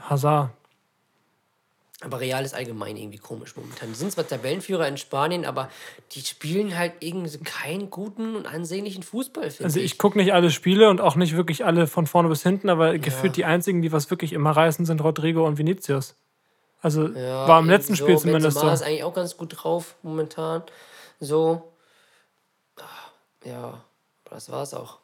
Hazard. 0.01 0.51
Aber 2.03 2.19
Real 2.21 2.43
ist 2.45 2.55
allgemein 2.55 2.97
irgendwie 2.97 3.19
komisch 3.19 3.55
momentan. 3.57 3.91
Die 3.91 3.95
sind 3.95 4.11
zwar 4.13 4.27
Tabellenführer 4.27 4.89
in 4.89 4.97
Spanien, 4.97 5.45
aber 5.45 5.69
die 6.13 6.21
spielen 6.23 6.79
halt 6.79 6.95
irgendwie 7.01 7.37
keinen 7.41 7.91
guten 7.91 8.37
und 8.37 8.47
ansehnlichen 8.47 9.03
Fußball, 9.03 9.45
Also 9.45 9.79
ich. 9.79 9.85
ich 9.85 9.99
gucke 9.99 10.17
nicht 10.17 10.33
alle 10.33 10.51
Spiele 10.51 10.89
und 10.89 11.03
auch 11.03 11.15
nicht 11.17 11.37
wirklich 11.37 11.67
alle 11.67 11.87
von 11.87 12.07
vorne 12.07 12.31
bis 12.31 12.43
hinten, 12.43 12.71
aber 12.71 12.97
gefühlt 12.97 13.37
die 13.37 13.45
einzigen, 13.45 13.83
die 13.83 13.93
was 13.93 14.11
wirklich 14.11 14.33
immer 14.33 14.53
reißen, 14.53 14.87
sind 14.87 15.03
Rodrigo 15.03 15.47
und 15.47 15.59
Vinicius. 15.59 16.17
Also 16.81 17.09
Ja, 17.09 17.47
war 17.47 17.61
im 17.61 17.69
letzten 17.69 17.95
Spiel 17.97 18.17
zumindest 18.17 18.55
Benzema 18.57 18.71
so. 18.71 18.83
ist 18.83 18.89
eigentlich 18.89 19.05
auch 19.05 19.13
ganz 19.15 19.37
gut 19.37 19.55
drauf 19.63 19.95
momentan. 20.03 20.63
So. 21.19 21.71
Ah, 22.79 22.83
Ja, 23.45 23.85
das 24.25 24.51
war's 24.51 24.73
auch. 24.73 25.01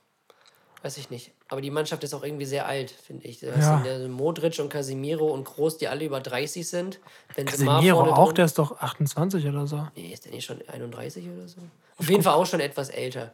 Weiß 0.86 0.98
ich 0.98 1.10
nicht. 1.10 1.32
Aber 1.48 1.60
die 1.60 1.72
Mannschaft 1.72 2.04
ist 2.04 2.14
auch 2.14 2.22
irgendwie 2.22 2.44
sehr 2.44 2.66
alt, 2.68 2.92
finde 2.92 3.26
ich. 3.26 3.40
Da 3.40 3.48
Ja. 3.58 3.82
sind 3.82 4.12
Modric 4.12 4.56
und 4.60 4.68
Casimiro 4.68 5.26
und 5.26 5.42
Groß, 5.42 5.78
die 5.78 5.88
alle 5.88 6.04
über 6.04 6.20
30 6.20 6.68
sind. 6.68 7.00
Casemiro 7.34 7.96
vorne 7.96 8.16
auch, 8.16 8.32
der 8.32 8.44
ist 8.44 8.56
doch 8.56 8.78
28 8.78 9.44
oder 9.48 9.66
so. 9.66 9.88
Nee, 9.96 10.12
ist 10.12 10.26
der 10.26 10.30
nicht 10.32 10.44
schon 10.44 10.60
31 10.68 11.24
oder 11.28 11.48
so? 11.48 11.56
Auf 11.98 12.08
jeden 12.08 12.22
Fall 12.22 12.34
auch 12.34 12.46
schon 12.46 12.60
etwas 12.60 12.88
älter. 12.90 13.32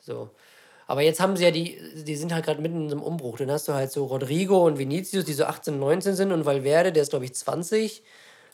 So. 0.00 0.30
Aber 0.86 1.02
jetzt 1.02 1.20
haben 1.20 1.36
sie 1.36 1.44
ja 1.44 1.50
die, 1.50 1.78
die 2.06 2.16
sind 2.16 2.32
halt 2.32 2.46
gerade 2.46 2.62
mitten 2.62 2.84
in 2.84 2.88
so 2.88 2.96
einem 2.96 3.04
Umbruch. 3.04 3.36
Dann 3.36 3.50
hast 3.50 3.68
du 3.68 3.74
halt 3.74 3.92
so 3.92 4.06
Rodrigo 4.06 4.64
und 4.66 4.78
Vinicius, 4.78 5.26
die 5.26 5.34
so 5.34 5.44
18, 5.44 5.78
19 5.78 6.14
sind 6.14 6.32
und 6.32 6.46
Valverde, 6.46 6.90
der 6.90 7.02
ist 7.02 7.10
glaube 7.10 7.26
ich 7.26 7.34
20. 7.34 8.02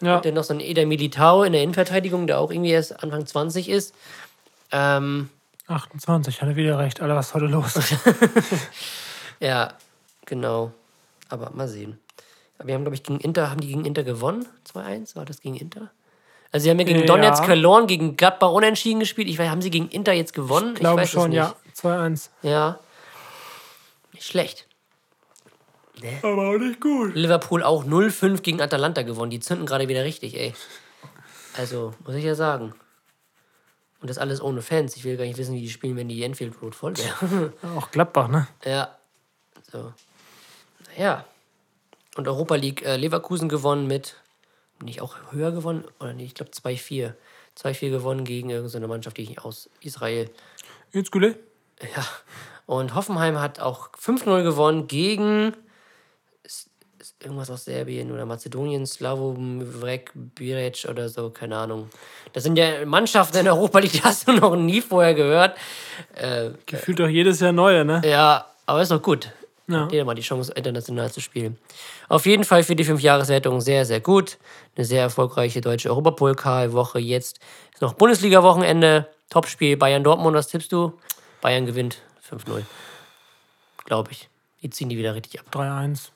Ja, 0.01 0.17
Und 0.17 0.25
dann 0.25 0.35
noch 0.35 0.43
so 0.45 0.55
ein 0.55 0.61
Eder 0.61 0.87
Militao 0.87 1.45
in 1.45 1.53
der 1.53 1.63
Innenverteidigung, 1.63 2.27
der 2.27 2.41
auch 2.41 2.51
irgendwie 2.51 2.71
erst 2.73 3.01
Anfang 3.01 3.25
20 3.27 3.69
ist. 3.69 3.95
Ähm, 4.73 5.29
28, 5.71 6.43
hat 6.43 6.49
er 6.49 6.57
wieder 6.57 6.79
recht. 6.79 7.01
Alter, 7.01 7.17
was 7.17 7.29
ist 7.29 7.35
heute 7.35 7.47
los? 7.47 7.75
ja, 9.41 9.73
genau. 10.27 10.73
Aber 11.29 11.51
mal 11.51 11.69
sehen. 11.69 11.99
Aber 12.59 12.69
wir 12.69 12.75
haben, 12.75 12.83
glaube 12.83 12.97
ich, 12.97 13.03
gegen 13.03 13.21
Inter, 13.21 13.51
haben 13.51 13.61
die 13.61 13.69
gegen 13.69 13.85
Inter 13.85 14.03
gewonnen? 14.03 14.47
2-1? 14.75 15.17
War 15.17 15.25
das 15.25 15.41
gegen 15.41 15.57
Inter? 15.57 15.91
Also 16.53 16.65
sie 16.65 16.71
haben 16.71 16.79
ja 16.79 16.85
gegen 16.85 17.01
Ja. 17.01 17.07
Donetsk 17.07 17.45
verloren, 17.45 17.87
gegen 17.87 18.17
Gladbach 18.17 18.51
unentschieden 18.51 19.01
gespielt. 19.01 19.29
Ich 19.29 19.39
weiß, 19.39 19.49
haben 19.49 19.63
sie 19.63 19.71
gegen 19.71 19.89
Inter 19.89 20.13
jetzt 20.13 20.35
gewonnen? 20.35 20.75
Ich 20.75 20.81
glaube 20.81 21.03
es 21.03 21.11
schon, 21.11 21.33
ja. 21.33 21.55
2-1. 21.77 22.31
Ja. 22.43 22.79
Nicht 24.13 24.27
schlecht. 24.27 24.67
Aber 26.23 26.49
auch 26.49 26.59
nicht 26.59 26.81
gut. 26.81 27.15
Liverpool 27.15 27.63
auch 27.63 27.85
0-5 27.85 28.41
gegen 28.41 28.61
Atalanta 28.61 29.03
gewonnen. 29.03 29.31
Die 29.31 29.41
zünden 29.41 29.67
gerade 29.67 29.87
wieder 29.87 30.03
richtig, 30.03 30.35
ey. 30.35 30.55
Also, 31.57 31.95
muss 32.05 32.15
ich 32.15 32.25
ja 32.25 32.35
sagen. 32.35 32.75
Und 34.01 34.09
das 34.09 34.19
alles 34.19 34.41
ohne 34.41 34.63
Fans. 34.63 34.97
Ich 34.97 35.05
will 35.05 35.17
gar 35.17 35.25
nicht 35.25 35.37
wissen, 35.37 35.55
wie 35.55 35.61
die 35.61 35.69
spielen, 35.69 35.97
wenn 35.97 36.09
die 36.09 36.23
Enfield 36.23 36.61
Road 36.63 36.75
voll 36.75 36.95
wäre. 36.97 37.53
Auch 37.77 37.91
Gladbach, 37.91 38.29
ne? 38.29 38.49
ja. 38.65 38.97
So. 39.71 39.93
Naja. 40.97 41.25
Und 42.17 42.27
Europa 42.27 42.57
League 42.57 42.83
äh, 42.85 42.97
Leverkusen 42.97 43.49
gewonnen 43.49 43.87
mit. 43.87 44.17
Nicht 44.83 45.03
auch 45.03 45.17
höher 45.31 45.53
gewonnen? 45.53 45.85
Oder 46.01 46.15
nicht? 46.15 46.29
Ich 46.29 46.35
glaube 46.35 46.51
2-4. 46.51 47.13
2-4 47.57 47.91
gewonnen 47.91 48.25
gegen 48.25 48.51
irgendeine 48.51 48.89
Mannschaft, 48.89 49.19
die 49.19 49.23
ich 49.23 49.45
aus 49.45 49.69
Israel. 49.81 50.31
Jetzt 50.93 51.13
Gule? 51.13 51.39
Ja. 51.95 52.05
Und 52.67 52.95
Hoffenheim 52.95 53.39
hat 53.39 53.61
auch 53.61 53.91
5-0 53.93 54.43
gewonnen 54.43 54.87
gegen 54.89 55.55
irgendwas 57.23 57.51
aus 57.51 57.65
Serbien 57.65 58.11
oder 58.13 58.27
Mazedonien, 58.27 58.87
Slavovrek, 58.87 60.13
Birec 60.15 60.87
oder 60.89 61.09
so, 61.09 61.31
keine 61.31 61.57
Ahnung. 61.57 61.89
Das 62.33 62.43
sind 62.45 62.57
ja 62.57 62.85
Mannschaften 62.85 63.39
in 63.39 63.49
Europa 63.49 63.79
League, 63.79 63.93
die 63.93 64.03
hast 64.05 64.29
du 64.29 64.33
noch 64.33 64.57
nie 64.57 64.81
vorher 64.81 65.15
gehört. 65.15 65.57
Äh, 66.15 66.51
Gefühlt 66.67 67.01
doch 67.01 67.09
jedes 67.09 67.41
Jahr 67.41 67.53
neue, 67.53 67.85
ne? 67.85 68.03
ja, 68.05 68.47
aber 68.67 68.83
ist 68.83 68.91
doch 68.91 69.03
gut. 69.03 69.31
Ja. 69.67 69.89
Jeder 69.91 70.05
mal 70.05 70.15
die 70.15 70.23
Chance, 70.23 70.53
international 70.53 71.13
zu 71.13 71.21
spielen. 71.21 71.57
Auf 72.09 72.27
jeden 72.27 72.43
Fall 72.45 72.65
für 72.65 72.75
die 72.75 72.85
Fünfjahreswertung 72.85 73.61
sehr, 73.61 73.85
sehr 73.87 74.01
gut. 74.01 74.39
Eine 74.75 74.85
sehr 74.85 75.03
erfolgreiche 75.03 75.61
deutsche 75.61 75.91
Europapokalwoche. 75.91 76.99
Jetzt 76.99 77.39
ist 77.73 77.81
noch 77.81 77.95
Bundesliga-Wochenende. 77.95 79.07
Topspiel 79.29 79.77
Bayern-Dortmund. 79.77 80.37
Was 80.37 80.49
tippst 80.49 80.73
du? 80.73 80.95
Bayern 81.41 81.67
gewinnt 81.67 81.99
5-0. 82.29 82.63
Glaube 83.85 84.11
ich. 84.11 84.29
Die 84.63 84.71
ziehen 84.71 84.89
die 84.89 84.99
wieder 84.99 85.15
richtig 85.15 85.39
ab. 85.39 85.47
3-1. 85.53 86.11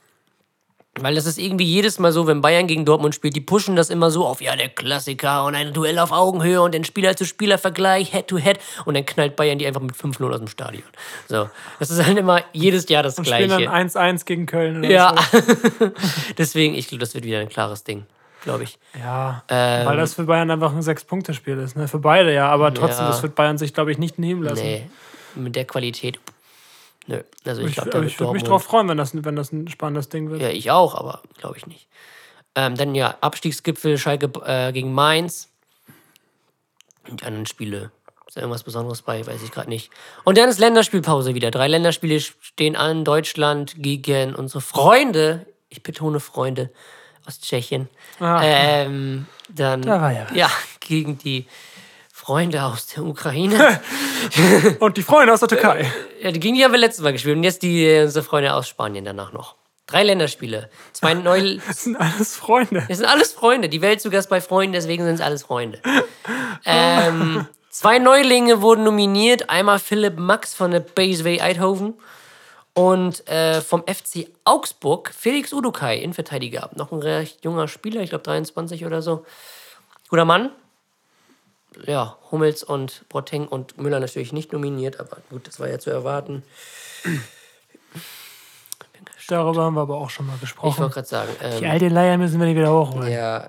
Weil 1.00 1.16
das 1.16 1.26
ist 1.26 1.38
irgendwie 1.38 1.64
jedes 1.64 1.98
Mal 1.98 2.12
so, 2.12 2.28
wenn 2.28 2.40
Bayern 2.40 2.68
gegen 2.68 2.84
Dortmund 2.84 3.16
spielt, 3.16 3.34
die 3.34 3.40
pushen 3.40 3.74
das 3.74 3.90
immer 3.90 4.12
so 4.12 4.26
auf, 4.26 4.40
ja, 4.40 4.54
der 4.54 4.68
Klassiker 4.68 5.44
und 5.44 5.56
ein 5.56 5.72
Duell 5.72 5.98
auf 5.98 6.12
Augenhöhe 6.12 6.62
und 6.62 6.72
ein 6.74 6.84
Spieler-zu-Spieler-Vergleich, 6.84 8.12
Head-to-Head 8.12 8.60
und 8.84 8.94
dann 8.94 9.04
knallt 9.04 9.34
Bayern 9.34 9.58
die 9.58 9.66
einfach 9.66 9.80
mit 9.80 9.96
5-0 9.96 10.30
aus 10.32 10.38
dem 10.38 10.46
Stadion. 10.46 10.84
So, 11.28 11.50
das 11.80 11.90
ist 11.90 12.04
halt 12.06 12.16
immer 12.16 12.42
jedes 12.52 12.88
Jahr 12.88 13.02
das 13.02 13.18
Und 13.18 13.26
spielen 13.26 13.48
Gleiche. 13.48 13.64
dann 13.64 13.88
1-1 13.88 14.24
gegen 14.24 14.46
Köln. 14.46 14.78
Oder 14.78 14.90
Ja, 14.90 15.14
So. 15.32 15.90
deswegen, 16.38 16.74
ich 16.74 16.86
glaube, 16.88 17.00
das 17.00 17.14
wird 17.14 17.24
wieder 17.24 17.40
ein 17.40 17.48
klares 17.48 17.82
Ding, 17.84 18.04
glaube 18.44 18.62
ich. 18.64 18.78
Ja, 18.98 19.42
Ähm, 19.48 19.86
weil 19.86 19.96
das 19.96 20.14
für 20.14 20.24
Bayern 20.24 20.50
einfach 20.50 20.72
ein 20.72 20.82
Sechs-Punkte-Spiel 20.82 21.58
ist. 21.58 21.76
Ne? 21.76 21.88
Für 21.88 21.98
beide 21.98 22.32
ja, 22.32 22.48
aber 22.48 22.72
trotzdem, 22.72 23.06
Ja. 23.06 23.10
das 23.10 23.22
wird 23.22 23.34
Bayern 23.34 23.58
sich, 23.58 23.74
glaube 23.74 23.90
ich, 23.90 23.98
nicht 23.98 24.18
nehmen 24.20 24.42
lassen. 24.44 24.62
Nee, 24.62 24.88
mit 25.34 25.56
der 25.56 25.64
Qualität. 25.64 26.20
Nö, 27.06 27.20
also 27.44 27.62
ich 27.62 27.68
Ich, 27.68 27.74
glaube, 27.74 27.90
da 27.90 27.98
aber 27.98 28.04
wird 28.04 28.12
ich 28.12 28.20
würde 28.20 28.32
mich 28.32 28.44
drauf 28.44 28.64
freuen, 28.64 28.88
wenn 28.88 28.96
das, 28.96 29.12
wenn 29.14 29.36
das 29.36 29.52
ein 29.52 29.68
spannendes 29.68 30.08
Ding 30.08 30.30
wird. 30.30 30.40
Ja, 30.40 30.48
ich 30.48 30.70
auch, 30.70 30.94
aber 30.94 31.22
glaube 31.38 31.56
ich 31.56 31.66
nicht. 31.66 31.88
Ähm, 32.54 32.76
dann 32.76 32.94
ja, 32.94 33.16
Abstiegsgipfel 33.20 33.98
Schalke 33.98 34.30
äh, 34.44 34.72
gegen 34.72 34.92
Mainz. 34.92 35.50
Und 37.08 37.20
die 37.20 37.24
anderen 37.26 37.46
Spiele. 37.46 37.90
Ist 38.26 38.36
da 38.36 38.40
irgendwas 38.40 38.62
Besonderes 38.62 39.02
bei? 39.02 39.26
Weiß 39.26 39.42
ich 39.42 39.50
gerade 39.50 39.68
nicht. 39.68 39.90
Und 40.24 40.38
dann 40.38 40.48
ist 40.48 40.58
Länderspielpause 40.58 41.34
wieder. 41.34 41.50
Drei 41.50 41.68
Länderspiele 41.68 42.20
stehen 42.20 42.76
an. 42.76 43.04
Deutschland 43.04 43.74
gegen 43.76 44.34
unsere 44.34 44.60
Freunde. 44.60 45.46
Ich 45.68 45.82
betone 45.82 46.20
Freunde 46.20 46.70
aus 47.26 47.40
Tschechien. 47.40 47.88
Ah. 48.20 48.40
Ähm, 48.42 49.26
dann 49.48 49.82
Da 49.82 50.00
war 50.00 50.12
ja 50.12 50.26
ja 50.34 50.50
gegen 50.80 51.18
die 51.18 51.46
Freunde 52.24 52.62
aus 52.62 52.86
der 52.86 53.04
Ukraine. 53.04 53.80
Und 54.78 54.96
die 54.96 55.02
Freunde 55.02 55.34
aus 55.34 55.40
der 55.40 55.48
Türkei. 55.50 55.92
ja, 56.22 56.32
die 56.32 56.40
die 56.40 56.64
haben 56.64 56.72
wir 56.72 56.78
letztes 56.78 57.04
Mal 57.04 57.12
gespielt. 57.12 57.36
Und 57.36 57.44
jetzt 57.44 57.62
die 57.62 57.84
äh, 57.84 58.04
unsere 58.04 58.24
Freunde 58.24 58.54
aus 58.54 58.66
Spanien 58.66 59.04
danach 59.04 59.34
noch. 59.34 59.56
Drei 59.86 60.04
Länderspiele. 60.04 60.70
Zwei 60.94 61.12
neu. 61.14 61.58
Das 61.66 61.84
sind 61.84 61.96
alles 61.96 62.34
Freunde. 62.34 62.82
Das 62.88 62.96
sind 62.96 63.06
alles 63.06 63.34
Freunde. 63.34 63.68
Die 63.68 63.82
Welt 63.82 64.00
zu 64.00 64.08
Gast 64.08 64.30
bei 64.30 64.40
Freunden, 64.40 64.72
deswegen 64.72 65.04
sind 65.04 65.16
es 65.16 65.20
alles 65.20 65.42
Freunde. 65.42 65.82
ähm, 66.64 67.46
zwei 67.68 67.98
Neulinge 67.98 68.62
wurden 68.62 68.84
nominiert. 68.84 69.50
Einmal 69.50 69.78
Philipp 69.78 70.18
Max 70.18 70.54
von 70.54 70.70
der 70.70 70.80
Baseway 70.80 71.42
Eidhoven 71.42 71.92
und 72.72 73.28
äh, 73.28 73.60
vom 73.60 73.82
FC 73.82 74.28
Augsburg 74.44 75.12
Felix 75.14 75.52
Udukai, 75.52 75.98
Innenverteidiger. 75.98 76.70
Noch 76.74 76.90
ein 76.90 77.00
recht 77.00 77.44
junger 77.44 77.68
Spieler, 77.68 78.00
ich 78.00 78.08
glaube 78.08 78.24
23 78.24 78.86
oder 78.86 79.02
so. 79.02 79.26
Guter 80.08 80.24
Mann. 80.24 80.50
Ja, 81.86 82.16
Hummels 82.30 82.62
und 82.62 83.04
Boateng 83.08 83.46
und 83.48 83.78
Müller 83.78 84.00
natürlich 84.00 84.32
nicht 84.32 84.52
nominiert, 84.52 85.00
aber 85.00 85.18
gut, 85.30 85.46
das 85.46 85.58
war 85.60 85.68
ja 85.68 85.78
zu 85.78 85.90
erwarten. 85.90 86.42
Darüber 89.28 89.64
haben 89.64 89.74
wir 89.74 89.80
aber 89.82 89.96
auch 89.96 90.10
schon 90.10 90.26
mal 90.26 90.34
Ich 90.34 90.40
gesprochen. 90.42 90.78
wollte 90.78 90.94
gerade 90.94 91.08
sagen. 91.08 91.30
Ähm, 91.40 91.58
Die 91.60 91.66
alte 91.66 91.88
Leier 91.88 92.18
müssen 92.18 92.38
wir 92.38 92.46
die 92.46 92.56
wieder 92.56 92.72
hochholen. 92.72 93.10
Ja, 93.10 93.48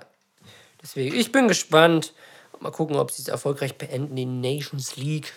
deswegen, 0.82 1.14
ich 1.14 1.32
bin 1.32 1.48
gespannt. 1.48 2.14
Mal 2.60 2.72
gucken, 2.72 2.96
ob 2.96 3.10
sie 3.10 3.20
es 3.20 3.28
erfolgreich 3.28 3.76
beenden, 3.76 4.16
die 4.16 4.24
Nations 4.24 4.96
League, 4.96 5.34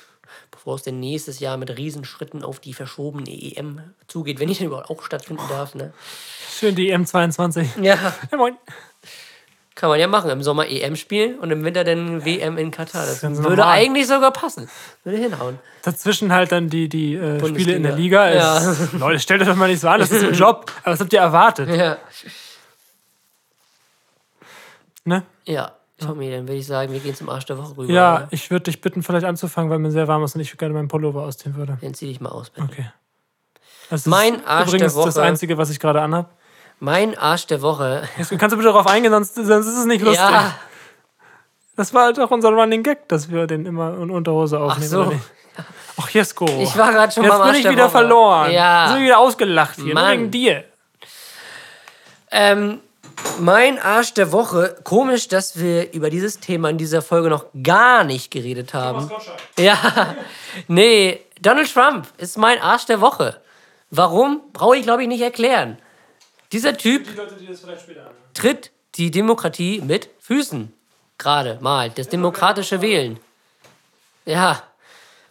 bevor 0.52 0.76
es 0.76 0.84
denn 0.84 1.02
nächstes 1.02 1.42
Jahr 1.42 1.58
mit 1.58 1.76
Riesenschritten 1.78 2.44
auf 2.44 2.62
die 2.62 2.74
verschobene 2.74 3.30
EM 3.30 3.82
zugeht, 4.08 4.40
wenn 4.40 4.48
die 4.48 4.54
denn 4.56 4.68
überhaupt 4.68 4.90
auch 4.90 5.04
stattfinden 5.04 5.44
darf. 5.50 5.76
Ne? 5.76 5.92
Schön 6.58 6.76
die 6.76 6.96
M22. 6.96 7.82
Ja, 7.84 8.14
Ja, 8.32 8.38
moin. 8.38 8.56
Kann 9.80 9.90
man 9.90 10.00
ja 10.00 10.08
machen. 10.08 10.30
Im 10.30 10.44
Sommer 10.44 10.68
EM 10.68 10.96
spielen 10.98 11.40
und 11.40 11.52
im 11.52 11.64
Winter 11.64 11.84
dann 11.84 12.26
WM 12.26 12.58
in 12.58 12.70
Katar. 12.70 13.06
Das 13.06 13.22
ganz 13.22 13.38
würde 13.38 13.56
normal. 13.58 13.78
eigentlich 13.78 14.08
sogar 14.08 14.32
passen. 14.32 14.70
Würde 15.04 15.18
hinhauen. 15.18 15.58
Dazwischen 15.84 16.34
halt 16.34 16.52
dann 16.52 16.70
die, 16.70 16.90
die 16.90 17.16
äh, 17.16 17.40
Spiele 17.48 17.74
in 17.74 17.84
der. 17.84 17.96
Liga. 17.96 18.28
Ist, 18.60 18.94
Leute, 19.00 19.20
stellt 19.20 19.42
euch 19.42 19.48
doch 19.48 19.56
mal 19.56 19.70
nicht 19.70 19.80
so 19.80 19.88
an, 19.88 20.00
das 20.02 20.12
ist 20.12 20.24
ein 20.24 20.34
Job. 20.36 20.72
Aber 20.84 20.94
was 20.94 21.00
habt 21.00 21.14
ihr 21.14 21.20
erwartet? 21.20 21.70
Ja, 21.70 21.98
Ne? 25.06 25.24
ja. 25.46 25.72
Tommy, 25.98 26.32
dann 26.32 26.48
würde 26.48 26.56
ich 26.60 26.66
sagen, 26.68 26.94
wir 26.94 27.00
gehen 27.02 27.14
zum 27.16 27.28
Arsch 27.30 27.46
der 27.46 27.58
Woche 27.58 27.76
rüber. 27.76 27.92
Ja, 27.92 28.16
oder? 28.16 28.28
ich 28.32 28.50
würde 28.52 28.64
dich 28.64 28.80
bitten, 28.80 29.04
vielleicht 29.04 29.26
anzufangen, 29.26 29.70
weil 29.70 29.80
mir 29.80 29.92
sehr 29.92 30.08
warm 30.08 30.24
ist 30.24 30.34
und 30.34 30.40
ich 30.42 30.56
gerne 30.58 30.74
meinen 30.74 30.88
Pullover 30.88 31.24
ausziehen 31.24 31.56
würde. 31.56 31.78
Dann 31.82 31.94
zieh 31.94 32.08
dich 32.08 32.22
mal 32.22 32.30
aus, 32.30 32.50
bitte. 32.52 32.68
Okay. 32.72 32.92
Das 33.90 34.02
ist 34.02 34.08
Mein 34.08 34.46
Arsch 34.46 34.70
übrigens 34.70 34.94
der 34.94 35.04
das 35.06 35.16
Woche. 35.16 35.24
Einzige, 35.26 35.58
was 35.58 35.70
ich 35.72 35.80
gerade 35.80 36.02
anhab. 36.02 36.38
Mein 36.80 37.18
Arsch 37.18 37.46
der 37.48 37.62
Woche. 37.62 38.08
Jetzt 38.18 38.30
kannst 38.38 38.54
du 38.54 38.58
bitte 38.58 38.70
darauf 38.70 38.88
eingehen, 38.88 39.12
sonst, 39.12 39.36
sonst 39.36 39.68
ist 39.68 39.78
es 39.78 39.86
nicht 39.86 40.02
lustig. 40.04 40.24
Ja, 40.24 40.56
Das 41.76 41.94
war 41.94 42.04
halt 42.06 42.20
auch 42.20 42.32
unser 42.32 42.50
Running 42.50 42.84
Gag, 42.84 43.08
dass 43.10 43.30
wir 43.30 43.48
den 43.48 43.66
immer 43.66 43.96
in 43.98 44.10
Unterhose 44.10 44.60
aufnehmen. 44.60 44.90
so. 44.90 45.00
oder 45.02 45.10
nicht? 45.12 45.24
Ach, 46.02 46.10
Jesko. 46.10 46.46
ich 46.62 46.78
war 46.78 46.94
gerade 46.94 47.12
schon 47.12 47.24
Jetzt 47.24 47.32
beim 47.32 47.40
bin 47.42 47.48
Arsch 47.50 47.58
ich 47.58 47.64
der 47.64 47.72
wieder 47.74 47.84
Woche. 47.86 47.92
verloren. 47.92 48.52
Ja. 48.52 48.84
Jetzt 48.86 48.94
bin 48.94 49.02
ich 49.02 49.08
wieder 49.08 49.18
ausgelacht 49.20 49.76
hier. 49.76 49.86
Nur 49.86 49.94
Mann. 49.96 50.12
wegen 50.14 50.32
dir. 50.32 50.64
Ähm, 52.32 52.80
mein 53.40 53.80
Arsch 53.80 54.14
der 54.14 54.32
Woche. 54.32 54.78
Komisch, 54.86 55.28
dass 55.28 55.60
wir 55.60 55.92
über 55.94 56.10
dieses 56.10 56.40
Thema 56.40 56.70
in 56.70 56.78
dieser 56.78 57.02
Folge 57.02 57.30
noch 57.30 57.46
gar 57.64 58.04
nicht 58.06 58.32
geredet 58.32 58.74
haben. 58.74 59.10
Ja, 59.58 60.16
nee, 60.70 61.20
Donald 61.42 61.74
Trump 61.74 62.08
ist 62.18 62.38
mein 62.38 62.62
Arsch 62.62 62.86
der 62.86 63.02
Woche. 63.02 63.42
Warum? 63.92 64.42
Brauche 64.54 64.78
ich, 64.78 64.84
glaube 64.84 65.02
ich, 65.02 65.08
nicht 65.10 65.22
erklären. 65.22 65.78
Dieser 66.52 66.78
Typ 66.78 67.08
tritt 68.34 68.72
die 68.95 69.12
Demokratie 69.12 69.82
mit 69.82 70.10
Füßen. 70.20 70.74
Gerade 71.18 71.60
mal. 71.62 71.89
Das 71.91 72.10
demokratische 72.10 72.82
Wählen. 72.82 73.20
Ja, 74.26 74.64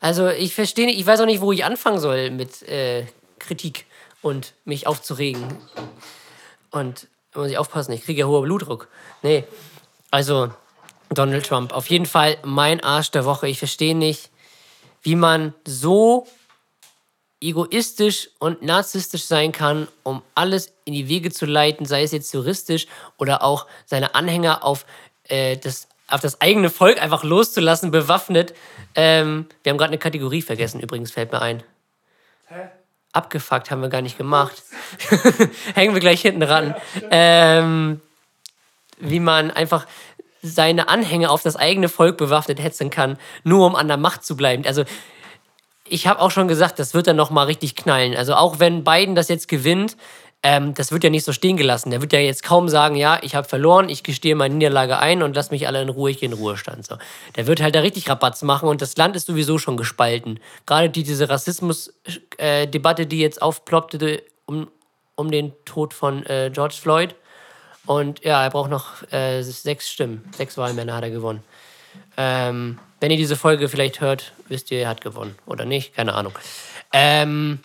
also 0.00 0.28
ich 0.28 0.54
verstehe 0.54 0.86
nicht, 0.86 0.98
ich 0.98 1.06
weiß 1.06 1.20
auch 1.20 1.26
nicht, 1.26 1.40
wo 1.40 1.52
ich 1.52 1.64
anfangen 1.64 1.98
soll 1.98 2.30
mit 2.30 2.62
äh, 2.62 3.06
Kritik 3.38 3.86
und 4.22 4.54
mich 4.64 4.86
aufzuregen. 4.86 5.44
Und 6.70 7.08
da 7.32 7.40
muss 7.40 7.50
ich 7.50 7.58
aufpassen, 7.58 7.92
ich 7.92 8.04
kriege 8.04 8.20
ja 8.20 8.26
hohen 8.26 8.44
Blutdruck. 8.44 8.88
Nee, 9.22 9.44
also 10.10 10.50
Donald 11.10 11.46
Trump, 11.46 11.72
auf 11.72 11.88
jeden 11.88 12.06
Fall 12.06 12.36
mein 12.44 12.82
Arsch 12.82 13.10
der 13.10 13.24
Woche. 13.24 13.48
Ich 13.48 13.58
verstehe 13.58 13.96
nicht, 13.96 14.30
wie 15.02 15.16
man 15.16 15.54
so 15.66 16.26
egoistisch 17.40 18.30
und 18.38 18.62
narzisstisch 18.62 19.24
sein 19.24 19.52
kann, 19.52 19.88
um 20.02 20.22
alles 20.34 20.72
in 20.84 20.92
die 20.92 21.08
Wege 21.08 21.30
zu 21.30 21.46
leiten, 21.46 21.86
sei 21.86 22.02
es 22.02 22.12
jetzt 22.12 22.32
juristisch 22.32 22.86
oder 23.16 23.42
auch 23.42 23.66
seine 23.86 24.14
Anhänger 24.14 24.64
auf, 24.64 24.84
äh, 25.24 25.56
das, 25.56 25.88
auf 26.08 26.20
das 26.20 26.40
eigene 26.40 26.70
Volk 26.70 27.00
einfach 27.00 27.22
loszulassen, 27.22 27.90
bewaffnet. 27.90 28.54
Ähm, 28.94 29.46
wir 29.62 29.70
haben 29.70 29.78
gerade 29.78 29.90
eine 29.90 29.98
Kategorie 29.98 30.42
vergessen, 30.42 30.80
übrigens 30.80 31.12
fällt 31.12 31.30
mir 31.32 31.40
ein. 31.40 31.62
Abgefuckt 33.12 33.70
haben 33.70 33.82
wir 33.82 33.88
gar 33.88 34.02
nicht 34.02 34.18
gemacht. 34.18 34.62
Hängen 35.74 35.94
wir 35.94 36.00
gleich 36.00 36.20
hinten 36.20 36.42
ran. 36.42 36.74
Ähm, 37.10 38.00
wie 38.98 39.20
man 39.20 39.50
einfach 39.50 39.86
seine 40.42 40.88
Anhänger 40.88 41.30
auf 41.30 41.42
das 41.42 41.56
eigene 41.56 41.88
Volk 41.88 42.16
bewaffnet 42.16 42.62
hetzen 42.62 42.90
kann, 42.90 43.18
nur 43.44 43.66
um 43.66 43.74
an 43.74 43.88
der 43.88 43.96
Macht 43.96 44.24
zu 44.24 44.36
bleiben. 44.36 44.64
Also 44.66 44.84
ich 45.90 46.06
habe 46.06 46.20
auch 46.20 46.30
schon 46.30 46.48
gesagt, 46.48 46.78
das 46.78 46.94
wird 46.94 47.06
dann 47.06 47.16
noch 47.16 47.30
mal 47.30 47.44
richtig 47.44 47.74
knallen. 47.76 48.16
Also 48.16 48.34
auch 48.34 48.58
wenn 48.58 48.84
Biden 48.84 49.14
das 49.14 49.28
jetzt 49.28 49.48
gewinnt, 49.48 49.96
ähm, 50.42 50.74
das 50.74 50.92
wird 50.92 51.02
ja 51.02 51.10
nicht 51.10 51.24
so 51.24 51.32
stehen 51.32 51.56
gelassen. 51.56 51.90
Der 51.90 52.00
wird 52.00 52.12
ja 52.12 52.20
jetzt 52.20 52.44
kaum 52.44 52.68
sagen, 52.68 52.94
ja, 52.94 53.18
ich 53.22 53.34
habe 53.34 53.48
verloren, 53.48 53.88
ich 53.88 54.04
gestehe 54.04 54.36
meine 54.36 54.54
Niederlage 54.54 54.98
ein 54.98 55.22
und 55.22 55.34
lass 55.34 55.50
mich 55.50 55.66
alle 55.66 55.82
in 55.82 55.88
Ruhe, 55.88 56.10
ich 56.12 56.20
gehe 56.20 56.28
in 56.28 56.34
Ruhestand. 56.34 56.86
So. 56.86 56.96
Der 57.36 57.46
wird 57.48 57.60
halt 57.60 57.74
da 57.74 57.80
richtig 57.80 58.08
Rabatz 58.08 58.42
machen 58.42 58.68
und 58.68 58.80
das 58.80 58.96
Land 58.96 59.16
ist 59.16 59.26
sowieso 59.26 59.58
schon 59.58 59.76
gespalten. 59.76 60.38
Gerade 60.64 60.90
die, 60.90 61.02
diese 61.02 61.28
Rassismus-Debatte, 61.28 63.06
die 63.06 63.18
jetzt 63.18 63.42
aufploppte 63.42 64.22
um, 64.46 64.68
um 65.16 65.30
den 65.30 65.52
Tod 65.64 65.92
von 65.92 66.24
äh, 66.26 66.50
George 66.52 66.76
Floyd. 66.80 67.16
Und 67.84 68.24
ja, 68.24 68.44
er 68.44 68.50
braucht 68.50 68.70
noch 68.70 69.10
äh, 69.10 69.42
sechs 69.42 69.90
Stimmen. 69.90 70.30
Sechs 70.36 70.56
Wahlmänner 70.56 70.94
hat 70.94 71.02
er 71.02 71.10
gewonnen. 71.10 71.42
Ähm, 72.16 72.78
wenn 73.00 73.10
ihr 73.10 73.16
diese 73.16 73.36
Folge 73.36 73.68
vielleicht 73.68 74.00
hört, 74.00 74.32
wisst 74.48 74.70
ihr, 74.70 74.80
er 74.80 74.88
hat 74.88 75.00
gewonnen. 75.00 75.36
Oder 75.46 75.64
nicht? 75.64 75.94
Keine 75.94 76.14
Ahnung. 76.14 76.32
Ähm, 76.92 77.60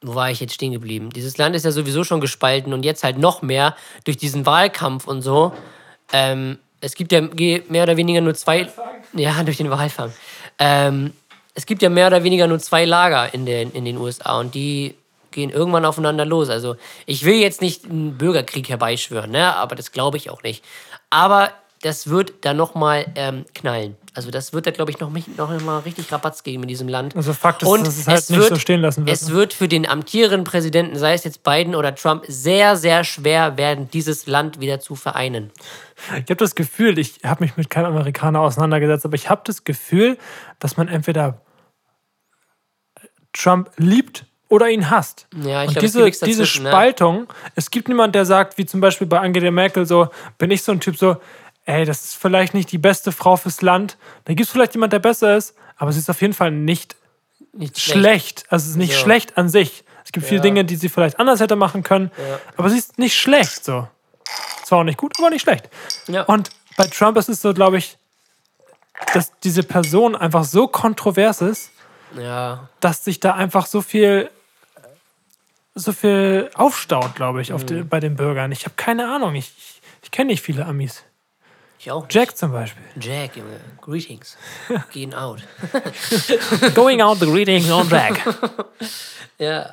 wo 0.00 0.14
war 0.14 0.30
ich 0.30 0.40
jetzt 0.40 0.54
stehen 0.54 0.72
geblieben? 0.72 1.10
Dieses 1.10 1.38
Land 1.38 1.56
ist 1.56 1.64
ja 1.64 1.72
sowieso 1.72 2.04
schon 2.04 2.20
gespalten 2.20 2.72
und 2.72 2.84
jetzt 2.84 3.04
halt 3.04 3.18
noch 3.18 3.42
mehr 3.42 3.76
durch 4.04 4.16
diesen 4.16 4.46
Wahlkampf 4.46 5.06
und 5.06 5.22
so. 5.22 5.52
Ähm, 6.12 6.58
es 6.80 6.94
gibt 6.94 7.12
ja 7.12 7.20
mehr 7.20 7.82
oder 7.82 7.96
weniger 7.96 8.20
nur 8.20 8.34
zwei. 8.34 8.68
Ja, 9.12 9.42
durch 9.44 9.56
den 9.56 9.70
Walfang. 9.70 10.12
Ähm, 10.58 11.12
es 11.54 11.66
gibt 11.66 11.82
ja 11.82 11.88
mehr 11.88 12.06
oder 12.06 12.22
weniger 12.22 12.46
nur 12.46 12.60
zwei 12.60 12.84
Lager 12.84 13.34
in 13.34 13.44
den, 13.44 13.72
in 13.72 13.84
den 13.84 13.96
USA 13.96 14.38
und 14.38 14.54
die 14.54 14.94
gehen 15.32 15.50
irgendwann 15.50 15.84
aufeinander 15.84 16.24
los. 16.24 16.48
Also 16.48 16.76
ich 17.06 17.24
will 17.24 17.34
jetzt 17.34 17.60
nicht 17.60 17.84
einen 17.84 18.16
Bürgerkrieg 18.16 18.68
herbeischwören, 18.68 19.30
ne? 19.30 19.56
aber 19.56 19.74
das 19.74 19.92
glaube 19.92 20.16
ich 20.16 20.30
auch 20.30 20.42
nicht. 20.42 20.64
Aber 21.10 21.50
das 21.82 22.08
wird 22.08 22.44
da 22.44 22.54
nochmal 22.54 23.06
ähm, 23.14 23.44
knallen. 23.54 23.96
Also 24.14 24.30
das 24.30 24.52
wird 24.52 24.66
da, 24.66 24.72
glaube 24.72 24.90
ich, 24.90 24.98
noch, 24.98 25.10
mich- 25.10 25.36
noch 25.36 25.48
mal 25.60 25.78
richtig 25.80 26.10
Rabatz 26.10 26.42
geben 26.42 26.64
in 26.64 26.68
diesem 26.68 26.88
Land. 26.88 27.14
Also 27.14 27.32
Fakt 27.32 27.62
ist, 27.62 27.68
Und 27.68 27.86
dass 27.86 27.98
es 27.98 28.08
halt 28.08 28.18
es 28.18 28.30
nicht 28.30 28.40
wird, 28.40 28.48
so 28.48 28.56
stehen 28.56 28.80
lassen 28.80 29.06
wird. 29.06 29.14
Es 29.14 29.30
wird 29.30 29.52
für 29.52 29.68
den 29.68 29.88
amtierenden 29.88 30.44
Präsidenten, 30.44 30.98
sei 30.98 31.14
es 31.14 31.22
jetzt 31.24 31.44
Biden 31.44 31.74
oder 31.76 31.94
Trump, 31.94 32.24
sehr, 32.26 32.76
sehr 32.76 33.04
schwer 33.04 33.56
werden, 33.56 33.88
dieses 33.92 34.26
Land 34.26 34.60
wieder 34.60 34.80
zu 34.80 34.96
vereinen. 34.96 35.52
Ich 36.14 36.30
habe 36.30 36.36
das 36.36 36.54
Gefühl, 36.56 36.98
ich 36.98 37.20
habe 37.24 37.44
mich 37.44 37.56
mit 37.56 37.70
keinem 37.70 37.86
Amerikaner 37.92 38.40
auseinandergesetzt, 38.40 39.04
aber 39.04 39.14
ich 39.14 39.30
habe 39.30 39.42
das 39.44 39.62
Gefühl, 39.62 40.18
dass 40.58 40.76
man 40.76 40.88
entweder 40.88 41.42
Trump 43.32 43.70
liebt 43.76 44.24
oder 44.48 44.68
ihn 44.68 44.90
hasst. 44.90 45.26
Ja, 45.44 45.62
ich 45.62 45.68
und 45.68 45.74
glaub, 45.74 45.84
es 45.84 45.92
diese, 45.92 46.24
diese 46.24 46.42
ne? 46.42 46.46
Spaltung, 46.46 47.26
es 47.54 47.70
gibt 47.70 47.88
niemand, 47.88 48.14
der 48.14 48.24
sagt, 48.24 48.58
wie 48.58 48.66
zum 48.66 48.80
Beispiel 48.80 49.06
bei 49.06 49.20
Angela 49.20 49.50
Merkel, 49.50 49.86
so, 49.86 50.08
bin 50.38 50.50
ich 50.50 50.62
so 50.62 50.72
ein 50.72 50.80
Typ 50.80 50.96
so, 50.96 51.18
ey, 51.68 51.84
das 51.84 52.04
ist 52.04 52.14
vielleicht 52.16 52.54
nicht 52.54 52.72
die 52.72 52.78
beste 52.78 53.12
Frau 53.12 53.36
fürs 53.36 53.60
Land. 53.62 53.96
Da 54.24 54.32
gibt 54.34 54.46
es 54.46 54.52
vielleicht 54.52 54.74
jemand, 54.74 54.92
der 54.92 54.98
besser 55.00 55.36
ist, 55.36 55.54
aber 55.76 55.92
sie 55.92 55.98
ist 56.00 56.08
auf 56.10 56.20
jeden 56.20 56.34
Fall 56.34 56.50
nicht 56.50 56.96
Nicht 57.52 57.78
schlecht. 57.80 58.44
Also 58.50 58.64
es 58.64 58.70
ist 58.70 58.76
nicht 58.76 58.94
So. 58.94 59.00
schlecht 59.00 59.36
an 59.38 59.48
sich. 59.48 59.84
Es 60.04 60.12
gibt 60.12 60.26
viele 60.26 60.38
Ja. 60.38 60.42
Dinge, 60.42 60.64
die 60.64 60.76
sie 60.76 60.88
vielleicht 60.88 61.18
anders 61.20 61.40
hätte 61.40 61.56
machen 61.56 61.82
können, 61.82 62.10
aber 62.56 62.70
sie 62.70 62.78
ist 62.78 62.98
nicht 62.98 63.16
schlecht 63.16 63.64
so. 63.64 63.86
Zwar 64.64 64.80
auch 64.80 64.84
nicht 64.84 64.98
gut, 64.98 65.14
aber 65.18 65.30
nicht 65.30 65.42
schlecht. 65.42 65.68
Ja. 66.06 66.22
Und 66.24 66.50
bei 66.76 66.86
Trump 66.86 67.16
ist 67.16 67.28
es 67.28 67.40
so, 67.42 67.52
glaube 67.54 67.78
ich, 67.78 67.96
dass 69.14 69.32
diese 69.40 69.62
Person 69.62 70.14
einfach 70.16 70.44
so 70.44 70.68
kontrovers 70.68 71.40
ist, 71.42 71.70
Ja, 72.18 72.68
dass 72.80 73.04
sich 73.04 73.20
da 73.20 73.34
einfach 73.34 73.66
so 73.66 73.82
viel 73.82 74.30
so 75.74 75.92
viel 75.92 76.50
aufstaut, 76.54 77.14
glaube 77.14 77.40
ich, 77.42 77.52
auf 77.52 77.64
die, 77.64 77.74
Mhm. 77.74 77.88
bei 77.88 78.00
den 78.00 78.16
Bürgern. 78.16 78.50
Ich 78.52 78.64
habe 78.64 78.74
keine 78.76 79.14
Ahnung. 79.14 79.34
Ich, 79.36 79.52
ich, 79.58 79.80
ich 80.02 80.10
kenne 80.10 80.28
nicht 80.28 80.42
viele 80.42 80.66
Amis. 80.66 81.04
Ich 81.78 81.90
auch. 81.90 82.02
nicht. 82.02 82.14
Jack 82.14 82.36
zum 82.36 82.52
Beispiel. 82.52 82.82
Jack, 83.00 83.36
Junge. 83.36 83.60
Greetings. 83.80 84.36
Gehen 84.92 85.14
out. 85.14 85.42
Going 86.74 87.00
out 87.00 87.18
the 87.20 87.26
greetings 87.26 87.70
on 87.70 87.88
Jack. 87.88 88.20
Ja. 89.38 89.72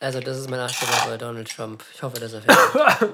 Also, 0.00 0.20
das 0.20 0.36
ist 0.38 0.50
mein 0.50 0.58
Nachstellung 0.58 0.94
bei 1.06 1.16
Donald 1.16 1.50
Trump. 1.54 1.82
Ich 1.94 2.02
hoffe, 2.02 2.20
dass 2.20 2.34
er 2.34 2.42
fertig 2.42 3.08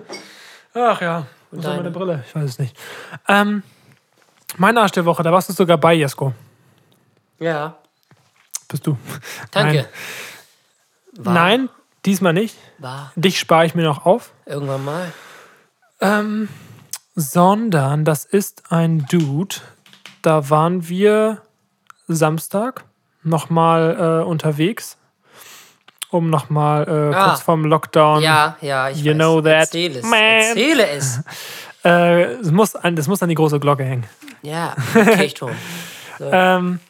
Ach 0.74 1.00
ja. 1.00 1.26
Wo 1.52 1.60
ist 1.60 1.64
meine 1.66 1.90
Brille? 1.92 2.24
Ich 2.26 2.34
weiß 2.34 2.44
es 2.44 2.58
nicht. 2.58 2.76
Ähm, 3.28 3.62
meine 4.56 4.80
Arschstellwoche, 4.80 5.22
da 5.22 5.30
warst 5.32 5.48
du 5.48 5.52
sogar 5.52 5.78
bei, 5.78 5.94
Jesko. 5.94 6.32
Ja, 7.38 7.76
Bist 8.68 8.86
du. 8.86 8.96
danke. 9.52 9.88
Nein. 11.12 11.34
Nein, 11.34 11.68
diesmal 12.04 12.32
nicht. 12.32 12.56
War 12.78 13.12
Dich 13.14 13.38
spare 13.38 13.66
ich 13.66 13.74
mir 13.76 13.84
noch 13.84 14.04
auf. 14.04 14.32
irgendwann 14.46 14.84
mal. 14.84 15.12
Ähm, 16.00 16.48
sondern 17.16 18.04
das 18.04 18.24
ist 18.24 18.64
ein 18.70 19.06
Dude. 19.10 19.56
Da 20.22 20.48
waren 20.50 20.88
wir 20.88 21.38
Samstag 22.06 22.84
nochmal 23.24 24.20
äh, 24.22 24.24
unterwegs, 24.24 24.96
um 26.10 26.30
nochmal 26.30 26.84
äh, 26.86 27.14
Ah. 27.16 27.28
kurz 27.30 27.40
vorm 27.42 27.64
Lockdown. 27.64 28.22
Ja, 28.22 28.56
ja, 28.60 28.90
ich 28.90 28.98
You 29.02 29.06
weiß. 29.12 29.14
know 29.16 29.40
that, 29.40 29.52
Erzähle 29.52 29.98
es. 29.98 30.04
man. 30.06 30.20
Erzähle 30.20 30.88
es. 30.90 31.20
Äh, 31.84 32.32
es 32.40 32.50
muss 32.50 32.74
an, 32.74 32.96
das 32.96 33.06
muss 33.06 33.22
an 33.22 33.28
die 33.28 33.36
große 33.36 33.60
Glocke 33.60 33.84
hängen. 33.84 34.04
Ja, 34.42 34.74
Kirchturm. 34.92 35.52
Ähm, 36.20 36.80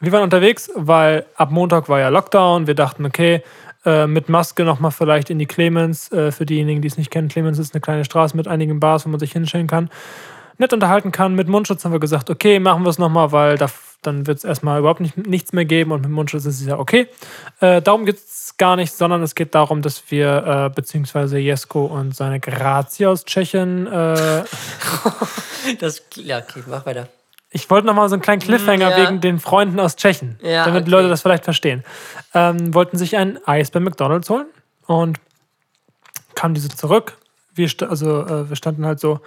wir 0.00 0.10
waren 0.10 0.22
unterwegs, 0.24 0.68
weil 0.74 1.26
ab 1.36 1.52
Montag 1.52 1.88
war 1.88 2.00
ja 2.00 2.08
Lockdown. 2.08 2.66
Wir 2.66 2.74
dachten, 2.74 3.04
okay, 3.06 3.44
äh, 3.84 4.06
mit 4.06 4.28
Maske 4.28 4.64
nochmal 4.64 4.90
vielleicht 4.90 5.30
in 5.30 5.38
die 5.38 5.46
Clemens. 5.46 6.10
Äh, 6.12 6.32
für 6.32 6.46
diejenigen, 6.46 6.82
die 6.82 6.88
es 6.88 6.96
nicht 6.96 7.10
kennen, 7.10 7.28
Clemens 7.28 7.58
ist 7.58 7.74
eine 7.74 7.80
kleine 7.80 8.04
Straße 8.04 8.36
mit 8.36 8.48
einigen 8.48 8.80
Bars, 8.80 9.04
wo 9.04 9.10
man 9.10 9.20
sich 9.20 9.32
hinstellen 9.32 9.66
kann. 9.66 9.90
Nett 10.58 10.72
unterhalten 10.72 11.12
kann. 11.12 11.34
Mit 11.34 11.48
Mundschutz 11.48 11.84
haben 11.84 11.92
wir 11.92 12.00
gesagt, 12.00 12.30
okay, 12.30 12.58
machen 12.60 12.84
wir 12.84 12.90
es 12.90 12.98
nochmal, 12.98 13.32
weil 13.32 13.58
da, 13.58 13.66
dann 14.02 14.26
wird 14.26 14.38
es 14.38 14.44
erstmal 14.44 14.78
überhaupt 14.78 15.00
nicht, 15.00 15.16
nichts 15.16 15.52
mehr 15.52 15.64
geben 15.64 15.92
und 15.92 16.02
mit 16.02 16.10
Mundschutz 16.10 16.44
ist 16.44 16.60
es 16.60 16.66
ja 16.66 16.78
okay. 16.78 17.08
Äh, 17.60 17.82
darum 17.82 18.04
geht 18.04 18.16
es 18.16 18.54
gar 18.58 18.76
nicht, 18.76 18.92
sondern 18.92 19.22
es 19.22 19.34
geht 19.34 19.54
darum, 19.54 19.82
dass 19.82 20.10
wir, 20.10 20.68
äh, 20.68 20.74
beziehungsweise 20.74 21.38
Jesko 21.38 21.86
und 21.86 22.14
seine 22.14 22.38
Grazie 22.38 23.06
aus 23.06 23.24
Tschechien, 23.24 23.86
äh, 23.86 24.44
Das, 25.78 26.02
ja, 26.16 26.38
okay, 26.38 26.62
mach 26.66 26.84
weiter. 26.86 27.08
Ich 27.52 27.68
wollte 27.68 27.86
noch 27.86 27.94
mal 27.94 28.08
so 28.08 28.14
einen 28.14 28.22
kleinen 28.22 28.40
Cliffhanger 28.40 28.90
ja. 28.90 28.96
wegen 28.96 29.20
den 29.20 29.38
Freunden 29.38 29.78
aus 29.78 29.96
Tschechien, 29.96 30.38
Ja, 30.42 30.64
damit 30.64 30.86
die 30.86 30.90
okay. 30.90 31.02
Leute 31.02 31.08
das 31.08 31.22
vielleicht 31.22 31.44
verstehen. 31.44 31.84
Ähm, 32.34 32.72
wollten 32.74 32.96
sich 32.96 33.16
ein 33.16 33.38
Eis 33.46 33.70
bei 33.70 33.78
McDonald's 33.78 34.30
holen 34.30 34.46
und 34.86 35.20
kamen 36.34 36.54
diese 36.54 36.70
zurück. 36.70 37.18
Wir, 37.54 37.68
also, 37.88 38.22
äh, 38.22 38.48
wir 38.48 38.56
standen 38.56 38.86
halt 38.86 39.00
so 39.00 39.20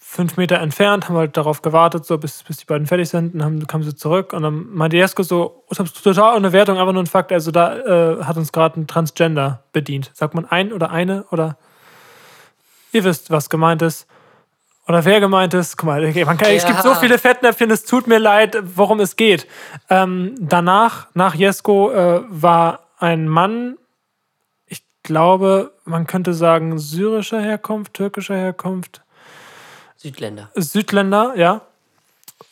fünf 0.00 0.36
Meter 0.36 0.58
entfernt, 0.58 1.08
haben 1.08 1.16
halt 1.16 1.36
darauf 1.36 1.62
gewartet, 1.62 2.04
so 2.04 2.18
bis, 2.18 2.42
bis 2.42 2.56
die 2.56 2.64
beiden 2.64 2.88
fertig 2.88 3.08
sind. 3.08 3.32
Und 3.32 3.38
dann 3.38 3.66
kamen 3.68 3.84
sie 3.84 3.94
zurück 3.94 4.32
und 4.32 4.42
dann 4.42 4.66
meinte 4.74 4.96
Jesko 4.96 5.22
so, 5.22 5.64
das 5.68 5.78
ist 5.78 6.02
total 6.02 6.36
ohne 6.36 6.52
Wertung, 6.52 6.78
einfach 6.78 6.92
nur 6.92 7.04
ein 7.04 7.06
Fakt. 7.06 7.30
Also 7.30 7.52
da 7.52 7.76
äh, 7.76 8.24
hat 8.24 8.36
uns 8.36 8.50
gerade 8.50 8.80
ein 8.80 8.88
Transgender 8.88 9.62
bedient. 9.72 10.10
Sagt 10.12 10.34
man 10.34 10.46
ein 10.46 10.72
oder 10.72 10.90
eine 10.90 11.24
oder 11.30 11.56
ihr 12.90 13.04
wisst, 13.04 13.30
was 13.30 13.48
gemeint 13.48 13.82
ist. 13.82 14.08
Oder 14.88 15.04
wer 15.04 15.20
gemeint 15.20 15.54
ist. 15.54 15.76
Guck 15.76 15.86
mal, 15.86 16.04
okay, 16.04 16.24
kann, 16.24 16.38
es 16.40 16.62
Ja. 16.64 16.68
gibt 16.70 16.82
so 16.82 16.94
viele 16.94 17.18
Fettnäpfchen, 17.18 17.70
es 17.70 17.84
tut 17.84 18.06
mir 18.06 18.18
leid, 18.18 18.56
worum 18.76 18.98
es 19.00 19.16
geht. 19.16 19.46
Ähm, 19.88 20.34
danach, 20.38 21.06
nach 21.14 21.34
Jesko, 21.34 21.92
äh, 21.92 22.22
war 22.28 22.80
ein 22.98 23.28
Mann, 23.28 23.76
ich 24.66 24.82
glaube, 25.02 25.72
man 25.84 26.06
könnte 26.06 26.34
sagen, 26.34 26.78
syrischer 26.78 27.40
Herkunft, 27.40 27.94
türkischer 27.94 28.36
Herkunft, 28.36 29.02
Südländer. 29.96 30.50
Südländer, 30.54 31.34
ja. 31.36 31.60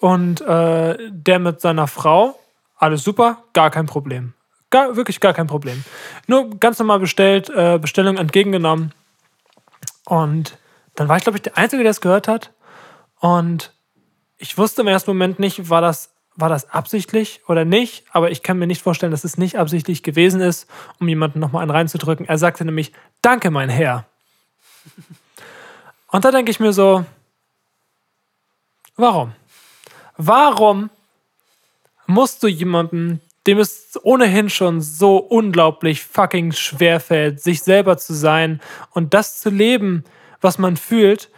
Und 0.01 0.41
äh, 0.43 0.97
der 1.11 1.39
mit 1.39 1.61
seiner 1.61 1.87
Frau, 1.87 2.39
alles 2.77 3.03
super, 3.03 3.39
gar 3.55 3.71
kein 3.71 3.87
Problem. 3.87 4.35
Gar, 4.71 4.97
wirklich 4.97 5.19
gar 5.19 5.33
kein 5.33 5.47
Problem. 5.47 5.83
Nur 6.27 6.51
ganz 6.61 6.79
normal 6.79 7.01
bestellt, 7.01 7.49
äh, 7.49 7.79
Bestellung 7.79 8.19
entgegengenommen. 8.19 8.93
Und 10.05 10.59
dann 10.99 11.09
war 11.09 11.17
ich, 11.17 11.23
glaube 11.23 11.39
ich, 11.39 11.43
der 11.43 11.57
Einzige, 11.57 11.83
der 11.83 11.91
es 11.91 12.01
gehört 12.01 12.27
hat. 12.27 12.53
Und 13.21 13.73
ich 14.37 14.59
wusste 14.59 14.83
im 14.83 14.89
ersten 14.89 15.11
Moment 15.11 15.39
nicht, 15.39 15.71
war 15.71 15.81
das, 15.81 16.11
war 16.35 16.49
das 16.49 16.71
absichtlich 16.71 17.41
oder 17.47 17.65
nicht. 17.65 18.05
Aber 18.11 18.33
ich 18.33 18.43
kann 18.43 18.59
mir 18.59 18.67
nicht 18.67 18.83
vorstellen, 18.83 19.13
dass 19.13 19.25
es 19.25 19.39
nicht 19.39 19.59
absichtlich 19.59 20.03
gewesen 20.03 20.41
ist, 20.41 20.69
um 20.99 21.09
jemanden 21.09 21.39
nochmal 21.39 21.63
einen 21.63 21.71
reinzudrücken. 21.71 22.27
Er 22.27 22.39
sagte 22.39 22.65
nämlich, 22.65 22.93
danke, 23.23 23.51
mein 23.51 23.69
Herr. 23.69 24.07
Und 26.09 26.25
da 26.25 26.33
denke 26.33 26.51
ich 26.51 26.59
mir 26.59 26.73
so, 26.73 27.05
warum? 28.97 29.35
Warum 30.17 30.91
musst 32.07 32.43
du 32.43 32.49
jemanden, 32.49 33.21
dem 33.47 33.59
es 33.59 33.99
ohnehin 34.03 34.51
schon 34.51 34.81
so 34.81 35.19
unglaublich 35.19 36.03
fucking 36.03 36.53
schwer 36.53 36.99
fällt, 36.99 37.41
sich 37.41 37.63
selber 37.63 37.99
zu 37.99 38.15
sein 38.15 38.61
und 38.91 39.15
das 39.15 39.39
zu 39.39 39.51
leben, 39.51 40.05
was 40.41 40.59
man 40.59 40.77
fühlt, 40.77 41.31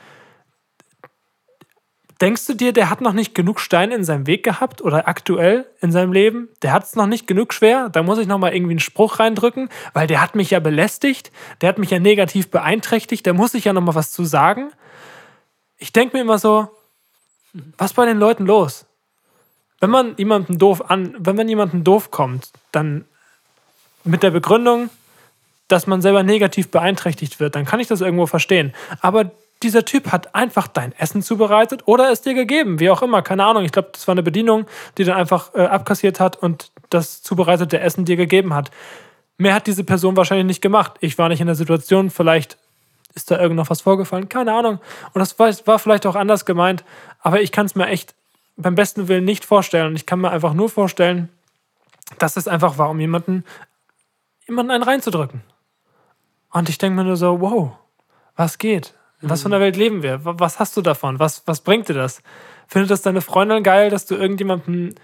Denkst 2.21 2.47
du 2.47 2.55
dir, 2.55 2.75
der 2.75 2.91
hat 2.91 3.01
noch 3.01 3.15
nicht 3.15 3.35
genug 3.35 3.61
Steine 3.61 3.95
in 3.95 4.05
seinem 4.05 4.27
Weg 4.27 4.45
gehabt 4.45 4.83
oder 4.83 5.09
aktuell 5.09 5.65
in 5.81 5.91
seinem 5.91 6.13
Leben? 6.13 6.51
Der 6.61 6.73
hat 6.73 6.85
es 6.85 6.95
noch 6.95 7.07
nicht 7.07 7.27
genug 7.27 7.55
schwer? 7.55 7.89
Da 7.89 8.03
muss 8.03 8.19
ich 8.19 8.27
noch 8.27 8.37
mal 8.37 8.53
irgendwie 8.53 8.75
einen 8.75 8.81
Spruch 8.81 9.19
reindrücken, 9.19 9.71
weil 9.95 10.07
der 10.07 10.21
hat 10.21 10.35
mich 10.35 10.51
ja 10.51 10.61
belästigt, 10.61 11.33
der 11.63 11.71
hat 11.71 11.79
mich 11.79 11.91
ja 11.91 11.99
negativ 11.99 12.51
beeinträchtigt, 12.51 13.27
da 13.27 13.33
muss 13.33 13.55
ich 13.55 13.65
ja 13.65 13.73
noch 13.73 13.81
mal 13.81 13.95
was 13.95 14.13
zu 14.13 14.25
sagen. 14.25 14.71
Ich 15.79 15.95
denke 15.95 16.15
mir 16.15 16.21
immer 16.23 16.39
so, 16.39 16.69
was 17.79 17.95
bei 17.95 18.05
den 18.05 18.19
Leuten 18.19 18.45
los? 18.45 18.85
Wenn 19.81 19.89
man 19.89 20.15
jemanden 20.19 20.59
doof 20.59 20.91
an, 20.91 21.17
wenn 21.19 21.37
man 21.37 21.49
jemanden 21.49 21.85
doof 21.85 22.11
kommt, 22.11 22.51
dann 22.71 23.07
mit 24.05 24.23
der 24.23 24.31
Begründung, 24.31 24.91
dass 25.71 25.87
man 25.87 26.03
selber 26.03 26.23
negativ 26.23 26.71
beeinträchtigt 26.71 27.41
wird, 27.41 27.55
dann 27.55 27.65
kann 27.65 27.81
ich 27.81 27.87
das 27.87 28.01
irgendwo 28.01 28.27
verstehen. 28.27 28.73
Aber 29.01 29.31
dieser 29.63 29.85
Typ 29.85 30.11
hat 30.11 30.35
einfach 30.35 30.69
dein 30.69 30.93
Essen 30.93 31.23
zubereitet 31.23 31.83
oder 31.87 32.11
es 32.11 32.23
dir 32.23 32.35
gegeben, 32.35 32.81
wie 32.81 32.91
auch 32.91 33.03
immer, 33.03 33.23
keine 33.23 33.45
Ahnung. 33.45 33.65
Ich 33.65 33.73
glaube, 33.73 33.91
das 33.93 34.09
war 34.09 34.13
eine 34.13 34.23
Bedienung, 34.23 34.67
die 34.97 35.05
dann 35.05 35.17
einfach 35.17 35.55
äh, 35.55 35.63
abkassiert 35.63 36.19
hat 36.19 36.37
und 36.37 36.71
das 36.89 37.23
zubereitete 37.23 37.79
Essen 37.79 38.05
dir 38.05 38.17
gegeben 38.17 38.55
hat. 38.55 38.71
Mehr 39.37 39.55
hat 39.55 39.67
diese 39.67 39.85
Person 39.85 40.17
wahrscheinlich 40.17 40.47
nicht 40.47 40.63
gemacht. 40.63 40.95
Ich 41.01 41.19
war 41.19 41.29
nicht 41.29 41.41
in 41.41 41.47
der 41.47 41.57
Situation, 41.57 42.11
vielleicht 42.11 42.59
ist 43.15 43.31
da 43.31 43.39
irgend 43.39 43.57
noch 43.57 43.71
was 43.71 43.81
vorgefallen, 43.81 44.29
keine 44.29 44.53
Ahnung. 44.53 44.79
Und 45.13 45.19
das 45.19 45.39
war, 45.39 45.79
vielleicht 45.79 46.07
auch 46.07 46.17
anders 46.17 46.45
gemeint, 46.45 46.85
aber 47.21 47.41
ich 47.41 47.53
kann 47.53 47.67
es 47.67 47.75
mir 47.75 47.87
echt 47.87 48.15
beim 48.57 48.75
besten 48.75 49.09
Willen 49.09 49.25
nicht 49.25 49.45
vorstellen. 49.45 49.89
Und 49.89 49.97
ich 49.97 50.07
kann 50.07 50.21
mir 50.21 50.31
einfach 50.31 50.55
nur 50.55 50.69
vorstellen, 50.69 51.29
dass 52.19 52.37
es 52.37 52.49
einfach 52.49 52.79
war, 52.79 52.91
um 52.91 53.01
jemanden, 53.01 53.45
jemanden 54.47 54.73
einen 54.73 54.85
reinzudrücken. 54.85 55.43
Und 56.53 56.69
ich 56.69 56.79
denke 56.79 56.97
mir 56.97 57.05
nur 57.05 57.17
so, 57.17 57.41
wow, 57.41 57.73
was 58.37 58.59
geht? 58.59 58.95
Was 59.23 59.43
von 59.43 59.51
der 59.51 59.61
Welt 59.61 59.77
leben 59.77 60.03
wir? 60.03 60.25
Wa- 60.25 60.35
Was 60.39 60.59
hast 60.59 60.77
du 60.77 60.83
davon? 60.83 61.19
Was, 61.19 61.43
was 61.47 61.61
bringt 61.61 61.89
dir 61.89 61.95
das? 61.95 62.23
Findet 62.67 62.91
das 62.91 63.03
deine 63.03 63.21
Freundin 63.21 63.63
geil, 63.63 63.91
dass 63.91 64.07
du 64.07 64.15
irgendjemanden 64.17 64.95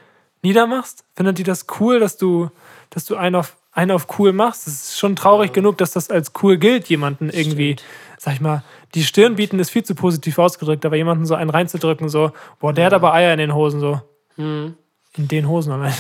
niedermachst? 0.43 1.05
Findet 1.15 1.37
die 1.39 1.43
das 1.43 1.67
cool, 1.79 2.01
dass 2.01 2.17
du, 2.17 2.51
dass 2.91 3.05
du 3.05 3.17
einen 3.17 3.37
auf, 3.37 3.57
einen 3.73 3.91
auf 3.91 4.19
cool 4.19 4.33
machst? 4.33 4.67
Es 4.67 4.73
ist 4.91 4.99
schon 4.99 5.17
traurig 5.17 5.53
genug, 5.53 5.77
dass 5.77 5.91
das 5.93 6.11
als 6.11 6.33
cool 6.43 6.57
gilt, 6.57 6.89
jemanden 6.89 7.29
irgendwie, 7.29 7.77
sag 8.19 8.35
ich 8.35 8.41
mal, 8.41 8.63
die 8.95 9.05
Stirn 9.05 9.37
bieten 9.37 9.59
ist 9.59 9.69
viel 9.71 9.85
zu 9.85 9.95
positiv 9.95 10.39
ausgedrückt, 10.39 10.87
aber 10.87 10.97
jemanden 10.97 11.27
so 11.27 11.35
einen 11.35 11.51
reinzudrücken, 11.51 12.09
so, 12.09 12.33
boah, 12.59 12.73
der 12.73 12.87
hat 12.87 12.95
aber 12.95 13.13
Eier 13.13 13.33
in 13.35 13.39
den 13.39 13.55
Hosen, 13.55 13.81
so. 13.81 14.01
In 15.19 15.29
den 15.29 15.47
Hosen 15.49 15.73
allein. 15.73 15.95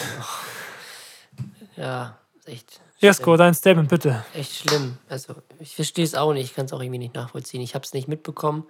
Ja, 1.76 2.16
echt, 2.46 2.80
Jesko, 2.98 3.36
dein 3.36 3.54
Statement 3.54 3.88
bitte. 3.88 4.24
echt 4.34 4.54
schlimm. 4.54 4.96
Also, 5.08 5.34
ich 5.58 5.74
verstehe 5.74 6.04
es 6.04 6.14
auch 6.14 6.32
nicht. 6.32 6.44
Ich 6.50 6.54
kann 6.54 6.64
es 6.66 6.72
auch 6.72 6.80
irgendwie 6.80 6.98
nicht 6.98 7.14
nachvollziehen. 7.14 7.60
Ich 7.60 7.74
habe 7.74 7.84
es 7.84 7.92
nicht 7.92 8.08
mitbekommen. 8.08 8.64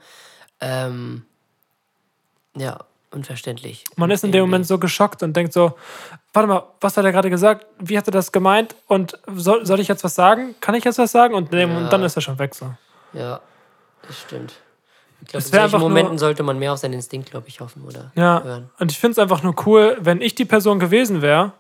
Ähm, 0.61 1.24
ja, 2.57 2.79
unverständlich. 3.11 3.85
Man 3.97 4.11
ist 4.11 4.24
in 4.24 4.33
dem 4.33 4.41
Moment 4.43 4.66
so 4.66 4.79
geschockt 4.79 5.22
und 5.22 5.35
denkt 5.37 5.53
so, 5.53 5.77
warte 6.33 6.49
mal, 6.49 6.62
was 6.81 6.97
hat 6.97 7.05
er 7.05 7.12
gerade 7.12 7.31
gesagt? 7.31 7.66
Wie 7.79 7.97
hat 7.97 8.09
er 8.09 8.12
das 8.12 8.33
gemeint? 8.33 8.74
Und 8.89 9.18
soll, 9.35 9.64
soll 9.64 9.81
ich 9.81 9.89
jetzt 9.89 10.03
was 10.05 10.14
sagen? 10.14 10.55
Kann 10.61 10.74
ich 10.74 10.85
jetzt 10.85 10.99
was 10.99 11.12
sagen? 11.12 11.35
Und, 11.35 11.53
Ja. 11.53 11.64
und 11.66 11.91
dann 11.93 12.03
ist 12.03 12.16
er 12.16 12.22
schon 12.22 12.39
weg 12.39 12.55
so. 12.55 12.74
Ja, 13.12 13.41
das 14.07 14.18
stimmt. 14.20 14.55
Ich 15.22 15.29
glaube, 15.29 15.45
in 15.45 15.51
solchen 15.51 15.64
einfach 15.64 15.79
nur- 15.79 15.89
Momenten 15.89 16.18
sollte 16.18 16.43
man 16.43 16.59
mehr 16.59 16.72
auf 16.72 16.79
seinen 16.79 16.93
Instinkt, 16.95 17.31
glaube 17.31 17.49
ich, 17.49 17.61
hoffen 17.61 17.83
oder 17.85 18.12
Ja, 18.16 18.43
hören. 18.43 18.70
und 18.79 18.93
ich 18.93 18.99
finde 18.99 19.12
es 19.12 19.18
einfach 19.18 19.43
nur 19.43 19.55
cool, 19.66 19.97
wenn 20.01 20.20
ich 20.20 20.35
die 20.35 20.45
Person 20.45 20.79
gewesen 20.79 21.22
wäre, 21.22 21.53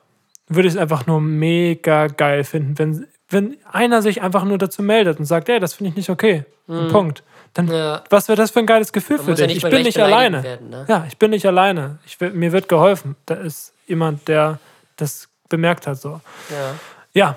würde 0.48 0.68
ich 0.68 0.74
es 0.74 0.80
einfach 0.80 1.06
nur 1.06 1.20
mega 1.20 2.06
geil 2.06 2.44
finden, 2.44 2.78
wenn, 2.78 3.06
wenn 3.28 3.56
einer 3.70 4.02
sich 4.02 4.22
einfach 4.22 4.44
nur 4.44 4.58
dazu 4.58 4.82
meldet 4.82 5.18
und 5.18 5.24
sagt, 5.24 5.48
ey, 5.48 5.58
das 5.60 5.74
finde 5.74 5.90
ich 5.90 5.96
nicht 5.96 6.10
okay. 6.10 6.44
Punkt. 6.66 7.22
Dann, 7.54 7.66
Mhm. 7.66 7.72
Ja. 7.72 8.04
was 8.10 8.28
wäre 8.28 8.36
das 8.36 8.50
für 8.50 8.58
ein 8.58 8.66
geiles 8.66 8.92
Gefühl 8.92 9.18
für 9.18 9.30
muss 9.30 9.40
ja 9.40 9.46
dich? 9.46 9.56
nicht 9.56 9.64
ich 9.64 9.70
bin 9.70 9.82
nicht 9.82 9.98
alleine. 9.98 10.42
werden, 10.42 10.68
ne? 10.68 10.84
Ja, 10.88 11.04
ich 11.08 11.16
bin 11.16 11.30
nicht 11.30 11.46
alleine. 11.46 11.98
Ich, 12.04 12.20
mir 12.20 12.52
wird 12.52 12.68
geholfen. 12.68 13.16
Da 13.24 13.34
ist 13.36 13.72
jemand, 13.86 14.28
der 14.28 14.58
das 14.96 15.28
bemerkt 15.48 15.86
hat. 15.86 15.98
So. 16.00 16.20
Ja. 16.50 16.74
Ja, 17.14 17.36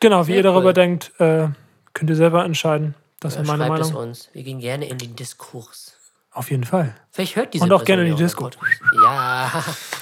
genau, 0.00 0.22
wie 0.22 0.32
Sehr 0.32 0.36
ihr 0.38 0.42
darüber 0.42 0.68
cool. 0.68 0.72
denkt, 0.72 1.12
äh, 1.20 1.46
könnt 1.94 2.10
ihr 2.10 2.16
selber 2.16 2.44
entscheiden. 2.44 2.94
Das 3.20 3.34
wäre 3.36 3.46
meine 3.46 3.66
Schreibt 3.66 3.80
es 3.82 3.88
Meinung. 3.92 4.08
uns. 4.08 4.28
Wir 4.32 4.42
gehen 4.42 4.58
gerne 4.58 4.88
in 4.88 4.98
den 4.98 5.14
Diskurs. 5.14 5.96
Auf 6.32 6.50
jeden 6.50 6.64
Fall. 6.64 6.94
Vielleicht 7.12 7.36
hört 7.36 7.54
diese 7.54 7.64
Und 7.64 7.72
auch 7.72 7.84
Person 7.84 7.86
gerne 7.86 8.02
in 8.02 8.08
ja 8.08 8.14
die 8.16 8.22
Disco. 8.24 8.44
Podcast. 8.44 8.80
Ja. 9.04 9.52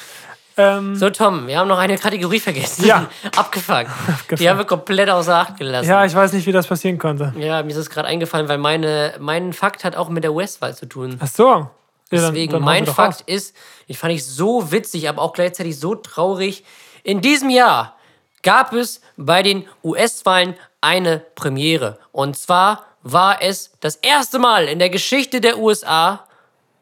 Ähm, 0.61 0.95
So, 0.97 1.11
Tom, 1.11 1.47
wir 1.47 1.59
haben 1.59 1.69
noch 1.69 1.79
eine 1.79 1.97
Kategorie 1.99 2.41
vergessen. 2.41 2.85
Ja. 2.87 3.09
Abgefangen. 3.37 3.91
Die 4.39 4.49
haben 4.49 4.59
wir 4.59 4.65
komplett 4.65 5.09
außer 5.11 5.35
Acht 5.35 5.57
gelassen. 5.59 5.89
ja, 5.89 6.05
ich 6.05 6.15
weiß 6.15 6.33
nicht, 6.33 6.47
wie 6.47 6.53
das 6.53 6.67
passieren 6.67 6.99
konnte. 6.99 7.33
Ja, 7.39 7.63
mir 7.63 7.71
ist 7.71 7.77
es 7.77 7.91
gerade 7.91 8.09
eingefallen, 8.09 8.49
weil 8.49 8.59
meine, 8.59 9.15
mein 9.19 9.53
Fakt 9.53 9.85
hat 9.85 9.97
auch 9.97 10.09
mit 10.09 10.25
der 10.25 10.35
Westwahl 10.35 10.75
zu 10.75 10.87
tun. 10.87 11.17
Ach 11.21 11.27
so. 11.27 11.45
Ja, 11.49 11.69
Deswegen, 12.11 12.53
dann 12.55 12.63
mein 12.63 12.87
Fakt 12.87 13.21
raus. 13.21 13.25
ist, 13.27 13.57
ich 13.87 13.97
fand 13.99 14.13
ich 14.13 14.27
so 14.27 14.73
witzig, 14.73 15.09
aber 15.09 15.23
auch 15.23 15.33
gleichzeitig 15.33 15.79
so 15.79 15.95
traurig. 15.95 16.65
In 17.05 17.21
diesem 17.21 17.51
Jahr 17.51 17.97
gab 18.43 18.73
es 18.73 19.01
bei 19.17 19.43
den 19.45 19.67
US-Wahlen 19.85 20.55
eine 20.81 21.21
Premiere. 21.37 21.99
Und 22.11 22.37
zwar 22.37 22.85
war 23.03 23.41
es 23.43 23.73
das 23.81 23.97
erste 23.97 24.39
Mal 24.39 24.65
in 24.67 24.79
der 24.81 24.91
Geschichte 24.91 25.41
der 25.41 25.59
USA 25.59 26.25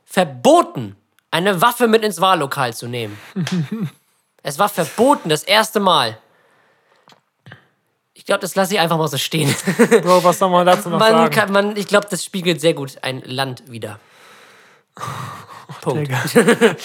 verboten, 0.07 0.97
eine 1.31 1.61
Waffe 1.61 1.89
mit 1.89 2.03
ins 2.03 2.20
Wahllokal 2.20 2.74
zu 2.74 2.87
nehmen. 2.89 3.18
es 4.43 4.59
war 4.59 4.68
verboten, 4.68 5.29
das 5.29 5.43
erste 5.43 5.81
Mal. 5.81 6.18
Ich 8.14 8.24
glaube, 8.26 8.41
das 8.41 8.55
lasse 8.57 8.74
ich 8.74 8.81
einfach 8.81 8.99
mal 8.99 9.09
so 9.09 9.16
stehen. 9.18 9.55
Bro, 10.03 10.24
was 10.24 10.39
soll 10.39 10.51
man 10.51 10.66
dazu 10.66 10.91
noch 10.91 10.99
Man 10.99 11.12
sagen? 11.12 11.35
kann, 11.35 11.53
man, 11.53 11.76
ich 11.76 11.87
glaube, 11.87 12.07
das 12.11 12.24
spiegelt 12.24 12.61
sehr 12.61 12.74
gut 12.74 12.97
ein 13.03 13.22
Land 13.24 13.70
wieder. 13.70 14.01
Punkt. 15.83 16.11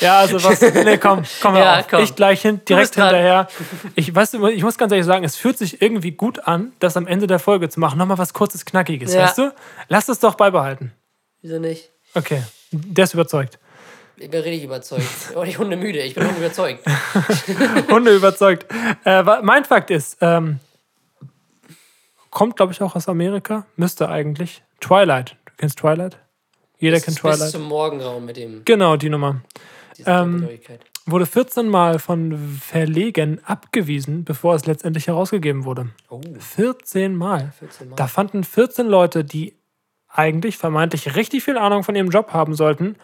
Ja, 0.02 0.20
also 0.20 0.44
was. 0.44 0.62
Nee, 0.62 0.98
komm, 0.98 1.24
komm 1.42 1.56
Ja, 1.56 1.80
auf. 1.80 1.88
komm. 1.88 2.04
Ich 2.04 2.16
gleich 2.16 2.42
hin, 2.42 2.62
direkt 2.68 2.96
hinterher. 2.96 3.48
Ich, 3.96 4.14
weißt 4.14 4.34
du, 4.36 4.48
ich 4.48 4.62
muss 4.62 4.78
ganz 4.78 4.92
ehrlich 4.92 5.06
sagen, 5.06 5.24
es 5.24 5.36
fühlt 5.38 5.58
sich 5.58 5.82
irgendwie 5.82 6.12
gut 6.12 6.40
an, 6.48 6.74
das 6.80 6.98
am 6.98 7.08
Ende 7.08 7.26
der 7.26 7.40
Folge 7.40 7.70
zu 7.70 7.80
machen. 7.80 7.98
Nochmal 7.98 8.18
was 8.18 8.34
kurzes, 8.34 8.66
knackiges, 8.66 9.14
Ja. 9.14 9.24
weißt 9.24 9.38
du? 9.38 9.54
Lass 9.88 10.10
es 10.10 10.20
doch 10.20 10.36
beibehalten. 10.36 10.92
Wieso 11.42 11.60
nicht? 11.60 11.90
Okay, 12.14 12.44
der 12.72 13.06
ist 13.06 13.14
überzeugt. 13.14 13.58
Ich 14.18 14.30
bin 14.30 14.42
richtig 14.42 14.64
überzeugt. 14.64 15.04
Oh, 15.36 15.44
ich 15.44 15.58
Hunde 15.58 15.76
müde. 15.76 16.00
Ich 16.00 16.16
bin 16.16 16.26
Hunde 16.26 16.40
überzeugt. 16.40 16.86
Hunde 17.90 18.16
überzeugt. 18.16 18.66
Äh, 19.06 19.24
mein 19.42 19.66
Fakt 19.66 19.90
ist, 19.92 20.18
ähm, 20.22 20.60
kommt, 22.30 22.56
glaube 22.56 22.74
ich, 22.74 22.82
auch 22.82 22.96
aus 22.96 23.08
Amerika. 23.10 23.66
Müsste 23.76 24.10
eigentlich. 24.10 24.64
Twilight. 24.80 25.36
Du 25.46 25.54
kennst 25.58 25.80
Twilight? 25.80 26.18
Jeder 26.78 26.98
kennt 26.98 27.22
Bis 27.22 27.38
Twilight. 27.38 27.52
zum 27.52 27.64
Morgenraum 27.64 28.26
mit 28.26 28.38
dem. 28.38 28.64
Genau, 28.66 28.98
die 28.98 29.10
Nummer. 29.10 29.42
Ähm. 30.06 30.48
Wurde 31.06 31.26
14 31.26 31.68
Mal 31.68 32.00
von 32.00 32.38
Verlegen 32.62 33.42
abgewiesen, 33.44 34.24
bevor 34.24 34.56
es 34.56 34.66
letztendlich 34.66 35.08
herausgegeben 35.08 35.66
wurde. 35.66 35.90
Oh, 36.10 36.22
14 36.40 37.14
Mal. 37.14 37.52
14 37.60 37.90
Mal. 37.90 37.96
Da 37.98 38.08
fanden 38.08 38.46
14 38.46 38.88
Leute, 38.88 39.26
die 39.26 39.54
eigentlich 40.08 40.58
vermeintlich 40.58 41.18
richtig 41.18 41.44
viel 41.44 41.58
Ahnung 41.58 41.84
von 41.84 41.96
ihrem 41.96 42.10
Job 42.10 42.32
haben 42.32 42.56
sollten, 42.56 42.96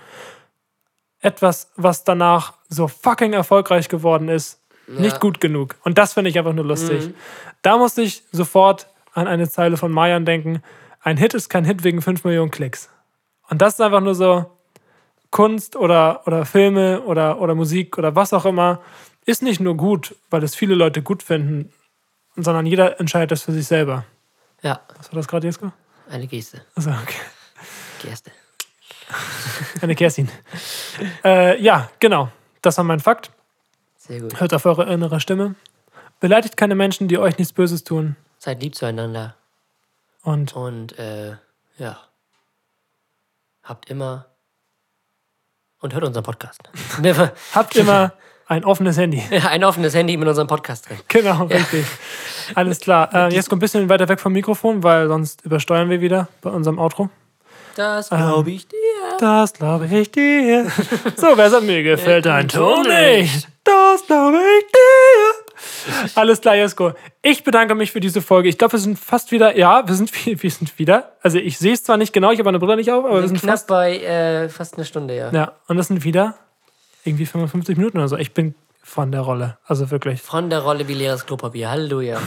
etwas, 1.21 1.71
was 1.75 2.03
danach 2.03 2.53
so 2.69 2.87
fucking 2.87 3.33
erfolgreich 3.33 3.89
geworden 3.89 4.29
ist, 4.29 4.59
nicht 4.87 5.19
gut 5.19 5.39
genug. 5.39 5.75
Und 5.83 5.97
das 5.99 6.13
finde 6.13 6.31
ich 6.31 6.37
einfach 6.39 6.53
nur 6.53 6.65
lustig. 6.65 7.07
Mhm. 7.07 7.13
Da 7.61 7.77
musste 7.77 8.01
ich 8.01 8.23
sofort 8.31 8.87
an 9.13 9.27
eine 9.27 9.47
Zeile 9.47 9.77
von 9.77 9.91
Mayan 9.91 10.25
denken. 10.25 10.63
Ein 11.01 11.17
Hit 11.17 11.35
ist 11.35 11.49
kein 11.49 11.65
Hit 11.65 11.83
wegen 11.83 12.01
5 12.01 12.23
Millionen 12.23 12.49
Klicks. 12.49 12.89
Und 13.49 13.61
das 13.61 13.73
ist 13.75 13.81
einfach 13.81 14.01
nur 14.01 14.15
so, 14.15 14.45
Kunst 15.31 15.75
oder, 15.75 16.25
oder 16.25 16.45
Filme 16.45 17.01
oder, 17.01 17.39
oder 17.39 17.55
Musik 17.55 17.97
oder 17.97 18.15
was 18.15 18.33
auch 18.33 18.45
immer 18.45 18.81
ist 19.25 19.43
nicht 19.43 19.59
nur 19.59 19.77
gut, 19.77 20.15
weil 20.29 20.43
es 20.43 20.55
viele 20.55 20.73
Leute 20.73 21.03
gut 21.03 21.21
finden, 21.21 21.71
sondern 22.35 22.65
jeder 22.65 22.99
entscheidet 22.99 23.31
das 23.31 23.43
für 23.43 23.51
sich 23.51 23.67
selber. 23.67 24.05
Ja, 24.63 24.81
Was 24.97 25.11
war 25.11 25.17
das 25.17 25.27
gerade, 25.27 25.45
Jesko? 25.47 25.71
eine 26.09 26.25
Geste. 26.25 26.61
Also, 26.75 26.89
okay. 26.89 27.21
Geste. 28.01 28.31
Eine 29.81 29.95
Kerstin. 29.95 30.29
äh, 31.23 31.61
ja, 31.61 31.89
genau. 31.99 32.29
Das 32.61 32.77
war 32.77 32.83
mein 32.83 32.99
Fakt. 32.99 33.31
Sehr 33.97 34.19
gut. 34.21 34.39
Hört 34.39 34.53
auf 34.53 34.65
eure 34.65 34.91
innere 34.91 35.19
Stimme. 35.19 35.55
Beleidigt 36.19 36.57
keine 36.57 36.75
Menschen, 36.75 37.07
die 37.07 37.17
euch 37.17 37.37
nichts 37.37 37.53
Böses 37.53 37.83
tun. 37.83 38.15
Seid 38.39 38.61
lieb 38.61 38.75
zueinander. 38.75 39.35
Und 40.23 40.53
Und, 40.55 40.97
äh, 40.99 41.35
ja. 41.77 41.97
Habt 43.63 43.89
immer. 43.89 44.25
Und 45.79 45.93
hört 45.93 46.03
unseren 46.03 46.23
Podcast. 46.23 46.61
Habt 47.53 47.75
immer 47.75 48.13
ein 48.47 48.65
offenes 48.65 48.97
Handy. 48.97 49.23
Ein 49.47 49.63
offenes 49.63 49.93
Handy 49.93 50.17
mit 50.17 50.27
unserem 50.27 50.47
Podcast 50.47 50.89
drin. 50.89 50.97
Genau, 51.07 51.43
richtig. 51.43 51.85
Alles 52.55 52.79
klar. 52.79 53.13
Äh, 53.13 53.33
jetzt 53.33 53.47
kommt 53.47 53.59
ein 53.59 53.61
bisschen 53.61 53.87
weiter 53.89 54.09
weg 54.09 54.19
vom 54.19 54.33
Mikrofon, 54.33 54.81
weil 54.81 55.07
sonst 55.07 55.45
übersteuern 55.45 55.89
wir 55.91 56.01
wieder 56.01 56.27
bei 56.41 56.49
unserem 56.49 56.79
Outro. 56.79 57.09
Das 57.75 58.09
glaube 58.09 58.49
ich 58.49 58.67
dir. 58.67 58.78
Das 59.19 59.53
glaube 59.53 59.85
ich 59.87 60.11
dir. 60.11 60.65
So, 61.17 61.27
wer 61.35 61.49
sagt, 61.49 61.63
mir 61.63 61.83
gefällt 61.83 62.25
dein 62.25 62.47
Ton 62.47 62.83
nicht. 62.87 63.47
Das 63.65 64.05
glaube 64.07 64.37
ich 64.37 64.65
dir. 64.71 66.11
Alles 66.15 66.39
klar, 66.39 66.55
Jesko. 66.55 66.93
Ich 67.21 67.43
bedanke 67.43 67.75
mich 67.75 67.91
für 67.91 67.99
diese 67.99 68.21
Folge. 68.21 68.47
Ich 68.47 68.57
glaube, 68.57 68.73
wir 68.73 68.79
sind 68.79 68.97
fast 68.97 69.31
wieder, 69.31 69.57
ja, 69.57 69.85
wir 69.85 69.93
sind, 69.95 70.11
wir 70.41 70.49
sind 70.51 70.79
wieder. 70.79 71.11
Also 71.21 71.37
ich 71.37 71.57
sehe 71.57 71.73
es 71.73 71.83
zwar 71.83 71.97
nicht 71.97 72.13
genau, 72.13 72.31
ich 72.31 72.39
habe 72.39 72.45
meine 72.47 72.59
Brille 72.59 72.77
nicht 72.77 72.91
auf, 72.91 73.03
aber 73.03 73.15
wir 73.15 73.21
Wir 73.23 73.27
sind 73.27 73.37
sind 73.39 73.47
knapp 73.47 73.57
fast. 73.57 73.67
bei 73.67 73.97
äh, 73.99 74.47
fast 74.49 74.75
eine 74.75 74.85
Stunde, 74.85 75.15
ja. 75.17 75.31
Ja, 75.31 75.51
und 75.67 75.75
das 75.77 75.87
sind 75.87 76.03
wieder 76.05 76.35
irgendwie 77.03 77.25
55 77.25 77.77
Minuten 77.77 77.97
oder 77.97 78.07
so. 78.07 78.15
Ich 78.15 78.33
bin 78.33 78.55
von 78.81 79.11
der 79.11 79.21
Rolle. 79.21 79.57
Also 79.65 79.91
wirklich. 79.91 80.21
Von 80.21 80.49
der 80.49 80.59
Rolle 80.59 80.87
wie 80.87 80.93
leeres 80.93 81.25
Klopapier. 81.25 81.69
Halleluja. 81.69 82.19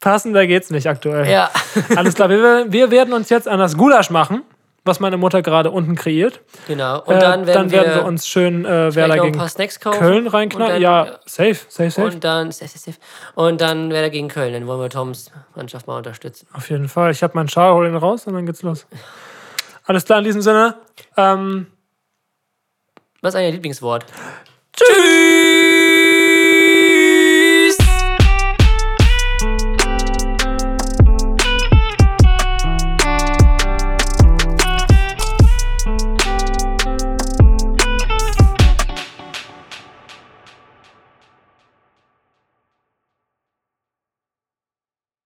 Passender 0.00 0.46
geht's 0.46 0.70
nicht 0.70 0.86
aktuell. 0.86 1.30
Ja. 1.30 1.50
Alles 1.96 2.14
klar, 2.14 2.30
wir, 2.30 2.66
wir 2.72 2.90
werden 2.90 3.12
uns 3.12 3.28
jetzt 3.28 3.46
an 3.46 3.58
das 3.58 3.76
Gulasch 3.76 4.08
machen, 4.10 4.42
was 4.84 5.00
meine 5.00 5.16
Mutter 5.16 5.40
gerade 5.42 5.70
unten 5.70 5.94
kreiert. 5.94 6.40
Genau. 6.66 7.00
Und 7.02 7.16
Äh, 7.16 7.18
dann 7.20 7.46
werden, 7.46 7.70
wir, 7.70 8.04
uns 8.04 8.28
schön 8.28 8.64
äh, 8.66 8.94
Werder 8.94 9.18
gegen. 9.18 9.38
Köln 9.98 10.26
reinknallen. 10.26 10.74
dann- 10.74 10.82
Ja, 10.82 11.18
safe, 11.24 11.56
safe, 11.68 11.90
safe. 11.90 12.04
Und 12.08 12.22
dann, 12.24 12.52
safe, 12.52 12.68
safe, 12.68 12.92
safe. 12.92 12.98
und 13.34 13.60
dann 13.60 13.90
Werder 13.90 14.10
gegen 14.10 14.28
Köln. 14.28 14.52
Dann 14.52 14.66
wollen 14.66 14.80
wir 14.80 14.90
Toms 14.90 15.30
Mannschaft 15.54 15.86
mal 15.86 15.96
unterstützen. 15.96 16.46
Auf 16.52 16.68
jeden 16.70 16.88
Fall. 16.88 17.10
Ich 17.12 17.22
habe 17.22 17.32
meinen 17.34 17.48
Schal, 17.48 17.72
hol 17.72 17.86
ihn 17.86 17.96
raus 17.96 18.26
und 18.26 18.34
dann 18.34 18.44
geht's 18.46 18.62
los. 18.62 18.86
Alles 19.86 20.04
klar 20.04 20.18
in 20.18 20.24
diesem 20.24 20.42
Sinne. 20.42 20.76
Ähm, 21.16 21.66
Was 23.22 23.34
ist 23.34 23.40
eigentlich 23.40 23.54
Lieblingswort? 23.54 24.04
tschüss! 24.76 25.43